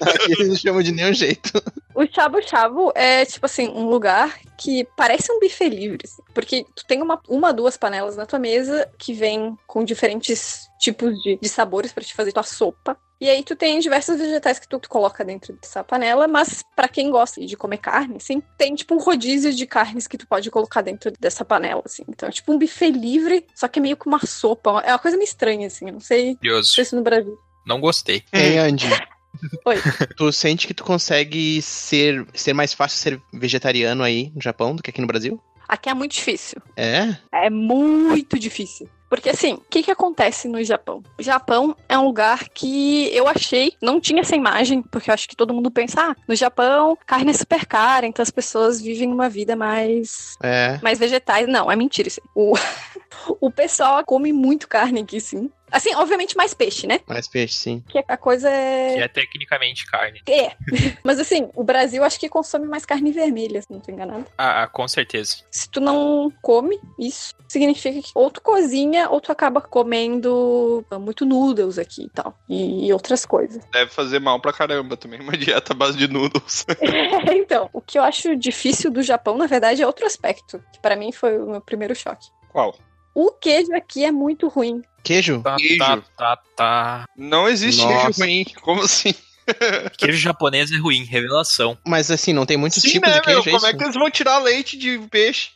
Aqui 0.00 0.32
eles 0.32 0.48
não 0.48 0.56
chamam 0.56 0.82
de 0.82 0.92
nenhum 0.92 1.12
jeito. 1.12 1.50
O 1.94 2.06
shabu 2.06 2.40
shabu 2.42 2.92
é, 2.94 3.24
tipo 3.24 3.44
assim, 3.46 3.68
um 3.68 3.88
lugar 3.88 4.38
que 4.56 4.86
parece 4.96 5.32
um 5.32 5.40
buffet 5.40 5.68
livre, 5.68 6.02
assim, 6.04 6.22
porque 6.32 6.64
tu 6.74 6.86
tem 6.86 7.02
uma, 7.02 7.20
uma, 7.28 7.52
duas 7.52 7.76
panelas 7.76 8.16
na 8.16 8.26
tua 8.26 8.38
mesa 8.38 8.88
que 8.96 9.12
vem 9.12 9.56
com 9.66 9.82
diferentes 9.82 10.68
tipos 10.78 11.20
de, 11.20 11.36
de 11.36 11.48
sabores 11.48 11.92
pra 11.92 12.04
te 12.04 12.14
fazer 12.14 12.32
tua 12.32 12.44
sopa. 12.44 12.96
E 13.20 13.28
aí 13.28 13.42
tu 13.42 13.54
tem 13.54 13.78
diversos 13.80 14.18
vegetais 14.18 14.58
que 14.58 14.66
tu, 14.66 14.78
tu 14.78 14.88
coloca 14.88 15.22
dentro 15.22 15.52
dessa 15.60 15.84
panela, 15.84 16.26
mas 16.26 16.64
pra 16.74 16.88
quem 16.88 17.10
gosta 17.10 17.44
de 17.44 17.54
comer 17.56 17.76
carne, 17.76 18.16
assim, 18.16 18.42
tem 18.56 18.74
tipo 18.74 18.94
um 18.94 18.98
rodízio 18.98 19.52
de 19.52 19.66
carnes 19.66 20.06
que 20.06 20.16
tu 20.16 20.26
pode 20.26 20.50
colocar 20.50 20.80
dentro 20.80 21.12
dessa 21.20 21.44
panela, 21.44 21.82
assim. 21.84 22.02
Então 22.08 22.28
é 22.28 22.32
tipo 22.32 22.50
um 22.52 22.58
buffet 22.58 22.92
livre, 22.92 23.46
só 23.54 23.68
que 23.68 23.78
é 23.78 23.82
meio 23.82 23.96
que 23.96 24.06
uma 24.06 24.24
sopa. 24.24 24.80
É 24.84 24.92
uma 24.92 24.98
coisa 24.98 25.18
meio 25.18 25.26
estranha, 25.26 25.66
assim. 25.66 25.88
Eu 25.88 25.92
não 25.92 26.00
sei, 26.00 26.28
não 26.30 26.36
Curioso. 26.36 26.72
sei 26.72 26.84
se 26.84 26.96
no 26.96 27.02
Brasil. 27.02 27.36
Não 27.66 27.78
gostei. 27.78 28.22
Ei, 28.32 28.58
Andy. 28.58 28.86
Oi. 29.66 29.76
Tu 30.16 30.32
sente 30.32 30.66
que 30.66 30.74
tu 30.74 30.82
consegue 30.82 31.60
ser, 31.62 32.26
ser 32.34 32.52
mais 32.54 32.72
fácil 32.72 32.98
ser 32.98 33.22
vegetariano 33.32 34.02
aí 34.02 34.32
no 34.34 34.40
Japão 34.40 34.74
do 34.74 34.82
que 34.82 34.90
aqui 34.90 35.00
no 35.00 35.06
Brasil? 35.06 35.38
Aqui 35.68 35.88
é 35.88 35.94
muito 35.94 36.12
difícil. 36.12 36.60
É? 36.76 37.16
É 37.32 37.48
muito 37.50 38.38
difícil. 38.38 38.88
Porque 39.10 39.28
assim, 39.30 39.54
o 39.54 39.60
que 39.68 39.82
que 39.82 39.90
acontece 39.90 40.46
no 40.48 40.62
Japão? 40.62 41.02
O 41.18 41.22
Japão 41.22 41.76
é 41.88 41.98
um 41.98 42.04
lugar 42.04 42.48
que 42.48 43.08
eu 43.14 43.26
achei, 43.26 43.72
não 43.82 44.00
tinha 44.00 44.20
essa 44.20 44.36
imagem, 44.36 44.80
porque 44.82 45.10
eu 45.10 45.14
acho 45.14 45.28
que 45.28 45.34
todo 45.36 45.52
mundo 45.52 45.68
pensa, 45.70 46.00
ah, 46.00 46.16
no 46.28 46.36
Japão, 46.36 46.96
carne 47.04 47.30
é 47.30 47.34
super 47.34 47.66
cara, 47.66 48.06
então 48.06 48.22
as 48.22 48.30
pessoas 48.30 48.80
vivem 48.80 49.12
uma 49.12 49.28
vida 49.28 49.56
mais 49.56 50.36
É. 50.42 50.78
mais 50.80 50.98
vegetais. 50.98 51.48
Não, 51.48 51.70
é 51.70 51.74
mentira 51.74 52.06
isso. 52.06 52.22
O, 52.34 52.54
o 53.40 53.50
pessoal 53.50 54.04
come 54.04 54.32
muito 54.32 54.68
carne 54.68 55.00
aqui, 55.00 55.20
sim. 55.20 55.50
Assim, 55.70 55.94
obviamente 55.94 56.36
mais 56.36 56.54
peixe, 56.54 56.86
né? 56.86 57.00
Mais 57.06 57.28
peixe, 57.28 57.54
sim. 57.54 57.84
Que 57.88 58.02
a 58.06 58.16
coisa 58.16 58.48
é. 58.48 58.94
Que 58.94 59.02
é 59.02 59.08
tecnicamente 59.08 59.86
carne. 59.86 60.20
É. 60.28 60.52
Mas 61.04 61.18
assim, 61.18 61.48
o 61.54 61.64
Brasil 61.64 62.02
acho 62.04 62.18
que 62.18 62.28
consome 62.28 62.66
mais 62.66 62.84
carne 62.84 63.12
vermelha, 63.12 63.62
se 63.62 63.70
não 63.70 63.80
tô 63.80 63.90
enganado. 63.90 64.26
Ah, 64.36 64.62
ah, 64.62 64.66
com 64.66 64.86
certeza. 64.88 65.36
Se 65.50 65.68
tu 65.68 65.80
não 65.80 66.32
come 66.42 66.78
isso, 66.98 67.34
significa 67.48 68.00
que 68.00 68.10
ou 68.14 68.30
tu 68.30 68.40
cozinha 68.40 69.08
ou 69.10 69.20
tu 69.20 69.32
acaba 69.32 69.60
comendo 69.60 70.84
muito 71.00 71.24
noodles 71.24 71.78
aqui 71.78 72.04
e 72.04 72.10
tal. 72.10 72.38
E, 72.48 72.86
e 72.86 72.92
outras 72.92 73.24
coisas. 73.24 73.64
Deve 73.72 73.90
fazer 73.90 74.18
mal 74.18 74.40
pra 74.40 74.52
caramba 74.52 74.96
também, 74.96 75.20
uma 75.20 75.36
dieta 75.36 75.72
à 75.72 75.76
base 75.76 75.96
de 75.96 76.08
noodles. 76.08 76.66
então, 77.34 77.70
o 77.72 77.80
que 77.80 77.98
eu 77.98 78.02
acho 78.02 78.36
difícil 78.36 78.90
do 78.90 79.02
Japão, 79.02 79.36
na 79.36 79.46
verdade, 79.46 79.82
é 79.82 79.86
outro 79.86 80.06
aspecto. 80.06 80.62
Que 80.72 80.80
pra 80.80 80.96
mim 80.96 81.12
foi 81.12 81.38
o 81.38 81.50
meu 81.50 81.60
primeiro 81.60 81.94
choque. 81.94 82.28
Qual? 82.48 82.76
O 83.20 83.32
queijo 83.32 83.74
aqui 83.74 84.02
é 84.02 84.10
muito 84.10 84.48
ruim. 84.48 84.80
Queijo? 85.04 85.42
Tá, 85.42 85.56
Queijo. 85.56 85.76
tá, 85.76 86.02
tá, 86.16 86.38
tá. 86.56 87.04
Não 87.14 87.46
existe 87.46 87.82
Nossa. 87.82 88.04
queijo 88.04 88.18
ruim. 88.18 88.46
Como 88.62 88.80
assim? 88.80 89.14
Queijo 89.98 90.16
japonês 90.16 90.72
é 90.72 90.78
ruim, 90.78 91.04
revelação. 91.04 91.76
Mas 91.86 92.10
assim, 92.10 92.32
não 92.32 92.46
tem 92.46 92.56
muitos 92.56 92.80
Sim, 92.80 92.92
tipos 92.92 93.10
né, 93.10 93.16
de 93.16 93.20
queijo, 93.20 93.42
meu? 93.44 93.56
é 93.56 93.58
Como 93.58 93.66
é 93.66 93.74
que 93.74 93.84
eles 93.84 93.94
vão 93.94 94.10
tirar 94.10 94.38
leite 94.38 94.78
de 94.78 94.98
peixe? 95.10 95.50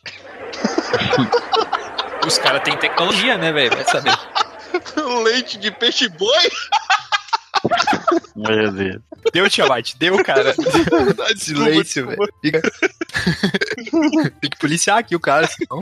Os 2.27 2.37
caras 2.37 2.63
têm 2.65 2.77
tecnologia, 2.77 3.39
né, 3.39 3.51
velho? 3.51 3.75
Vai 3.75 3.85
saber. 3.85 4.13
leite 5.25 5.57
de 5.57 5.71
peixe 5.71 6.07
boi? 6.11 6.51
Meu 8.37 8.73
Deus. 8.73 9.01
Deu, 9.33 9.49
Tiamat, 9.49 9.95
deu, 9.97 10.23
cara. 10.23 10.53
Desculpa, 10.53 11.35
Silêncio, 11.39 12.09
velho. 12.09 12.29
Tem 12.43 12.53
que 14.51 14.59
policiar 14.59 14.99
aqui 14.99 15.17
o 15.17 15.21
cara, 15.21 15.47
senão. 15.47 15.79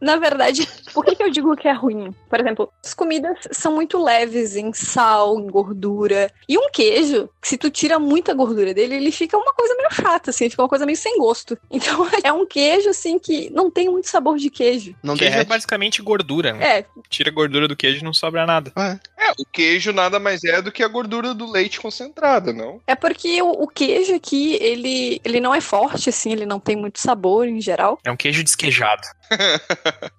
Na 0.00 0.16
verdade, 0.16 0.66
por 0.94 1.04
que, 1.04 1.14
que 1.14 1.22
eu 1.22 1.30
digo 1.30 1.56
que 1.56 1.68
é 1.68 1.72
ruim? 1.72 2.14
Por 2.28 2.40
exemplo, 2.40 2.72
as 2.84 2.94
comidas 2.94 3.36
são 3.50 3.74
muito 3.74 4.02
leves 4.02 4.56
em 4.56 4.72
sal, 4.72 5.38
em 5.38 5.46
gordura. 5.46 6.32
E 6.48 6.58
um 6.58 6.70
queijo, 6.70 7.28
se 7.42 7.58
tu 7.58 7.70
tira 7.70 7.98
muita 7.98 8.34
gordura 8.34 8.72
dele, 8.72 8.96
ele 8.96 9.12
fica 9.12 9.36
uma 9.36 9.52
coisa 9.52 9.74
meio 9.76 9.90
chata, 9.92 10.30
assim, 10.30 10.48
fica 10.48 10.62
uma 10.62 10.68
coisa 10.68 10.86
meio 10.86 10.96
sem 10.96 11.18
gosto. 11.18 11.58
Então 11.80 12.06
é 12.22 12.30
um 12.30 12.44
queijo, 12.44 12.90
assim, 12.90 13.18
que 13.18 13.50
não 13.50 13.70
tem 13.70 13.88
muito 13.88 14.08
sabor 14.08 14.36
de 14.36 14.50
queijo. 14.50 14.94
Não 15.02 15.14
queijo 15.14 15.28
é 15.28 15.30
derrete? 15.30 15.48
basicamente 15.48 16.02
gordura, 16.02 16.52
né? 16.52 16.78
É, 16.78 16.84
Tira 17.08 17.30
a 17.30 17.32
gordura 17.32 17.66
do 17.66 17.74
queijo 17.74 18.00
e 18.00 18.04
não 18.04 18.12
sobra 18.12 18.44
nada. 18.44 18.70
É, 18.76 18.98
o 19.38 19.44
queijo 19.50 19.92
nada 19.92 20.20
mais 20.20 20.44
é 20.44 20.60
do 20.60 20.70
que 20.70 20.82
a 20.82 20.88
gordura 20.88 21.32
do 21.32 21.50
leite 21.50 21.80
concentrada, 21.80 22.52
não? 22.52 22.80
é 22.86 22.94
porque 22.94 23.40
o, 23.40 23.50
o 23.50 23.66
queijo 23.66 24.14
aqui, 24.14 24.58
ele, 24.60 25.20
ele 25.24 25.40
não 25.40 25.54
é 25.54 25.60
forte, 25.60 26.10
assim, 26.10 26.32
ele 26.32 26.44
não 26.44 26.60
tem 26.60 26.76
muito 26.76 27.00
sabor 27.00 27.46
em 27.46 27.60
geral. 27.60 27.98
É 28.04 28.10
um 28.10 28.16
queijo 28.16 28.44
desqueijado. 28.44 29.02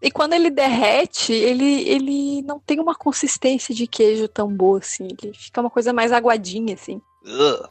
E 0.02 0.10
quando 0.10 0.34
ele 0.34 0.50
derrete, 0.50 1.34
ele, 1.34 1.88
ele 1.88 2.42
não 2.42 2.60
tem 2.60 2.80
uma 2.80 2.96
consistência 2.96 3.74
de 3.74 3.86
queijo 3.88 4.28
tão 4.28 4.52
boa, 4.52 4.80
assim. 4.80 5.08
Ele 5.22 5.34
fica 5.34 5.62
uma 5.62 5.70
coisa 5.70 5.94
mais 5.94 6.12
aguadinha, 6.12 6.74
assim. 6.74 7.02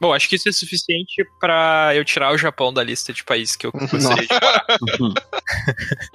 Bom, 0.00 0.14
acho 0.14 0.28
que 0.28 0.36
isso 0.36 0.48
é 0.48 0.52
suficiente 0.52 1.24
pra 1.40 1.90
eu 1.94 2.04
tirar 2.04 2.32
o 2.32 2.38
Japão 2.38 2.72
da 2.72 2.82
lista 2.84 3.12
de 3.12 3.24
países 3.24 3.56
que 3.56 3.66
eu 3.66 3.72
gostaria 3.74 4.26
de 4.26 4.34
morar. 4.40 4.64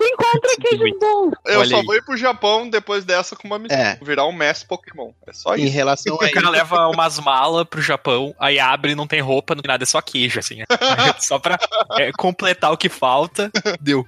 Encontra 0.01 0.55
queijo 0.61 0.97
bom. 0.99 1.31
Eu 1.45 1.59
Olha 1.59 1.69
só 1.69 1.77
aí. 1.79 1.85
vou 1.85 1.95
ir 1.95 2.03
pro 2.03 2.15
Japão 2.17 2.69
depois 2.69 3.03
dessa 3.03 3.35
com 3.35 3.47
uma 3.47 3.59
missão. 3.59 3.77
É. 3.77 3.99
Virar 4.01 4.25
um 4.25 4.31
mestre 4.31 4.67
Pokémon. 4.67 5.11
É 5.27 5.33
só 5.33 5.55
Em 5.55 5.65
isso. 5.65 5.73
relação 5.73 6.13
a 6.13 6.25
O 6.25 6.31
cara 6.31 6.49
leva 6.49 6.87
umas 6.87 7.19
malas 7.19 7.65
pro 7.67 7.81
Japão, 7.81 8.33
aí 8.39 8.57
abre 8.57 8.93
e 8.93 8.95
não 8.95 9.05
tem 9.07 9.19
roupa, 9.19 9.53
não 9.53 9.61
tem 9.61 9.69
nada, 9.69 9.83
é 9.83 9.85
só 9.87 10.01
queijo, 10.01 10.39
assim. 10.39 10.59
só 11.19 11.37
pra 11.37 11.57
é, 11.97 12.11
completar 12.13 12.71
o 12.71 12.77
que 12.77 12.87
falta, 12.89 13.51
deu. 13.81 14.07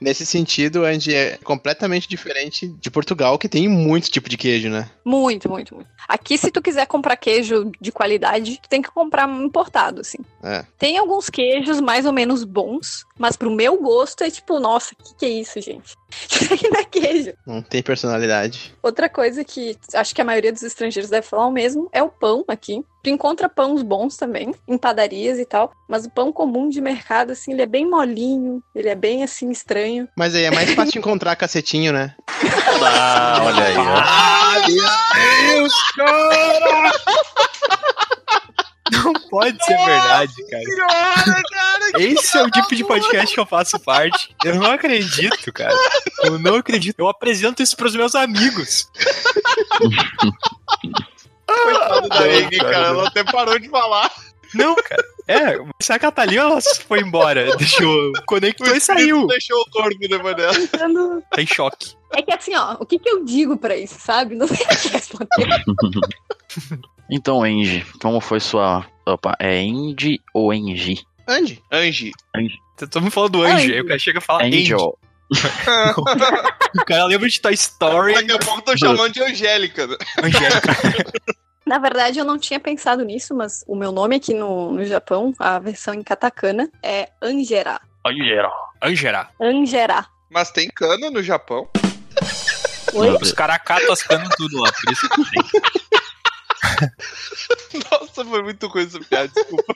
Nesse 0.00 0.26
sentido, 0.26 0.84
Andy, 0.84 1.14
é 1.14 1.38
completamente 1.42 2.08
diferente 2.08 2.68
de 2.68 2.90
Portugal, 2.90 3.38
que 3.38 3.48
tem 3.48 3.66
muito 3.68 4.10
tipo 4.10 4.28
de 4.28 4.36
queijo, 4.36 4.68
né? 4.68 4.90
Muito, 5.04 5.48
muito, 5.48 5.74
muito. 5.74 5.88
Aqui, 6.06 6.36
se 6.36 6.50
tu 6.50 6.60
quiser 6.60 6.86
comprar 6.86 7.16
queijo 7.16 7.70
de 7.80 7.90
qualidade, 7.90 8.09
tu 8.18 8.68
tem 8.68 8.82
que 8.82 8.90
comprar 8.90 9.28
importado, 9.28 10.00
assim. 10.00 10.18
É. 10.42 10.64
Tem 10.78 10.98
alguns 10.98 11.30
queijos 11.30 11.80
mais 11.80 12.06
ou 12.06 12.12
menos 12.12 12.44
bons, 12.44 13.04
mas 13.18 13.36
pro 13.36 13.50
meu 13.50 13.80
gosto 13.80 14.24
é 14.24 14.30
tipo, 14.30 14.58
nossa, 14.58 14.94
que 14.94 15.14
que 15.14 15.26
é 15.26 15.28
isso, 15.28 15.60
gente? 15.60 15.94
Isso 16.28 16.52
aqui 16.52 16.68
não 16.68 16.80
é 16.80 16.84
queijo. 16.84 17.32
Não 17.46 17.62
tem 17.62 17.82
personalidade. 17.82 18.74
Outra 18.82 19.08
coisa 19.08 19.44
que 19.44 19.76
acho 19.94 20.14
que 20.14 20.20
a 20.20 20.24
maioria 20.24 20.52
dos 20.52 20.62
estrangeiros 20.62 21.10
deve 21.10 21.26
falar 21.26 21.46
o 21.46 21.52
mesmo 21.52 21.88
é 21.92 22.02
o 22.02 22.08
pão 22.08 22.44
aqui. 22.48 22.84
Tu 23.02 23.08
encontra 23.08 23.48
pães 23.48 23.82
bons 23.82 24.16
também, 24.16 24.54
em 24.68 24.76
padarias 24.76 25.38
e 25.38 25.46
tal, 25.46 25.72
mas 25.88 26.04
o 26.04 26.10
pão 26.10 26.30
comum 26.30 26.68
de 26.68 26.82
mercado, 26.82 27.30
assim, 27.30 27.52
ele 27.52 27.62
é 27.62 27.66
bem 27.66 27.88
molinho, 27.88 28.62
ele 28.74 28.90
é 28.90 28.94
bem, 28.94 29.22
assim, 29.22 29.50
estranho. 29.50 30.06
Mas 30.14 30.34
aí 30.34 30.44
é 30.44 30.50
mais 30.50 30.70
fácil 30.74 30.92
de 30.92 30.98
encontrar 31.00 31.34
cacetinho, 31.36 31.92
né? 31.92 32.14
Ah, 32.82 33.40
olha 33.42 33.64
aí, 33.64 33.76
ó. 33.76 33.94
Ah, 33.96 34.54
meu 34.68 35.54
Deus, 35.54 35.72
cara! 35.96 36.92
Não 39.04 39.12
pode 39.30 39.64
ser 39.64 39.76
verdade, 39.76 40.32
cara. 40.50 40.62
Senhora, 40.64 41.42
cara, 41.50 41.90
Esse 42.02 42.36
é 42.38 42.42
o 42.42 42.50
tipo 42.50 42.74
de 42.74 42.84
podcast 42.84 43.34
que 43.34 43.40
eu 43.40 43.46
faço 43.46 43.78
parte. 43.80 44.34
Eu 44.44 44.56
não 44.56 44.70
acredito, 44.70 45.52
cara. 45.52 45.74
Eu 46.24 46.38
não 46.38 46.56
acredito. 46.56 46.98
Eu 46.98 47.08
apresento 47.08 47.62
isso 47.62 47.76
pros 47.76 47.94
meus 47.94 48.14
amigos. 48.14 48.88
coitado 51.46 52.08
da 52.08 52.28
Eng, 52.32 52.50
cara. 52.58 52.76
Ela 52.88 53.08
até 53.08 53.24
parou 53.24 53.58
de 53.58 53.68
falar. 53.68 54.10
Não, 54.54 54.74
cara. 54.74 55.04
É, 55.28 55.58
se 55.80 55.92
a 55.92 55.98
Catalina 55.98 56.42
ela 56.42 56.58
foi 56.88 57.00
embora, 57.00 57.54
deixou, 57.56 58.12
conectou 58.26 58.74
e 58.74 58.80
saiu. 58.80 59.26
Deixou 59.28 59.60
o 59.60 59.70
corpo 59.70 59.96
depois 60.00 60.34
dela. 60.36 60.52
Tentando- 60.54 61.22
Tá 61.30 61.40
em 61.40 61.46
choque. 61.46 61.94
É 62.12 62.20
que 62.22 62.32
assim, 62.32 62.56
ó, 62.56 62.76
o 62.80 62.84
que 62.84 62.98
que 62.98 63.08
eu 63.08 63.24
digo 63.24 63.56
pra 63.56 63.76
isso, 63.76 63.94
sabe? 64.00 64.34
Não 64.34 64.48
sei 64.48 64.56
o 64.66 64.68
que 64.68 64.88
responder. 64.88 65.28
Então, 67.10 67.44
Engie, 67.46 67.84
como 68.00 68.20
foi 68.20 68.40
sua. 68.40 68.86
Opa, 69.06 69.36
é 69.40 69.60
Indy 69.60 70.20
ou 70.32 70.52
Engie? 70.54 71.00
Andy. 71.28 71.62
Angie. 71.72 72.12
Estamos 72.80 73.12
falando 73.12 73.32
do 73.32 73.42
Anjo, 73.42 73.72
aí 73.72 73.80
o 73.80 73.86
cara 73.86 73.98
chega 73.98 74.18
e 74.18 74.22
fala 74.22 74.44
Angel. 74.44 74.98
O 76.74 76.84
cara 76.84 77.04
lembra 77.04 77.28
de 77.28 77.40
Toy 77.40 77.54
Story. 77.54 78.14
Daqui 78.14 78.32
a 78.32 78.38
pouco 78.38 78.62
tô 78.62 78.76
chamando 78.76 79.12
de 79.12 79.22
Angélica. 79.22 79.86
né? 79.86 79.96
Angélica. 80.22 80.72
Na 81.66 81.78
verdade, 81.78 82.18
eu 82.18 82.24
não 82.24 82.38
tinha 82.38 82.58
pensado 82.58 83.04
nisso, 83.04 83.34
mas 83.34 83.62
o 83.66 83.76
meu 83.76 83.92
nome 83.92 84.16
aqui 84.16 84.34
no, 84.34 84.72
no 84.72 84.84
Japão, 84.84 85.32
a 85.38 85.58
versão 85.58 85.94
em 85.94 86.02
katakana, 86.02 86.68
é 86.82 87.10
Angera. 87.22 87.80
Angel. 88.04 88.50
Angera. 88.82 89.28
Angera. 89.40 90.06
Mas 90.30 90.50
tem 90.50 90.68
cana 90.68 91.10
no 91.10 91.22
Japão. 91.22 91.68
Oi? 92.92 93.18
Os 93.20 93.32
caras 93.32 93.58
catam 93.64 93.92
as 93.92 94.02
canas 94.02 94.28
tudo 94.36 94.58
lá, 94.58 94.72
por 94.72 94.92
isso 94.92 95.08
que 95.08 95.16
tem. 95.30 95.42
Nossa, 97.90 98.24
foi 98.24 98.42
muito 98.42 98.66
ruim 98.68 98.84
essa 98.84 99.00
piada, 99.00 99.28
desculpa. 99.28 99.74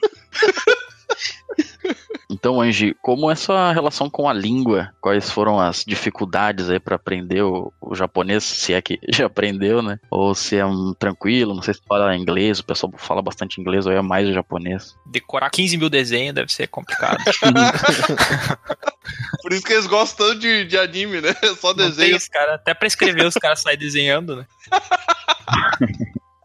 Então, 2.29 2.59
Angie, 2.59 2.95
como 3.01 3.31
é 3.31 3.35
sua 3.35 3.71
relação 3.71 4.09
com 4.09 4.27
a 4.27 4.33
língua? 4.33 4.91
Quais 4.99 5.29
foram 5.29 5.59
as 5.59 5.83
dificuldades 5.85 6.69
aí 6.69 6.79
pra 6.79 6.95
aprender 6.95 7.43
o, 7.43 7.71
o 7.79 7.95
japonês? 7.95 8.43
Se 8.43 8.73
é 8.73 8.81
que 8.81 8.99
já 9.09 9.27
aprendeu, 9.27 9.81
né? 9.81 9.99
Ou 10.11 10.35
se 10.35 10.57
é 10.57 10.65
um 10.65 10.93
tranquilo, 10.93 11.55
não 11.55 11.61
sei 11.61 11.73
se 11.75 11.81
fala 11.87 12.15
inglês, 12.15 12.59
o 12.59 12.65
pessoal 12.65 12.91
fala 12.97 13.21
bastante 13.21 13.61
inglês 13.61 13.85
ou 13.85 13.93
é 13.93 14.01
mais 14.01 14.27
o 14.27 14.33
japonês. 14.33 14.95
Decorar 15.05 15.49
15 15.49 15.77
mil 15.77 15.89
desenhos 15.89 16.35
deve 16.35 16.51
ser 16.51 16.67
complicado. 16.67 17.23
Por 19.41 19.53
isso 19.53 19.63
que 19.63 19.73
eles 19.73 19.87
gostam 19.87 20.27
tanto 20.27 20.39
de, 20.39 20.65
de 20.65 20.77
anime, 20.77 21.21
né? 21.21 21.33
Só 21.61 21.69
Não 21.69 21.75
tem 21.75 21.89
desenho. 21.89 22.17
os 22.17 22.27
cara, 22.27 22.55
até 22.55 22.73
pra 22.73 22.87
escrever 22.87 23.25
os 23.25 23.35
caras 23.35 23.61
saem 23.61 23.77
desenhando, 23.77 24.35
né? 24.35 24.45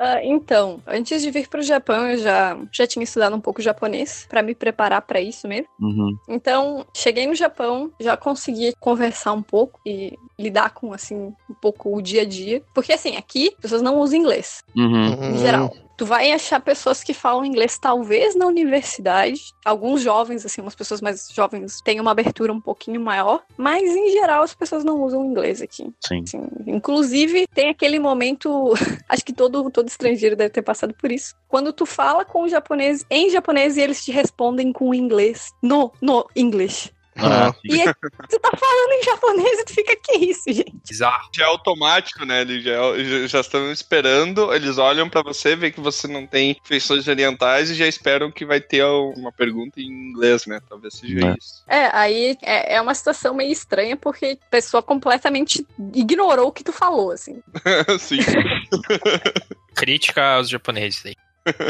Ah, 0.02 0.24
então, 0.24 0.80
antes 0.86 1.20
de 1.20 1.30
vir 1.30 1.46
para 1.46 1.60
o 1.60 1.62
Japão, 1.62 2.08
eu 2.08 2.16
já, 2.16 2.56
já 2.72 2.86
tinha 2.86 3.02
estudado 3.04 3.36
um 3.36 3.40
pouco 3.40 3.60
japonês 3.60 4.24
para 4.30 4.42
me 4.42 4.54
preparar 4.54 5.02
para 5.02 5.20
isso 5.20 5.46
mesmo. 5.46 5.66
Uhum. 5.78 6.16
Então, 6.26 6.86
cheguei 6.96 7.26
no 7.26 7.34
Japão, 7.34 7.92
já 8.00 8.16
consegui 8.16 8.72
conversar 8.80 9.32
um 9.34 9.42
pouco 9.42 9.78
e 9.84 10.18
lidar 10.38 10.70
com, 10.70 10.94
assim, 10.94 11.14
um 11.50 11.54
pouco 11.60 11.94
o 11.94 12.00
dia 12.00 12.22
a 12.22 12.24
dia. 12.24 12.62
Porque, 12.72 12.94
assim, 12.94 13.16
aqui, 13.18 13.50
as 13.56 13.60
pessoas 13.60 13.82
não 13.82 13.98
usam 13.98 14.18
inglês, 14.18 14.62
Uhum. 14.74 15.34
em 15.34 15.38
geral. 15.38 15.70
Tu 16.00 16.06
vai 16.06 16.32
achar 16.32 16.58
pessoas 16.60 17.04
que 17.04 17.12
falam 17.12 17.44
inglês, 17.44 17.76
talvez 17.76 18.34
na 18.34 18.46
universidade. 18.46 19.52
Alguns 19.62 20.00
jovens, 20.00 20.46
assim, 20.46 20.62
umas 20.62 20.74
pessoas 20.74 21.02
mais 21.02 21.28
jovens 21.30 21.82
têm 21.82 22.00
uma 22.00 22.12
abertura 22.12 22.50
um 22.50 22.60
pouquinho 22.60 22.98
maior. 22.98 23.42
Mas, 23.54 23.82
em 23.82 24.10
geral, 24.10 24.42
as 24.42 24.54
pessoas 24.54 24.82
não 24.82 25.02
usam 25.02 25.22
inglês 25.26 25.60
aqui. 25.60 25.92
Sim. 26.00 26.22
Assim, 26.22 26.48
inclusive, 26.66 27.46
tem 27.48 27.68
aquele 27.68 27.98
momento, 27.98 28.72
acho 29.10 29.22
que 29.22 29.34
todo, 29.34 29.70
todo 29.70 29.88
estrangeiro 29.88 30.34
deve 30.34 30.48
ter 30.48 30.62
passado 30.62 30.94
por 30.94 31.12
isso. 31.12 31.34
Quando 31.46 31.70
tu 31.70 31.84
fala 31.84 32.24
com 32.24 32.44
o 32.44 32.48
japonês 32.48 33.04
em 33.10 33.28
japonês 33.28 33.76
e 33.76 33.82
eles 33.82 34.02
te 34.02 34.10
respondem 34.10 34.72
com 34.72 34.94
inglês. 34.94 35.52
No, 35.62 35.92
no 36.00 36.26
English. 36.34 36.90
Ah. 37.22 37.54
E 37.64 37.80
aí, 37.80 37.94
tu 38.28 38.38
tá 38.38 38.50
falando 38.56 38.92
em 38.92 39.02
japonês 39.02 39.58
e 39.60 39.64
tu 39.64 39.74
fica, 39.74 39.96
que 39.96 40.16
isso, 40.18 40.52
gente? 40.52 40.72
Bizarro. 40.88 41.28
Já 41.34 41.44
é 41.44 41.46
automático, 41.46 42.24
né? 42.24 42.40
Eles 42.42 42.62
já, 42.64 42.72
já, 42.98 43.26
já 43.26 43.40
estão 43.40 43.70
esperando, 43.72 44.52
eles 44.54 44.78
olham 44.78 45.08
pra 45.08 45.22
você, 45.22 45.54
veem 45.56 45.72
que 45.72 45.80
você 45.80 46.06
não 46.08 46.26
tem 46.26 46.56
feições 46.64 47.06
orientais 47.08 47.70
e 47.70 47.74
já 47.74 47.86
esperam 47.86 48.30
que 48.30 48.44
vai 48.44 48.60
ter 48.60 48.84
uma 48.84 49.32
pergunta 49.32 49.80
em 49.80 49.86
inglês, 50.10 50.46
né? 50.46 50.60
Talvez 50.68 50.94
seja 50.94 51.26
É. 51.28 51.34
isso. 51.38 51.64
É, 51.68 51.96
aí 51.96 52.36
é, 52.42 52.76
é 52.76 52.80
uma 52.80 52.94
situação 52.94 53.34
meio 53.34 53.52
estranha 53.52 53.96
porque 53.96 54.38
a 54.40 54.50
pessoa 54.50 54.82
completamente 54.82 55.66
ignorou 55.94 56.48
o 56.48 56.52
que 56.52 56.64
tu 56.64 56.72
falou, 56.72 57.10
assim. 57.12 57.42
Sim. 57.98 58.18
Crítica 59.74 60.34
aos 60.36 60.48
japoneses 60.48 61.04
aí. 61.06 61.14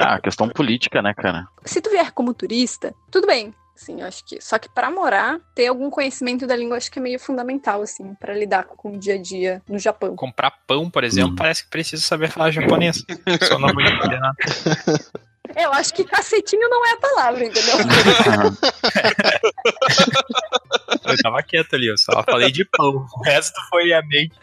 Ah, 0.00 0.20
questão 0.20 0.48
política, 0.48 1.02
né, 1.02 1.12
cara? 1.12 1.46
Se 1.64 1.80
tu 1.80 1.90
vier 1.90 2.12
como 2.12 2.32
turista, 2.32 2.94
tudo 3.10 3.26
bem. 3.26 3.52
Assim, 3.80 4.00
eu 4.00 4.06
acho 4.08 4.24
que. 4.24 4.40
Só 4.42 4.58
que 4.58 4.68
pra 4.68 4.90
morar, 4.90 5.38
ter 5.54 5.68
algum 5.68 5.88
conhecimento 5.88 6.48
da 6.48 6.56
língua 6.56 6.76
acho 6.76 6.90
que 6.90 6.98
é 6.98 7.02
meio 7.02 7.18
fundamental, 7.20 7.80
assim, 7.80 8.12
pra 8.14 8.34
lidar 8.34 8.64
com 8.64 8.90
o 8.92 8.98
dia 8.98 9.14
a 9.14 9.22
dia 9.22 9.62
no 9.68 9.78
Japão. 9.78 10.16
Comprar 10.16 10.50
pão, 10.66 10.90
por 10.90 11.04
exemplo, 11.04 11.30
Hum. 11.32 11.36
parece 11.36 11.62
que 11.64 11.70
precisa 11.70 12.02
saber 12.02 12.28
falar 12.28 12.50
japonês. 12.50 13.04
Só 13.46 13.56
não 13.58 13.72
vou 13.72 13.80
entender 13.82 14.18
nada. 14.18 14.36
Eu 15.56 15.72
acho 15.72 15.94
que 15.94 16.04
cacetinho 16.04 16.68
não 16.68 16.86
é 16.86 16.92
a 16.92 16.96
palavra, 16.98 17.42
entendeu? 17.44 17.74
Eu 21.04 21.16
tava 21.22 21.42
quieto 21.42 21.74
ali, 21.74 21.86
eu 21.88 21.96
só 21.96 22.22
falei 22.22 22.52
de 22.52 22.66
pão. 22.66 23.06
O 23.16 23.22
resto 23.24 23.58
foi 23.70 23.92
a 23.94 24.02
mente. 24.02 24.34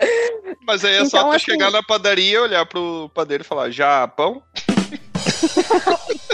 Mas 0.65 0.83
aí 0.83 0.95
é 0.95 1.05
só 1.05 1.17
Então, 1.19 1.29
tu 1.29 1.35
assim- 1.35 1.51
chegar 1.51 1.69
na 1.71 1.83
padaria, 1.83 2.41
olhar 2.41 2.65
pro 2.65 3.09
padeiro 3.13 3.43
e 3.43 3.45
falar, 3.45 3.69
já 3.69 4.07
pão? 4.07 4.41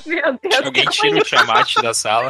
Meu 0.06 0.40
Deus, 0.42 0.66
Alguém 0.66 0.86
tira 0.86 1.18
o 1.18 1.24
Tiamat 1.24 1.76
da 1.82 1.94
sala. 1.94 2.30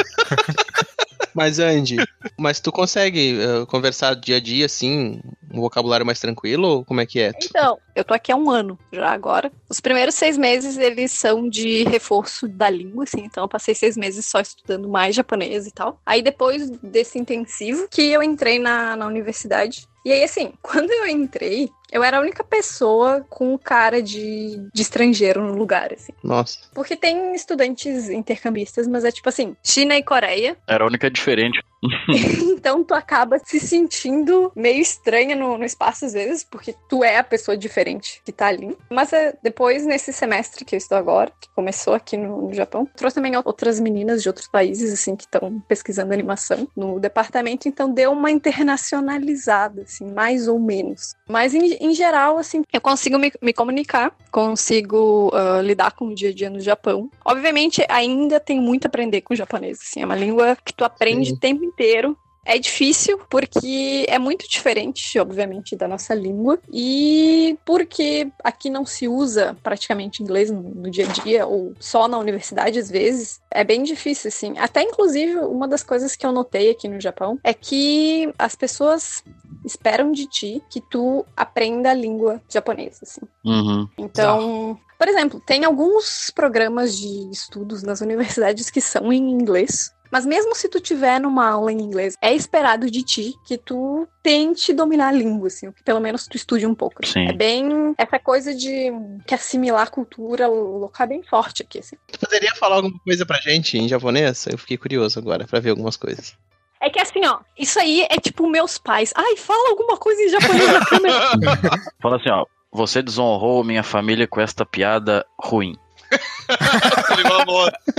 Mas, 1.34 1.60
Andy, 1.60 1.98
mas 2.38 2.60
tu 2.60 2.72
consegue 2.72 3.40
eh, 3.40 3.66
conversar 3.68 4.16
dia 4.16 4.38
a 4.38 4.40
dia, 4.40 4.66
assim, 4.66 5.22
um 5.54 5.62
vocabulário 5.62 6.06
mais 6.06 6.20
tranquilo? 6.20 6.68
Ou 6.68 6.86
como 6.86 7.02
é 7.02 7.06
que 7.06 7.20
é? 7.20 7.32
Então, 7.42 7.78
eu 7.96 8.04
tô 8.04 8.14
aqui 8.14 8.32
há 8.32 8.36
um 8.36 8.50
ano 8.50 8.78
já 8.92 9.12
agora. 9.12 9.52
Os 9.70 9.80
primeiros 9.80 10.16
seis 10.16 10.38
meses, 10.38 10.78
eles 10.78 11.12
são 11.12 11.48
de 11.48 11.84
reforço 11.84 12.48
da 12.48 12.70
língua, 12.70 13.04
assim. 13.04 13.22
Então, 13.22 13.44
eu 13.44 13.50
passei 13.50 13.76
seis 13.76 13.98
meses 13.98 14.26
só 14.26 14.40
estudando 14.40 14.88
mais 14.90 15.16
japonês 15.16 15.68
e 15.68 15.72
tal. 15.72 16.00
Aí, 16.06 16.22
depois 16.22 16.70
desse 16.70 17.20
intensivo, 17.20 17.88
que 17.90 18.02
eu 18.12 18.24
entrei 18.24 18.60
na, 18.60 18.96
na 18.96 19.08
universidade. 19.08 19.88
E 20.06 20.12
aí, 20.12 20.24
assim, 20.24 20.54
quando 20.62 20.92
eu 20.92 21.08
entrei, 21.08 21.70
eu 21.92 22.04
era 22.04 22.18
a 22.18 22.22
única 22.22 22.44
pessoa 22.44 23.26
com 23.30 23.58
cara 23.58 24.02
de, 24.02 24.58
de 24.74 24.82
estrangeiro 24.82 25.42
no 25.42 25.56
lugar, 25.56 25.94
assim. 25.94 26.14
Nossa. 26.24 26.60
Porque 26.74 26.96
tem 26.96 27.36
estudantes 27.36 28.10
intercambistas, 28.10 28.88
mas 28.88 29.04
é 29.04 29.12
tipo 29.12 29.28
assim, 29.30 29.56
China 29.64 29.96
e 29.96 30.04
Coreia. 30.04 30.58
Era 30.68 30.84
a 30.84 30.88
única 30.88 31.10
diferente. 31.10 31.62
Então 32.62 32.84
tu 32.84 32.94
acaba 32.94 33.40
se 33.44 33.60
sentindo 33.60 34.52
meio 34.56 34.82
estranha 34.82 35.36
no, 35.36 35.58
no 35.58 35.66
espaço 35.66 36.06
às 36.06 36.14
vezes, 36.14 36.44
porque 36.44 36.76
tu 36.88 37.04
é 37.04 37.18
a 37.18 37.24
pessoa 37.24 37.58
diferente 37.58 38.22
que 38.24 38.32
tá 38.32 38.48
ali. 38.48 38.78
Mas 38.90 39.12
é, 39.14 39.36
depois, 39.42 39.86
nesse 39.86 40.14
semestre 40.14 40.64
que 40.64 40.76
eu 40.76 40.78
estou 40.78 40.98
agora, 40.98 41.32
que 41.40 41.50
começou 41.56 41.94
aqui 41.94 42.18
no, 42.18 42.48
no 42.48 42.54
Japão, 42.54 42.88
trouxe 42.96 43.16
também 43.16 43.36
outras 43.36 43.80
meninas 43.80 44.22
de 44.22 44.30
outros 44.30 44.48
países, 44.48 44.94
assim, 44.94 45.16
que 45.16 45.24
estão 45.24 45.60
pesquisando 45.68 46.14
animação 46.14 46.68
no 46.76 47.00
departamento, 47.00 47.68
então 47.68 47.92
deu 47.92 48.12
uma 48.12 48.30
internacionalizada, 48.30 49.84
assim, 49.84 50.12
mais 50.12 50.48
ou 50.48 50.60
menos. 50.60 51.16
Mas 51.32 51.54
em, 51.54 51.78
em 51.80 51.94
geral, 51.94 52.38
assim, 52.38 52.62
eu 52.74 52.82
consigo 52.82 53.18
me, 53.18 53.32
me 53.42 53.54
comunicar, 53.54 54.14
consigo 54.30 55.32
ah, 55.34 55.62
lidar 55.62 55.94
com 55.94 56.10
o 56.10 56.14
dia 56.14 56.30
a 56.30 56.34
dia 56.34 56.50
no 56.50 56.60
Japão. 56.60 57.10
Obviamente, 57.24 57.86
ainda 57.88 58.38
tem 58.38 58.60
muito 58.60 58.86
a 58.86 58.90
aprender 58.90 59.22
com 59.22 59.34
o 59.34 59.38
japonês, 59.38 59.80
assim, 59.82 60.02
é 60.02 60.06
uma 60.06 60.16
língua 60.16 60.58
que 60.58 60.74
tu 60.74 60.84
aprende 60.84 61.30
Sim. 61.30 61.36
o 61.36 61.40
tempo 61.40 61.64
inteiro. 61.64 62.18
É 62.46 62.58
difícil 62.58 63.20
porque 63.30 64.06
é 64.08 64.18
muito 64.18 64.48
diferente, 64.50 65.20
obviamente, 65.20 65.76
da 65.76 65.88
nossa 65.88 66.14
língua 66.14 66.60
e 66.72 67.58
porque 67.64 68.32
aqui 68.44 68.70
não 68.70 68.86
se 68.86 69.08
usa 69.08 69.56
praticamente 69.62 70.24
inglês 70.24 70.50
no, 70.50 70.62
no 70.62 70.90
dia 70.90 71.08
a 71.08 71.12
dia 71.12 71.46
ou 71.46 71.74
só 71.80 72.08
na 72.08 72.18
universidade 72.18 72.80
às 72.80 72.90
vezes. 72.90 73.40
É 73.52 73.64
bem 73.64 73.84
difícil, 73.84 74.30
assim. 74.30 74.58
Até 74.58 74.82
inclusive 74.82 75.36
uma 75.38 75.68
das 75.68 75.84
coisas 75.84 76.16
que 76.16 76.26
eu 76.26 76.32
notei 76.32 76.72
aqui 76.72 76.88
no 76.88 77.00
Japão 77.00 77.38
é 77.44 77.54
que 77.54 78.34
as 78.40 78.56
pessoas 78.56 79.24
esperam 79.64 80.12
de 80.12 80.26
ti 80.28 80.62
que 80.70 80.82
tu 80.82 81.26
aprenda 81.38 81.92
a 81.92 81.94
língua 81.94 82.42
japonesa, 82.50 83.00
assim. 83.04 83.22
Uhum. 83.46 83.88
Então, 83.98 84.80
por 84.98 85.08
exemplo, 85.08 85.40
tem 85.40 85.66
alguns 85.66 86.32
programas 86.34 86.98
de 86.98 87.30
estudos 87.32 87.84
nas 87.84 88.02
universidades 88.02 88.70
que 88.70 88.82
são 88.82 89.12
em 89.12 89.32
inglês. 89.32 89.94
Mas 90.12 90.26
mesmo 90.26 90.54
se 90.54 90.68
tu 90.68 90.80
tiver 90.80 91.20
numa 91.20 91.50
aula 91.50 91.72
em 91.72 91.80
inglês, 91.80 92.16
é 92.22 92.34
esperado 92.34 92.92
de 92.92 93.02
ti 93.02 93.34
que 93.46 93.58
tu 93.58 94.08
tente 94.22 94.74
dominar 94.74 95.10
a 95.10 95.12
língua, 95.12 95.48
assim, 95.48 95.68
ou 95.68 95.74
que 95.74 95.84
pelo 95.84 96.00
menos 96.00 96.28
tu 96.28 96.36
estude 96.36 96.68
um 96.68 96.76
pouco. 96.76 97.06
Sim. 97.06 97.28
É 97.28 97.34
bem 97.34 97.96
essa 97.98 98.20
coisa 98.20 98.54
de 98.54 98.92
que 99.26 99.34
assimilar 99.34 99.84
a 99.84 99.90
cultura 99.90 100.48
local 100.48 101.06
é 101.06 101.08
bem 101.08 101.24
forte 101.24 101.64
aqui, 101.64 101.80
assim. 101.80 101.96
Tu 102.12 102.20
poderia 102.20 102.54
falar 102.56 102.76
alguma 102.76 103.00
coisa 103.00 103.26
pra 103.26 103.40
gente 103.40 103.78
em 103.78 103.88
japonês? 103.88 104.46
Eu 104.48 104.58
fiquei 104.58 104.78
curioso 104.78 105.18
agora 105.18 105.48
pra 105.48 105.60
ver 105.60 105.70
algumas 105.70 105.96
coisas. 105.96 106.36
É 106.82 106.90
que 106.90 107.00
assim, 107.00 107.26
ó, 107.26 107.40
isso 107.58 107.80
aí 107.80 108.08
é 108.10 108.20
tipo 108.20 108.50
meus 108.50 108.78
pais. 108.80 109.14
Ai, 109.16 109.38
fala 109.38 109.70
alguma 109.70 109.98
coisa 109.98 110.20
em 110.22 110.30
japonês 110.30 110.74
na 110.74 110.86
câmera. 110.86 111.16
Fala 112.02 112.18
assim, 112.18 112.30
ó. 112.32 112.46
Você 112.74 113.02
desonrou 113.02 113.64
minha 113.64 113.84
família 113.84 114.26
com 114.26 114.40
esta 114.40 114.66
piada 114.66 115.26
ruim. 115.38 115.76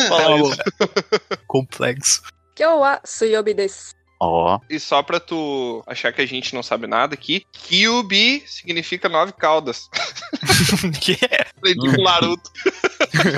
Fala 0.08 0.38
isso. 0.40 0.56
Complexo. 1.46 2.22
Wa 2.60 3.00
suyobi 3.04 3.54
desu. 3.54 3.92
Ó. 4.24 4.60
E 4.70 4.78
só 4.78 5.02
pra 5.02 5.18
tu 5.18 5.82
achar 5.84 6.12
que 6.12 6.22
a 6.22 6.26
gente 6.26 6.54
não 6.54 6.62
sabe 6.62 6.86
nada 6.86 7.12
aqui, 7.14 7.44
Kyubi 7.52 8.44
significa 8.46 9.08
nove 9.08 9.32
caudas. 9.32 9.88
que 11.02 11.18
é? 11.28 11.46
Aprendi 11.58 11.96
com 11.96 12.02
Naruto. 12.04 12.48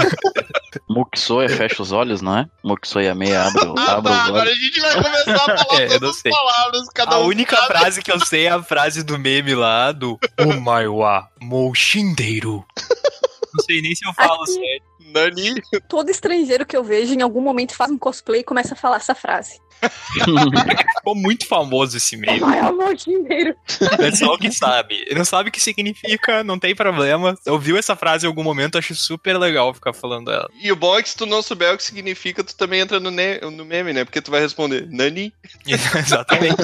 Muxoe 0.91 1.49
fecha 1.49 1.81
os 1.83 1.91
olhos, 1.91 2.20
não 2.20 2.37
é? 2.39 2.47
Muxoe 2.62 3.09
a 3.09 3.14
meia 3.14 3.45
abre, 3.47 3.62
Ah, 3.79 3.93
abre 3.97 4.12
tá. 4.12 4.22
os 4.22 4.29
Agora 4.29 4.43
olhos. 4.51 4.53
a 4.53 4.62
gente 4.62 4.81
vai 4.81 4.95
começar 5.03 5.35
a 5.35 5.39
falar 5.64 5.81
É, 5.81 5.85
eu 5.87 5.89
todas 6.01 6.16
as 6.16 6.22
palavras. 6.22 6.89
Cada 6.95 7.16
A 7.16 7.20
um 7.20 7.27
única 7.29 7.57
sabe. 7.57 7.68
frase 7.68 8.03
que 8.03 8.12
eu 8.12 8.20
sei 8.20 8.47
é 8.47 8.51
a 8.51 8.62
frase 8.62 9.03
do 9.03 9.18
meme 9.18 9.55
lá 9.55 9.91
do 9.91 10.18
Omai 10.39 10.87
wa 10.87 11.29
Moushindeiro. 11.41 12.62
Não 13.55 13.64
sei 13.64 13.80
nem 13.82 13.94
se 13.94 14.07
eu 14.07 14.12
falo 14.12 14.42
Aqui- 14.42 14.52
sério. 14.52 14.82
Nani. 15.07 15.55
Todo 15.88 16.11
estrangeiro 16.11 16.64
que 16.66 16.76
eu 16.76 16.82
vejo 16.82 17.14
em 17.14 17.22
algum 17.22 17.40
momento 17.40 17.74
faz 17.76 17.90
um 17.90 17.98
cosplay 17.98 18.40
e 18.40 18.44
começa 18.44 18.74
a 18.74 18.76
falar 18.76 18.96
essa 18.96 19.14
frase. 19.14 19.61
Ficou 20.96 21.14
muito 21.14 21.46
famoso 21.46 21.96
esse 21.96 22.16
meme. 22.16 22.40
Ai, 22.42 22.59
amor 22.61 22.94
dinheiro. 22.94 23.55
O 23.92 23.96
pessoal 23.96 24.38
que 24.38 24.50
sabe. 24.50 25.05
Não 25.14 25.24
sabe 25.24 25.50
o 25.50 25.52
que 25.52 25.61
significa, 25.61 26.42
não 26.42 26.59
tem 26.59 26.74
problema. 26.74 27.36
Ouviu 27.46 27.76
essa 27.76 27.94
frase 27.94 28.24
em 28.26 28.28
algum 28.28 28.42
momento, 28.42 28.78
acho 28.78 28.94
super 28.94 29.36
legal 29.38 29.72
ficar 29.74 29.92
falando 29.92 30.30
ela. 30.30 30.48
E 30.61 30.72
o 30.72 30.76
bom 30.76 30.98
é 30.98 31.02
que 31.02 31.11
se 31.11 31.16
tu 31.16 31.26
não 31.26 31.42
souber 31.42 31.72
o 31.74 31.76
que 31.76 31.82
significa, 31.84 32.42
tu 32.42 32.57
também 32.57 32.80
entra 32.80 32.98
no, 32.98 33.11
ne- 33.11 33.38
no 33.40 33.64
meme, 33.64 33.92
né? 33.92 34.05
Porque 34.05 34.22
tu 34.22 34.30
vai 34.30 34.40
responder 34.40 34.88
Nani. 34.90 35.32
Exatamente. 35.66 36.57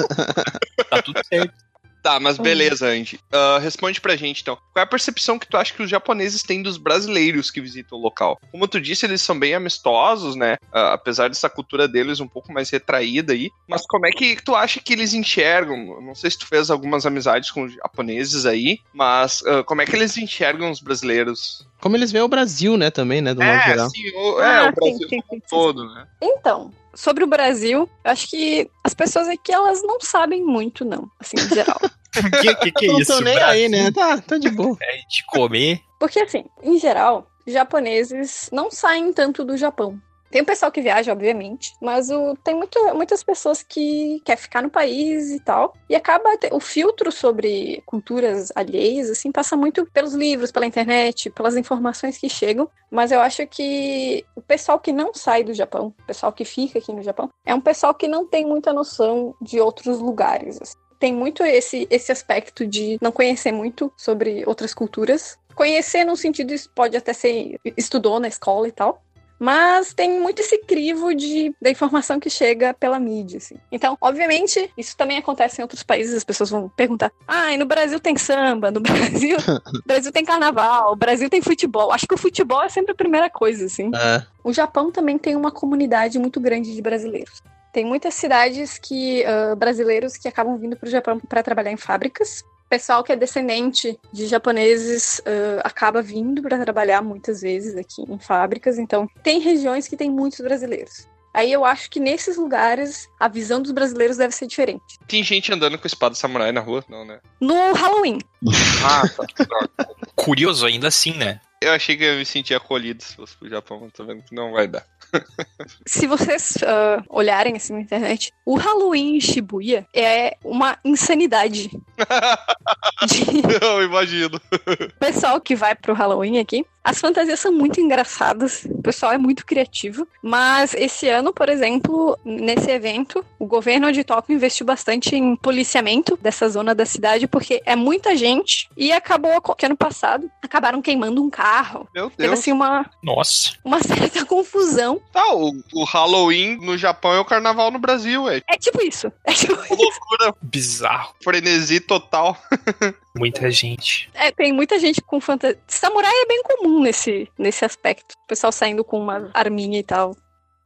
Tá 0.89 1.01
tudo 1.01 1.21
certo. 1.27 1.53
Tá, 2.01 2.19
mas 2.19 2.37
beleza, 2.37 2.87
Andy. 2.87 3.19
Ah, 3.31 3.59
responde 3.61 4.01
pra 4.01 4.15
gente 4.15 4.41
então. 4.41 4.55
Qual 4.55 4.81
é 4.81 4.83
a 4.83 4.87
percepção 4.87 5.37
que 5.37 5.47
tu 5.47 5.55
acha 5.55 5.73
que 5.73 5.83
os 5.83 5.89
japoneses 5.89 6.41
têm 6.41 6.61
dos 6.63 6.77
brasileiros 6.77 7.51
que 7.51 7.61
visitam 7.61 7.97
o 7.97 8.01
local? 8.01 8.39
Como 8.51 8.67
tu 8.67 8.81
disse, 8.81 9.05
eles 9.05 9.21
são 9.21 9.37
bem 9.37 9.53
amistosos, 9.53 10.35
né? 10.35 10.57
Ah, 10.73 10.93
apesar 10.93 11.29
dessa 11.29 11.49
cultura 11.49 11.87
deles 11.87 12.19
um 12.19 12.27
pouco 12.27 12.51
mais 12.51 12.69
retraída 12.69 13.33
aí. 13.33 13.49
Mas 13.67 13.85
como 13.85 14.07
é 14.07 14.11
que 14.11 14.35
tu 14.41 14.55
acha 14.55 14.79
que 14.79 14.93
eles 14.93 15.13
enxergam? 15.13 16.01
Não 16.01 16.15
sei 16.15 16.31
se 16.31 16.39
tu 16.39 16.47
fez 16.47 16.71
algumas 16.71 17.05
amizades 17.05 17.51
com 17.51 17.63
os 17.63 17.73
japoneses 17.73 18.45
aí, 18.45 18.79
mas 18.93 19.43
ah, 19.45 19.63
como 19.63 19.81
é 19.81 19.85
que 19.85 19.95
eles 19.95 20.17
enxergam 20.17 20.71
os 20.71 20.79
brasileiros? 20.79 21.65
Como 21.79 21.95
eles 21.95 22.11
veem 22.11 22.23
o 22.23 22.27
Brasil, 22.27 22.77
né, 22.77 22.89
também, 22.91 23.21
né, 23.21 23.33
do 23.33 23.41
modo 23.43 23.57
É, 23.57 23.63
geral. 23.63 23.89
sim, 23.89 24.09
o, 24.15 24.41
é, 24.41 24.59
Ah, 24.65 24.69
o 24.69 24.71
Brasil 24.71 25.07
sim, 25.09 25.17
um 25.17 25.21
sim, 25.21 25.25
sim. 25.29 25.41
todo, 25.49 25.85
né? 25.93 26.05
Então, 26.21 26.71
sobre 26.93 27.23
o 27.23 27.27
Brasil, 27.27 27.89
eu 28.03 28.11
acho 28.11 28.29
que 28.29 28.69
as 28.83 28.93
pessoas 28.93 29.27
aqui, 29.27 29.51
elas 29.51 29.81
não 29.83 29.99
sabem 29.99 30.43
muito, 30.43 30.83
não, 30.83 31.09
assim, 31.19 31.37
em 31.37 31.49
geral. 31.49 31.79
que, 32.41 32.55
que, 32.55 32.71
que 32.71 32.85
é 32.85 32.87
não 32.89 32.99
isso? 32.99 33.13
tô 33.13 33.21
nem 33.21 33.35
Brasil? 33.35 33.51
aí, 33.51 33.69
né? 33.69 33.91
Tá, 33.91 34.19
tá 34.19 34.37
de 34.37 34.49
boa. 34.49 34.77
É 34.81 34.97
de 34.97 35.25
comer. 35.27 35.79
Porque, 35.99 36.19
assim, 36.19 36.45
em 36.63 36.77
geral, 36.79 37.27
japoneses 37.45 38.49
não 38.51 38.69
saem 38.71 39.13
tanto 39.13 39.43
do 39.43 39.57
Japão. 39.57 39.99
Tem 40.31 40.41
o 40.41 40.45
pessoal 40.45 40.71
que 40.71 40.81
viaja, 40.81 41.11
obviamente, 41.11 41.75
mas 41.81 42.09
o, 42.09 42.35
tem 42.37 42.55
muito, 42.55 42.79
muitas 42.95 43.21
pessoas 43.21 43.61
que 43.61 44.21
quer 44.23 44.37
ficar 44.37 44.61
no 44.61 44.69
país 44.69 45.29
e 45.29 45.39
tal. 45.41 45.73
E 45.89 45.95
acaba 45.95 46.29
o 46.53 46.59
filtro 46.59 47.11
sobre 47.11 47.83
culturas 47.85 48.49
alheias, 48.55 49.09
assim, 49.09 49.29
passa 49.29 49.57
muito 49.57 49.85
pelos 49.87 50.13
livros, 50.13 50.49
pela 50.49 50.65
internet, 50.65 51.29
pelas 51.29 51.57
informações 51.57 52.17
que 52.17 52.29
chegam. 52.29 52.69
Mas 52.89 53.11
eu 53.11 53.19
acho 53.19 53.45
que 53.45 54.25
o 54.33 54.41
pessoal 54.41 54.79
que 54.79 54.93
não 54.93 55.13
sai 55.13 55.43
do 55.43 55.53
Japão, 55.53 55.93
o 56.01 56.05
pessoal 56.07 56.31
que 56.31 56.45
fica 56.45 56.79
aqui 56.79 56.93
no 56.93 57.03
Japão, 57.03 57.29
é 57.45 57.53
um 57.53 57.61
pessoal 57.61 57.93
que 57.93 58.07
não 58.07 58.25
tem 58.25 58.45
muita 58.45 58.71
noção 58.71 59.35
de 59.41 59.59
outros 59.59 59.99
lugares. 59.99 60.61
assim. 60.61 60.77
Tem 60.97 61.13
muito 61.13 61.43
esse, 61.43 61.87
esse 61.89 62.11
aspecto 62.11 62.65
de 62.65 62.97
não 63.01 63.11
conhecer 63.11 63.51
muito 63.51 63.91
sobre 63.97 64.43
outras 64.45 64.73
culturas. 64.73 65.37
Conhecer 65.55 66.05
no 66.05 66.15
sentido, 66.15 66.53
isso 66.53 66.69
pode 66.73 66.95
até 66.95 67.11
ser 67.11 67.59
estudou 67.75 68.19
na 68.19 68.27
escola 68.27 68.67
e 68.67 68.71
tal. 68.71 69.01
Mas 69.41 69.91
tem 69.91 70.19
muito 70.19 70.39
esse 70.39 70.59
crivo 70.59 71.15
de, 71.15 71.51
da 71.59 71.71
informação 71.71 72.19
que 72.19 72.29
chega 72.29 72.75
pela 72.75 72.99
mídia, 72.99 73.39
assim. 73.39 73.55
Então, 73.71 73.97
obviamente, 73.99 74.71
isso 74.77 74.95
também 74.95 75.17
acontece 75.17 75.59
em 75.59 75.63
outros 75.63 75.81
países. 75.81 76.13
As 76.13 76.23
pessoas 76.23 76.51
vão 76.51 76.69
perguntar: 76.69 77.11
ah, 77.27 77.51
e 77.51 77.57
no 77.57 77.65
Brasil 77.65 77.99
tem 77.99 78.15
samba, 78.15 78.69
no 78.69 78.79
Brasil, 78.85 79.37
no 79.73 79.81
Brasil 79.83 80.11
tem 80.11 80.23
carnaval, 80.23 80.91
o 80.91 80.95
Brasil 80.95 81.27
tem 81.27 81.41
futebol. 81.41 81.91
Acho 81.91 82.05
que 82.05 82.13
o 82.13 82.19
futebol 82.19 82.61
é 82.61 82.69
sempre 82.69 82.91
a 82.91 82.95
primeira 82.95 83.31
coisa, 83.31 83.65
assim. 83.65 83.89
É. 83.95 84.23
O 84.43 84.53
Japão 84.53 84.91
também 84.91 85.17
tem 85.17 85.35
uma 85.35 85.51
comunidade 85.51 86.19
muito 86.19 86.39
grande 86.39 86.75
de 86.75 86.81
brasileiros. 86.81 87.41
Tem 87.73 87.83
muitas 87.83 88.13
cidades 88.13 88.77
que 88.77 89.25
ah, 89.25 89.55
brasileiros 89.55 90.17
que 90.17 90.27
acabam 90.27 90.55
vindo 90.55 90.77
para 90.77 90.87
o 90.87 90.91
Japão 90.91 91.19
para 91.19 91.41
trabalhar 91.41 91.71
em 91.71 91.77
fábricas. 91.77 92.43
Pessoal 92.71 93.03
que 93.03 93.11
é 93.11 93.17
descendente 93.17 93.99
de 94.13 94.27
japoneses 94.27 95.21
ah, 95.25 95.59
acaba 95.65 96.01
vindo 96.01 96.41
para 96.41 96.57
trabalhar 96.57 97.01
muitas 97.01 97.41
vezes 97.41 97.75
aqui 97.75 98.01
em 98.07 98.17
fábricas. 98.17 98.79
Então, 98.79 99.09
tem 99.21 99.41
regiões 99.41 99.89
que 99.89 99.97
tem 99.97 100.09
muitos 100.09 100.39
brasileiros. 100.39 101.05
Aí 101.33 101.51
eu 101.51 101.65
acho 101.65 101.89
que 101.89 101.99
nesses 101.99 102.37
lugares 102.37 103.09
a 103.19 103.27
visão 103.27 103.61
dos 103.61 103.71
brasileiros 103.73 104.15
deve 104.15 104.33
ser 104.33 104.47
diferente. 104.47 104.97
Tem 105.05 105.21
gente 105.21 105.51
andando 105.51 105.77
com 105.77 105.85
espada 105.85 106.15
samurai 106.15 106.53
na 106.53 106.61
rua? 106.61 106.81
Não, 106.87 107.03
né? 107.03 107.19
No 107.41 107.73
Halloween, 107.73 108.19
Ah, 108.85 109.03
tá. 109.09 109.85
Curioso 110.15 110.65
ainda 110.65 110.87
assim, 110.87 111.13
né? 111.17 111.41
Eu 111.61 111.73
achei 111.73 111.95
que 111.95 112.03
eu 112.03 112.15
me 112.15 112.25
sentia 112.25 112.57
acolhido 112.57 113.03
se 113.03 113.15
fosse 113.15 113.37
pro 113.37 113.47
Japão, 113.47 113.87
tô 113.95 114.03
vendo 114.03 114.23
que 114.23 114.33
não 114.33 114.51
vai 114.51 114.67
dar. 114.67 114.83
se 115.85 116.07
vocês 116.07 116.57
ah, 116.65 117.03
olharem 117.07 117.55
assim 117.55 117.73
na 117.73 117.81
internet, 117.81 118.33
o 118.43 118.55
Halloween 118.55 119.17
em 119.17 119.21
Shibuya 119.21 119.85
é 119.93 120.35
uma 120.43 120.75
insanidade. 120.83 121.69
de 123.07 123.23
Eu 123.61 123.83
imagino. 123.83 124.41
pessoal 124.99 125.39
que 125.39 125.55
vai 125.55 125.75
pro 125.75 125.93
Halloween 125.93 126.39
aqui. 126.39 126.65
As 126.83 126.99
fantasias 126.99 127.39
são 127.39 127.51
muito 127.51 127.79
engraçadas, 127.79 128.65
o 128.65 128.81
pessoal 128.81 129.11
é 129.11 129.17
muito 129.17 129.45
criativo. 129.45 130.07
Mas 130.21 130.73
esse 130.73 131.07
ano, 131.07 131.33
por 131.33 131.49
exemplo, 131.49 132.17
nesse 132.25 132.69
evento, 132.71 133.23
o 133.37 133.45
governo 133.45 133.91
de 133.91 134.03
Tóquio 134.03 134.35
investiu 134.35 134.65
bastante 134.65 135.15
em 135.15 135.35
policiamento 135.35 136.17
dessa 136.21 136.49
zona 136.49 136.73
da 136.73 136.85
cidade, 136.85 137.27
porque 137.27 137.61
é 137.65 137.75
muita 137.75 138.15
gente. 138.15 138.69
E 138.75 138.91
acabou 138.91 139.41
que 139.55 139.65
ano 139.65 139.77
passado 139.77 140.29
acabaram 140.41 140.81
queimando 140.81 141.23
um 141.23 141.29
carro. 141.29 141.87
Meu 141.93 142.09
Teve 142.09 142.29
Deus. 142.29 142.39
assim 142.39 142.51
uma, 142.51 142.89
Nossa. 143.03 143.51
uma 143.63 143.81
certa 143.83 144.25
confusão. 144.25 145.01
Tá, 145.11 145.33
o, 145.33 145.51
o 145.73 145.83
Halloween 145.83 146.57
no 146.57 146.77
Japão 146.77 147.13
é 147.13 147.19
o 147.19 147.25
carnaval 147.25 147.69
no 147.71 147.79
Brasil, 147.79 148.27
é. 148.29 148.41
É 148.47 148.57
tipo 148.57 148.81
isso. 148.81 149.11
É 149.23 149.33
tipo 149.33 149.53
Loucura, 149.53 150.33
Bizarro. 150.41 151.13
frenesi 151.21 151.79
total. 151.79 152.37
Muita 153.15 153.51
gente. 153.51 154.09
É, 154.13 154.31
tem 154.31 154.53
muita 154.53 154.79
gente 154.79 155.01
com 155.01 155.19
fantasia. 155.19 155.59
Samurai 155.67 156.13
é 156.13 156.27
bem 156.27 156.41
comum 156.43 156.81
nesse, 156.81 157.27
nesse 157.37 157.65
aspecto. 157.65 158.13
O 158.23 158.27
pessoal 158.27 158.51
saindo 158.51 158.83
com 158.83 158.99
uma 158.99 159.29
arminha 159.33 159.79
e 159.79 159.83
tal. 159.83 160.15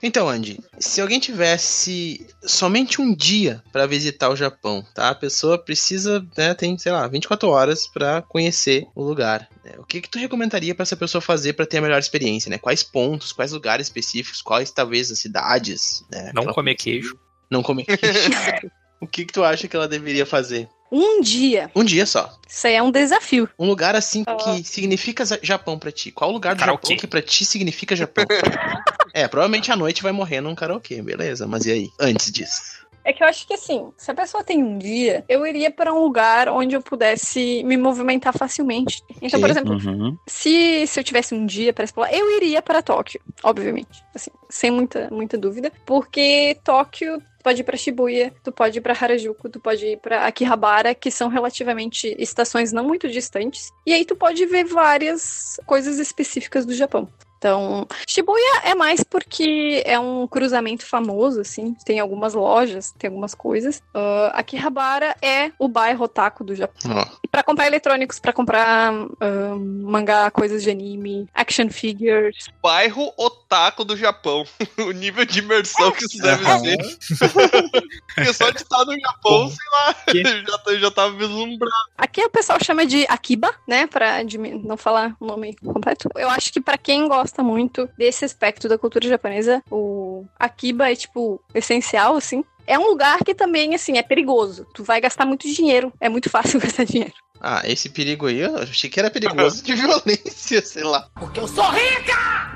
Então, 0.04 0.30
Andy, 0.30 0.60
se 0.78 1.02
alguém 1.02 1.20
tivesse 1.20 2.28
somente 2.44 3.02
um 3.02 3.16
dia 3.16 3.64
pra 3.72 3.88
visitar 3.88 4.30
o 4.30 4.36
Japão, 4.36 4.86
tá? 4.94 5.10
A 5.10 5.16
pessoa 5.16 5.58
precisa, 5.58 6.24
né, 6.38 6.54
tem, 6.54 6.78
sei 6.78 6.92
lá, 6.92 7.08
24 7.08 7.50
horas 7.50 7.88
pra 7.88 8.22
conhecer 8.22 8.86
o 8.94 9.02
lugar. 9.04 9.50
né? 9.64 9.72
O 9.80 9.84
que 9.84 10.02
que 10.02 10.10
tu 10.10 10.20
recomendaria 10.20 10.76
pra 10.76 10.84
essa 10.84 10.98
pessoa 10.98 11.22
fazer 11.22 11.54
pra 11.54 11.66
ter 11.66 11.78
a 11.78 11.82
melhor 11.82 11.98
experiência, 11.98 12.50
né? 12.50 12.58
Quais 12.58 12.84
pontos, 12.84 13.32
quais 13.32 13.52
lugares 13.54 13.88
específicos, 13.88 14.42
quais 14.42 14.70
talvez 14.70 15.10
as 15.10 15.18
cidades, 15.18 16.04
né? 16.12 16.32
Não 16.36 16.46
comer 16.54 16.76
coisa 16.76 16.84
queijo. 16.84 17.08
assim. 17.08 17.20
Não 17.50 17.64
comer 17.64 17.86
queijo. 17.86 18.30
o 19.02 19.08
que 19.08 19.26
que 19.26 19.34
tu 19.34 19.44
acha 19.44 19.68
que 19.68 19.76
ela 19.76 19.88
deveria 19.88 20.26
fazer? 20.26 20.70
Um 20.92 21.20
dia. 21.22 21.70
Um 21.76 21.84
dia 21.84 22.06
só. 22.06 22.32
Isso 22.48 22.68
aí 22.68 22.76
é 22.76 22.82
um 22.84 22.92
desafio. 22.92 23.50
Um 23.58 23.68
lugar 23.68 23.96
assim 23.96 24.24
Ah. 24.28 24.36
que 24.36 24.64
significa 24.64 25.24
Japão 25.42 25.78
pra 25.80 25.92
ti. 25.92 26.12
Qual 26.12 26.32
lugar 26.32 26.56
do 26.56 26.60
Karaokê. 26.60 26.88
Japão 26.94 26.98
que 27.00 27.08
pra 27.08 27.22
ti 27.22 27.44
significa 27.44 27.96
Japão? 27.96 28.26
é, 29.14 29.28
provavelmente 29.28 29.72
à 29.72 29.76
noite 29.76 30.04
vai 30.04 30.12
morrer 30.12 30.42
num 30.42 30.56
karaokê, 30.56 31.02
beleza. 31.02 31.48
Mas 31.48 31.66
e 31.66 31.72
aí? 31.72 31.90
Antes 32.00 32.32
disso. 32.32 32.86
É 33.08 33.14
que 33.14 33.22
eu 33.24 33.28
acho 33.28 33.46
que 33.46 33.54
assim, 33.54 33.92
se 33.96 34.10
a 34.10 34.16
pessoa 34.16 34.44
tem 34.44 34.64
um 34.64 34.80
dia, 34.80 35.24
eu 35.30 35.46
iria 35.46 35.70
para 35.70 35.94
um 35.94 36.00
lugar 36.00 36.50
onde 36.50 36.76
eu 36.76 36.82
pudesse 36.82 37.62
me 37.64 37.78
movimentar 37.78 38.34
facilmente. 38.36 39.04
Então, 39.22 39.40
por 39.40 39.48
exemplo, 39.50 39.74
Uhum. 39.76 40.18
se, 40.28 40.88
se 40.88 41.00
eu 41.00 41.04
tivesse 41.04 41.36
um 41.36 41.46
dia 41.46 41.72
para 41.72 41.84
explorar, 41.84 42.12
eu 42.12 42.36
iria 42.36 42.64
para 42.64 42.82
Tóquio, 42.82 43.22
obviamente. 43.44 44.04
Assim, 44.16 44.32
sem 44.50 44.72
muita, 44.72 45.08
muita 45.12 45.38
dúvida. 45.38 45.72
Porque 45.86 46.58
Tóquio 46.64 47.22
pode 47.46 47.62
ir 47.62 47.64
para 47.64 47.78
Shibuya, 47.78 48.34
tu 48.44 48.52
pode 48.52 48.80
ir 48.80 48.82
para 48.82 48.98
Harajuku, 49.00 49.48
tu 49.50 49.60
pode 49.60 49.86
ir 49.86 49.98
para 49.98 50.26
Akihabara, 50.26 50.96
que 50.96 51.12
são 51.12 51.30
relativamente 51.30 52.16
estações 52.18 52.74
não 52.74 52.84
muito 52.84 53.08
distantes. 53.08 53.72
E 53.86 53.94
aí 53.94 54.04
tu 54.04 54.16
pode 54.16 54.44
ver 54.48 54.64
várias 54.64 55.60
coisas 55.68 56.00
específicas 56.00 56.66
do 56.66 56.74
Japão. 56.74 57.08
Então, 57.46 57.88
Shibuya 58.08 58.62
é 58.64 58.74
mais 58.74 59.04
porque 59.04 59.84
é 59.86 60.00
um 60.00 60.26
cruzamento 60.26 60.84
famoso, 60.84 61.42
assim. 61.42 61.76
Tem 61.86 62.00
algumas 62.00 62.34
lojas, 62.34 62.92
tem 62.98 63.08
algumas 63.08 63.36
coisas. 63.36 63.84
Ah, 63.94 64.32
Akihabara 64.34 65.16
é 65.22 65.52
o 65.60 65.68
bairro 65.68 66.06
otaku 66.06 66.44
do 66.44 66.56
Japão. 66.56 67.08
E 67.24 67.28
pra 67.28 67.44
comprar 67.44 67.68
eletrônicos, 67.68 68.18
pra 68.18 68.34
comprar 68.34 68.92
ah, 69.22 69.56
mangá, 69.56 70.32
coisas 70.32 70.64
de 70.64 70.72
anime, 70.72 71.30
action 71.36 71.70
figures. 71.70 72.48
Bairro 72.64 73.14
Otaku 73.16 73.86
do 73.86 73.96
Japão. 73.96 74.44
o 74.80 74.90
nível 74.90 75.24
de 75.24 75.38
imersão 75.38 75.92
que 75.92 76.06
isso 76.06 76.18
deve 76.18 76.44
ser. 76.44 76.78
Porque 78.16 78.34
só 78.34 78.50
de 78.50 78.58
estar 78.58 78.86
no 78.86 79.00
Japão, 79.00 79.50
sei 79.50 79.68
lá, 79.72 79.94
Que? 80.10 80.24
já, 80.24 80.80
já 80.80 80.90
tava 80.90 81.14
vislumbrando. 81.16 81.76
Aqui 81.96 82.24
o 82.24 82.30
pessoal 82.30 82.58
chama 82.64 82.88
de 82.88 83.06
Akiba, 83.08 83.54
né? 83.68 83.86
Pra 83.86 84.18
não 84.64 84.78
falar 84.78 85.16
o 85.20 85.26
nome 85.28 85.56
completo. 85.58 86.10
Eu 86.16 86.30
acho 86.30 86.52
que 86.52 86.60
pra 86.60 86.76
quem 86.76 87.08
gosta 87.08 87.35
muito 87.44 87.90
desse 87.98 88.26
aspecto 88.26 88.68
da 88.68 88.78
cultura 88.78 89.08
japonesa, 89.08 89.64
o 89.70 90.26
Akiba 90.40 90.92
é, 90.92 90.96
tipo, 90.96 91.42
essencial, 91.54 92.16
assim. 92.16 92.44
É 92.68 92.80
um 92.80 92.88
lugar 92.88 93.20
que 93.24 93.36
também, 93.36 93.76
assim, 93.76 93.98
é 93.98 94.02
perigoso. 94.04 94.66
Tu 94.74 94.84
vai 94.84 95.00
gastar 95.00 95.26
muito 95.26 95.48
dinheiro. 95.48 95.94
É 96.00 96.10
muito 96.10 96.30
fácil 96.30 96.60
gastar 96.62 96.84
dinheiro. 96.86 97.14
Ah, 97.40 97.62
esse 97.66 97.90
perigo 97.90 98.28
aí, 98.28 98.40
eu 98.40 98.58
achei 98.58 98.90
que 98.90 99.00
era 99.00 99.12
perigoso 99.12 99.64
de 99.64 99.74
violência, 99.76 100.62
sei 100.62 100.84
lá. 100.84 101.08
Porque 101.14 101.40
eu 101.40 101.48
sou 101.48 101.70
rica! 101.70 102.56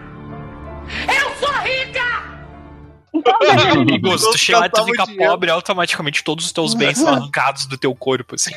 Eu 1.08 1.36
sou 1.36 1.54
rica! 1.60 2.40
Então, 3.14 3.34
É 3.42 3.86
perigoso. 3.86 4.32
Tu 4.32 4.38
chega 4.38 4.60
lá 4.60 4.66
e 4.66 4.70
tu 4.70 4.84
fica 4.86 5.06
dinheiro. 5.06 5.32
pobre, 5.32 5.52
automaticamente 5.52 6.24
todos 6.24 6.46
os 6.46 6.52
teus 6.52 6.74
bens 6.74 6.98
são 6.98 7.08
arrancados 7.08 7.66
do 7.66 7.78
teu 7.78 7.94
corpo, 7.94 8.36
assim. 8.36 8.52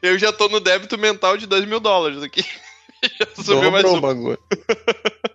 Eu 0.00 0.18
já 0.18 0.32
tô 0.32 0.48
no 0.48 0.60
débito 0.60 0.96
mental 0.96 1.36
de 1.36 1.46
2 1.46 1.66
mil 1.66 1.80
dólares 1.80 2.22
aqui. 2.22 2.44
já 3.18 3.42
subiu 3.42 3.70
mais 3.70 3.84
um. 3.84 4.00
bagulho. 4.00 4.38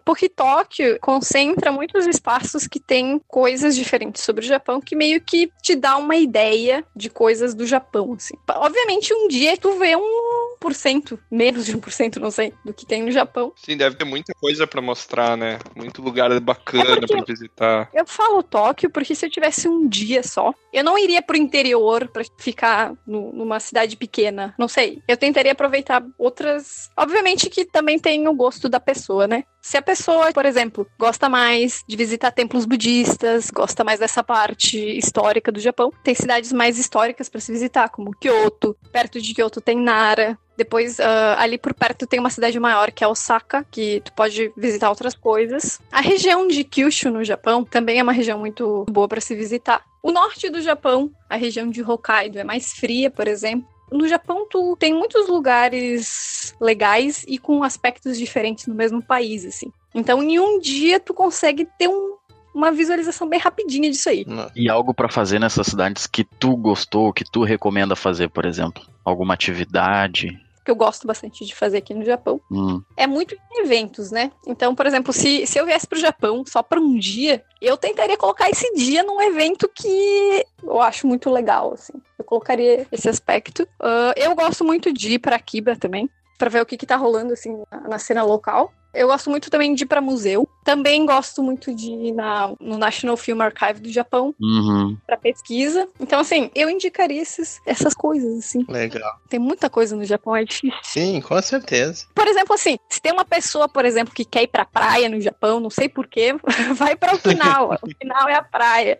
Porque 0.06 0.28
Tóquio 0.30 0.97
concentra 0.99 1.72
muitos 1.72 2.06
espaços 2.06 2.68
que 2.68 2.80
têm 2.80 3.20
coisas 3.28 3.76
diferentes 3.76 4.24
sobre 4.24 4.43
o 4.43 4.47
Japão, 4.47 4.82
que 4.82 4.95
meio 4.95 5.22
que 5.22 5.49
te 5.62 5.76
dá 5.76 5.97
uma 5.97 6.16
ideia 6.16 6.84
de 6.95 7.10
coisas 7.10 7.54
do 7.54 7.66
Japão, 7.66 8.14
assim. 8.14 8.36
Obviamente, 8.49 9.14
um 9.14 9.28
dia 9.28 9.56
tu 9.58 9.78
vê 9.78 9.95
um, 9.95 10.56
1%, 10.62 11.18
menos 11.30 11.66
de 11.66 11.76
1%, 11.78 12.18
não 12.18 12.32
sei, 12.32 12.54
do 12.64 12.74
que 12.74 12.86
tem 12.86 13.04
no 13.04 13.12
Japão. 13.12 13.52
Sim, 13.56 13.78
deve 13.78 13.95
ter 13.95 14.06
muita 14.06 14.34
coisa 14.39 14.68
pra 14.68 14.82
mostrar, 14.82 15.36
né? 15.38 15.60
Muito 15.76 16.02
lugar 16.02 16.38
bacana 16.39 16.99
É 17.04 17.08
pra 17.08 17.24
visitar. 17.26 17.89
Eu 17.93 18.06
falo 18.06 18.43
Tóquio 18.43 18.89
porque 18.89 19.16
se 19.16 19.26
eu 19.26 19.30
tivesse 19.30 19.68
um 19.68 19.88
dia 19.88 20.24
só, 20.24 20.54
eu 20.72 20.84
não 20.84 20.97
iria 20.97 21.22
pro 21.22 21.38
interior 21.38 22.08
pra 22.08 22.24
ficar 22.38 22.93
no- 23.06 23.32
numa 23.34 23.60
cidade 23.60 23.95
pequena. 23.97 24.54
Não 24.58 24.68
sei. 24.68 25.02
Eu 25.08 25.18
tentaria 25.18 25.52
aproveitar 25.52 26.04
outras. 26.18 26.89
Obviamente 26.95 27.49
que 27.49 27.66
também 27.66 27.99
tem 27.99 28.28
o 28.28 28.34
gosto 28.34 28.70
da 28.70 28.80
pessoa, 28.80 29.28
né? 29.28 29.43
Se 29.62 29.78
a 29.78 29.82
pessoa, 29.92 30.32
por 30.32 30.46
exemplo, 30.46 30.88
gosta 30.98 31.28
mais 31.28 31.84
de 31.86 31.98
visitar 31.98 32.32
templos 32.32 32.64
budistas, 32.64 33.52
gosta 33.52 33.84
mais 33.84 34.00
dessa 34.00 34.24
parte 34.24 34.78
histórica 34.98 35.52
do 35.52 35.60
Japão, 35.60 35.92
tem 36.02 36.16
cidades 36.16 36.54
mais 36.54 36.80
históricas 36.80 37.28
pra 37.28 37.42
se 37.42 37.52
visitar, 37.52 37.89
como 37.89 38.16
Kyoto. 38.16 38.74
Perto 38.89 39.20
de 39.20 39.34
Kyoto 39.34 39.60
tem 39.60 39.78
Nara. 39.78 40.38
Depois, 40.56 40.98
ah, 41.02 41.36
ali 41.39 41.58
por 41.58 41.74
perto 41.74 42.08
tem 42.08 42.22
uma 42.22 42.30
cidade 42.30 42.58
maior 42.58 42.89
que 42.92 43.04
é 43.04 43.08
Osaka, 43.08 43.66
que 43.70 44.02
tu 44.06 44.14
pode 44.14 44.54
visitar 44.56 44.89
outras 44.89 45.14
coisas. 45.14 45.82
A 45.92 46.00
região 46.00 46.48
de 46.48 46.64
Kyushu, 46.64 47.12
no 47.12 47.24
Japão, 47.24 47.66
também 47.66 48.00
é 48.00 48.04
uma 48.04 48.14
região 48.14 48.39
muito 48.39 48.86
boa 48.89 49.10
para 49.10 49.20
se 49.20 49.36
visitar. 49.36 49.84
O 50.02 50.12
norte 50.12 50.50
do 50.50 50.62
Japão, 50.62 51.12
a 51.30 51.36
região 51.36 51.70
de 51.70 51.84
Hokkaido, 51.84 52.39
é 52.39 52.46
mais 52.46 52.72
fria, 52.72 53.12
por 53.12 53.28
exemplo. 53.28 53.68
No 53.92 54.08
Japão, 54.08 54.48
tu 54.50 54.78
tem 54.78 54.94
muitos 54.94 55.28
lugares 55.28 56.56
legais 56.62 57.26
e 57.28 57.38
com 57.38 57.62
aspectos 57.62 58.18
diferentes 58.18 58.66
no 58.68 58.74
mesmo 58.74 59.04
país, 59.04 59.46
assim. 59.46 59.70
Então, 59.94 60.22
em 60.24 60.39
um 60.39 60.60
dia, 60.60 61.00
tu 61.00 61.14
consegue 61.14 61.68
ter 61.78 61.88
um- 61.88 62.16
uma 62.54 62.72
visualização 62.72 63.28
bem 63.28 63.39
rapidinha 63.39 63.89
disso 63.89 64.10
aí. 64.10 64.26
E 64.56 64.70
algo 64.70 64.94
pra 64.94 65.10
fazer 65.10 65.39
nessas 65.39 65.68
cidades 65.68 66.06
que 66.08 66.24
tu 66.24 66.56
gostou, 66.56 67.14
que 67.14 67.24
tu 67.24 67.44
recomenda 67.44 67.96
fazer, 67.96 68.30
por 68.30 68.46
exemplo? 68.46 68.84
Alguma 69.06 69.34
atividade? 69.34 70.38
Que 70.64 70.70
eu 70.70 70.76
gosto 70.76 71.08
bastante 71.08 71.44
de 71.44 71.56
fazer 71.56 71.78
aqui 71.78 71.92
no 71.94 72.06
Japão. 72.06 72.39
Hum, 72.52 72.84
é 72.96 73.08
muito 73.08 73.34
em 73.52 73.62
eventos, 73.62 74.12
né? 74.12 74.32
Então, 74.46 74.76
por 74.76 74.86
exemplo, 74.86 75.12
se, 75.12 75.48
se 75.48 75.58
eu 75.60 75.66
viesse 75.66 75.88
pro 75.88 75.98
Japão 76.00 76.44
só 76.46 76.62
para 76.62 76.80
um 76.80 77.00
dia, 77.00 77.44
eu 77.60 77.76
tentaria 77.78 78.16
colocar 78.16 78.48
esse 78.50 78.72
dia 78.76 79.02
num 79.02 79.20
evento 79.22 79.68
que 79.74 80.46
eu 80.62 80.80
acho 80.80 81.08
muito 81.08 81.32
legal, 81.32 81.74
assim. 81.74 81.94
Eu 82.20 82.24
colocaria 82.26 82.86
esse 82.92 83.10
aspecto. 83.10 83.68
Ah, 83.80 84.14
eu 84.16 84.36
gosto 84.36 84.64
muito 84.64 84.94
de 84.94 85.14
ir 85.14 85.20
pra 85.20 85.36
Akiba 85.36 85.76
também, 85.76 86.08
para 86.42 86.50
ver 86.50 86.62
o 86.64 86.66
que, 86.66 86.76
que 86.76 86.88
tá 86.88 86.96
rolando, 86.96 87.34
assim, 87.34 87.62
na, 87.72 87.82
na 87.82 88.00
cena 88.00 88.24
local. 88.24 88.74
Eu 88.92 89.08
gosto 89.08 89.30
muito 89.30 89.50
também 89.52 89.74
de 89.76 89.84
ir 89.84 89.86
pra 89.86 90.02
museu. 90.02 90.50
Também 90.66 91.06
gosto 91.06 91.42
muito 91.42 91.74
de 91.74 91.92
ir 91.92 92.12
na, 92.12 92.52
no 92.60 92.80
National 92.80 93.16
Film 93.16 93.39
Archive 93.39 93.80
do 93.80 93.89
Japão 93.92 94.34
uhum. 94.42 94.98
para 95.06 95.18
pesquisa. 95.18 95.88
Então, 96.00 96.20
assim, 96.20 96.50
eu 96.54 96.68
indicaria 96.68 97.22
esses, 97.22 97.60
essas 97.66 97.94
coisas, 97.94 98.39
assim. 98.39 98.66
Legal. 98.68 99.18
Tem 99.30 99.39
muita 99.39 99.70
coisa 99.70 99.96
no 99.96 100.04
Japão, 100.04 100.36
é 100.36 100.44
difícil. 100.44 100.78
Sim, 100.84 101.22
com 101.22 101.39
certeza. 101.42 102.08
Por 102.14 102.28
exemplo, 102.28 102.56
assim, 102.56 102.78
se 102.89 103.00
tem 103.00 103.14
uma 103.14 103.24
pessoa, 103.24 103.70
por 103.70 103.86
exemplo, 103.86 104.14
que 104.14 104.26
quer 104.26 104.44
ir 104.44 104.48
pra 104.48 104.66
praia 104.66 105.08
no 105.08 105.22
Japão, 105.22 105.60
não 105.60 105.70
sei 105.70 105.88
porquê, 105.88 106.36
vai 106.76 106.96
pra 106.96 107.14
Okinawa. 107.14 107.80
o 107.84 107.88
final 107.98 108.28
é 108.28 108.36
a 108.36 108.44
praia. 108.44 109.00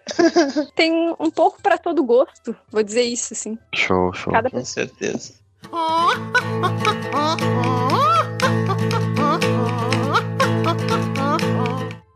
Tem 0.76 0.94
um 1.20 1.32
pouco 1.32 1.62
pra 1.62 1.78
todo 1.78 2.04
gosto, 2.04 2.56
vou 2.70 2.84
dizer 2.84 3.04
isso, 3.04 3.34
assim. 3.34 3.58
Show, 3.74 4.14
show. 4.14 4.32
Cada 4.32 4.50
Com 4.50 4.64
certeza. 4.64 5.41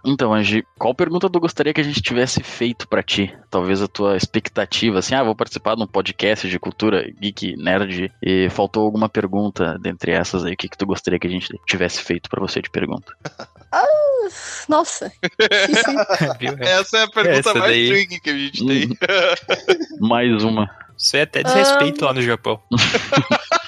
Então, 0.07 0.31
Angie, 0.33 0.63
qual 0.77 0.93
pergunta 0.93 1.27
tu 1.29 1.39
gostaria 1.39 1.73
que 1.73 1.81
a 1.81 1.83
gente 1.83 1.99
tivesse 1.99 2.43
feito 2.43 2.87
pra 2.87 3.01
ti? 3.01 3.35
Talvez 3.49 3.81
a 3.81 3.87
tua 3.87 4.15
expectativa, 4.15 4.99
assim, 4.99 5.15
ah, 5.15 5.23
vou 5.23 5.35
participar 5.35 5.75
de 5.75 5.81
um 5.81 5.87
podcast 5.87 6.47
de 6.47 6.59
cultura 6.59 7.11
geek, 7.19 7.55
nerd, 7.57 8.11
e 8.21 8.47
faltou 8.51 8.83
alguma 8.83 9.09
pergunta 9.09 9.79
dentre 9.81 10.11
essas 10.11 10.45
aí, 10.45 10.53
o 10.53 10.57
que, 10.57 10.69
que 10.69 10.77
tu 10.77 10.85
gostaria 10.85 11.19
que 11.19 11.25
a 11.25 11.29
gente 11.29 11.49
tivesse 11.67 12.01
feito 12.03 12.29
pra 12.29 12.39
você 12.39 12.61
de 12.61 12.69
pergunta? 12.69 13.11
Nossa. 14.69 15.11
difícil. 15.39 15.93
Viu? 16.39 16.55
Essa 16.59 16.97
é 16.99 17.03
a 17.03 17.07
pergunta 17.07 17.39
Essa 17.39 17.53
mais 17.55 17.71
daí- 17.71 17.89
tricky 17.89 18.19
que 18.19 18.29
a 18.29 18.37
gente 18.37 18.65
tem. 18.65 18.89
Mais 19.99 20.43
uma. 20.43 20.69
Isso 20.97 21.17
é 21.17 21.21
até 21.21 21.43
desrespeito 21.43 22.05
lá 22.05 22.13
no 22.13 22.21
Japão. 22.21 22.61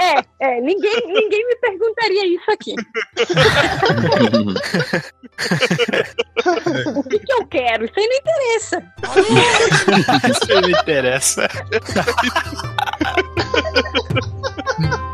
É, 0.00 0.18
é, 0.40 0.60
ninguém, 0.60 0.94
ninguém 1.06 1.46
me 1.46 1.56
perguntaria 1.56 2.26
isso 2.26 2.50
aqui. 2.50 2.74
O 6.94 7.02
que, 7.02 7.18
que 7.18 7.32
eu 7.32 7.44
quero? 7.46 7.84
Isso 7.84 7.94
aí 7.98 8.06
não 8.06 8.16
interessa. 8.16 8.80
Isso 10.30 10.52
aí 10.52 10.60
não 10.60 10.70
interessa. 10.70 11.48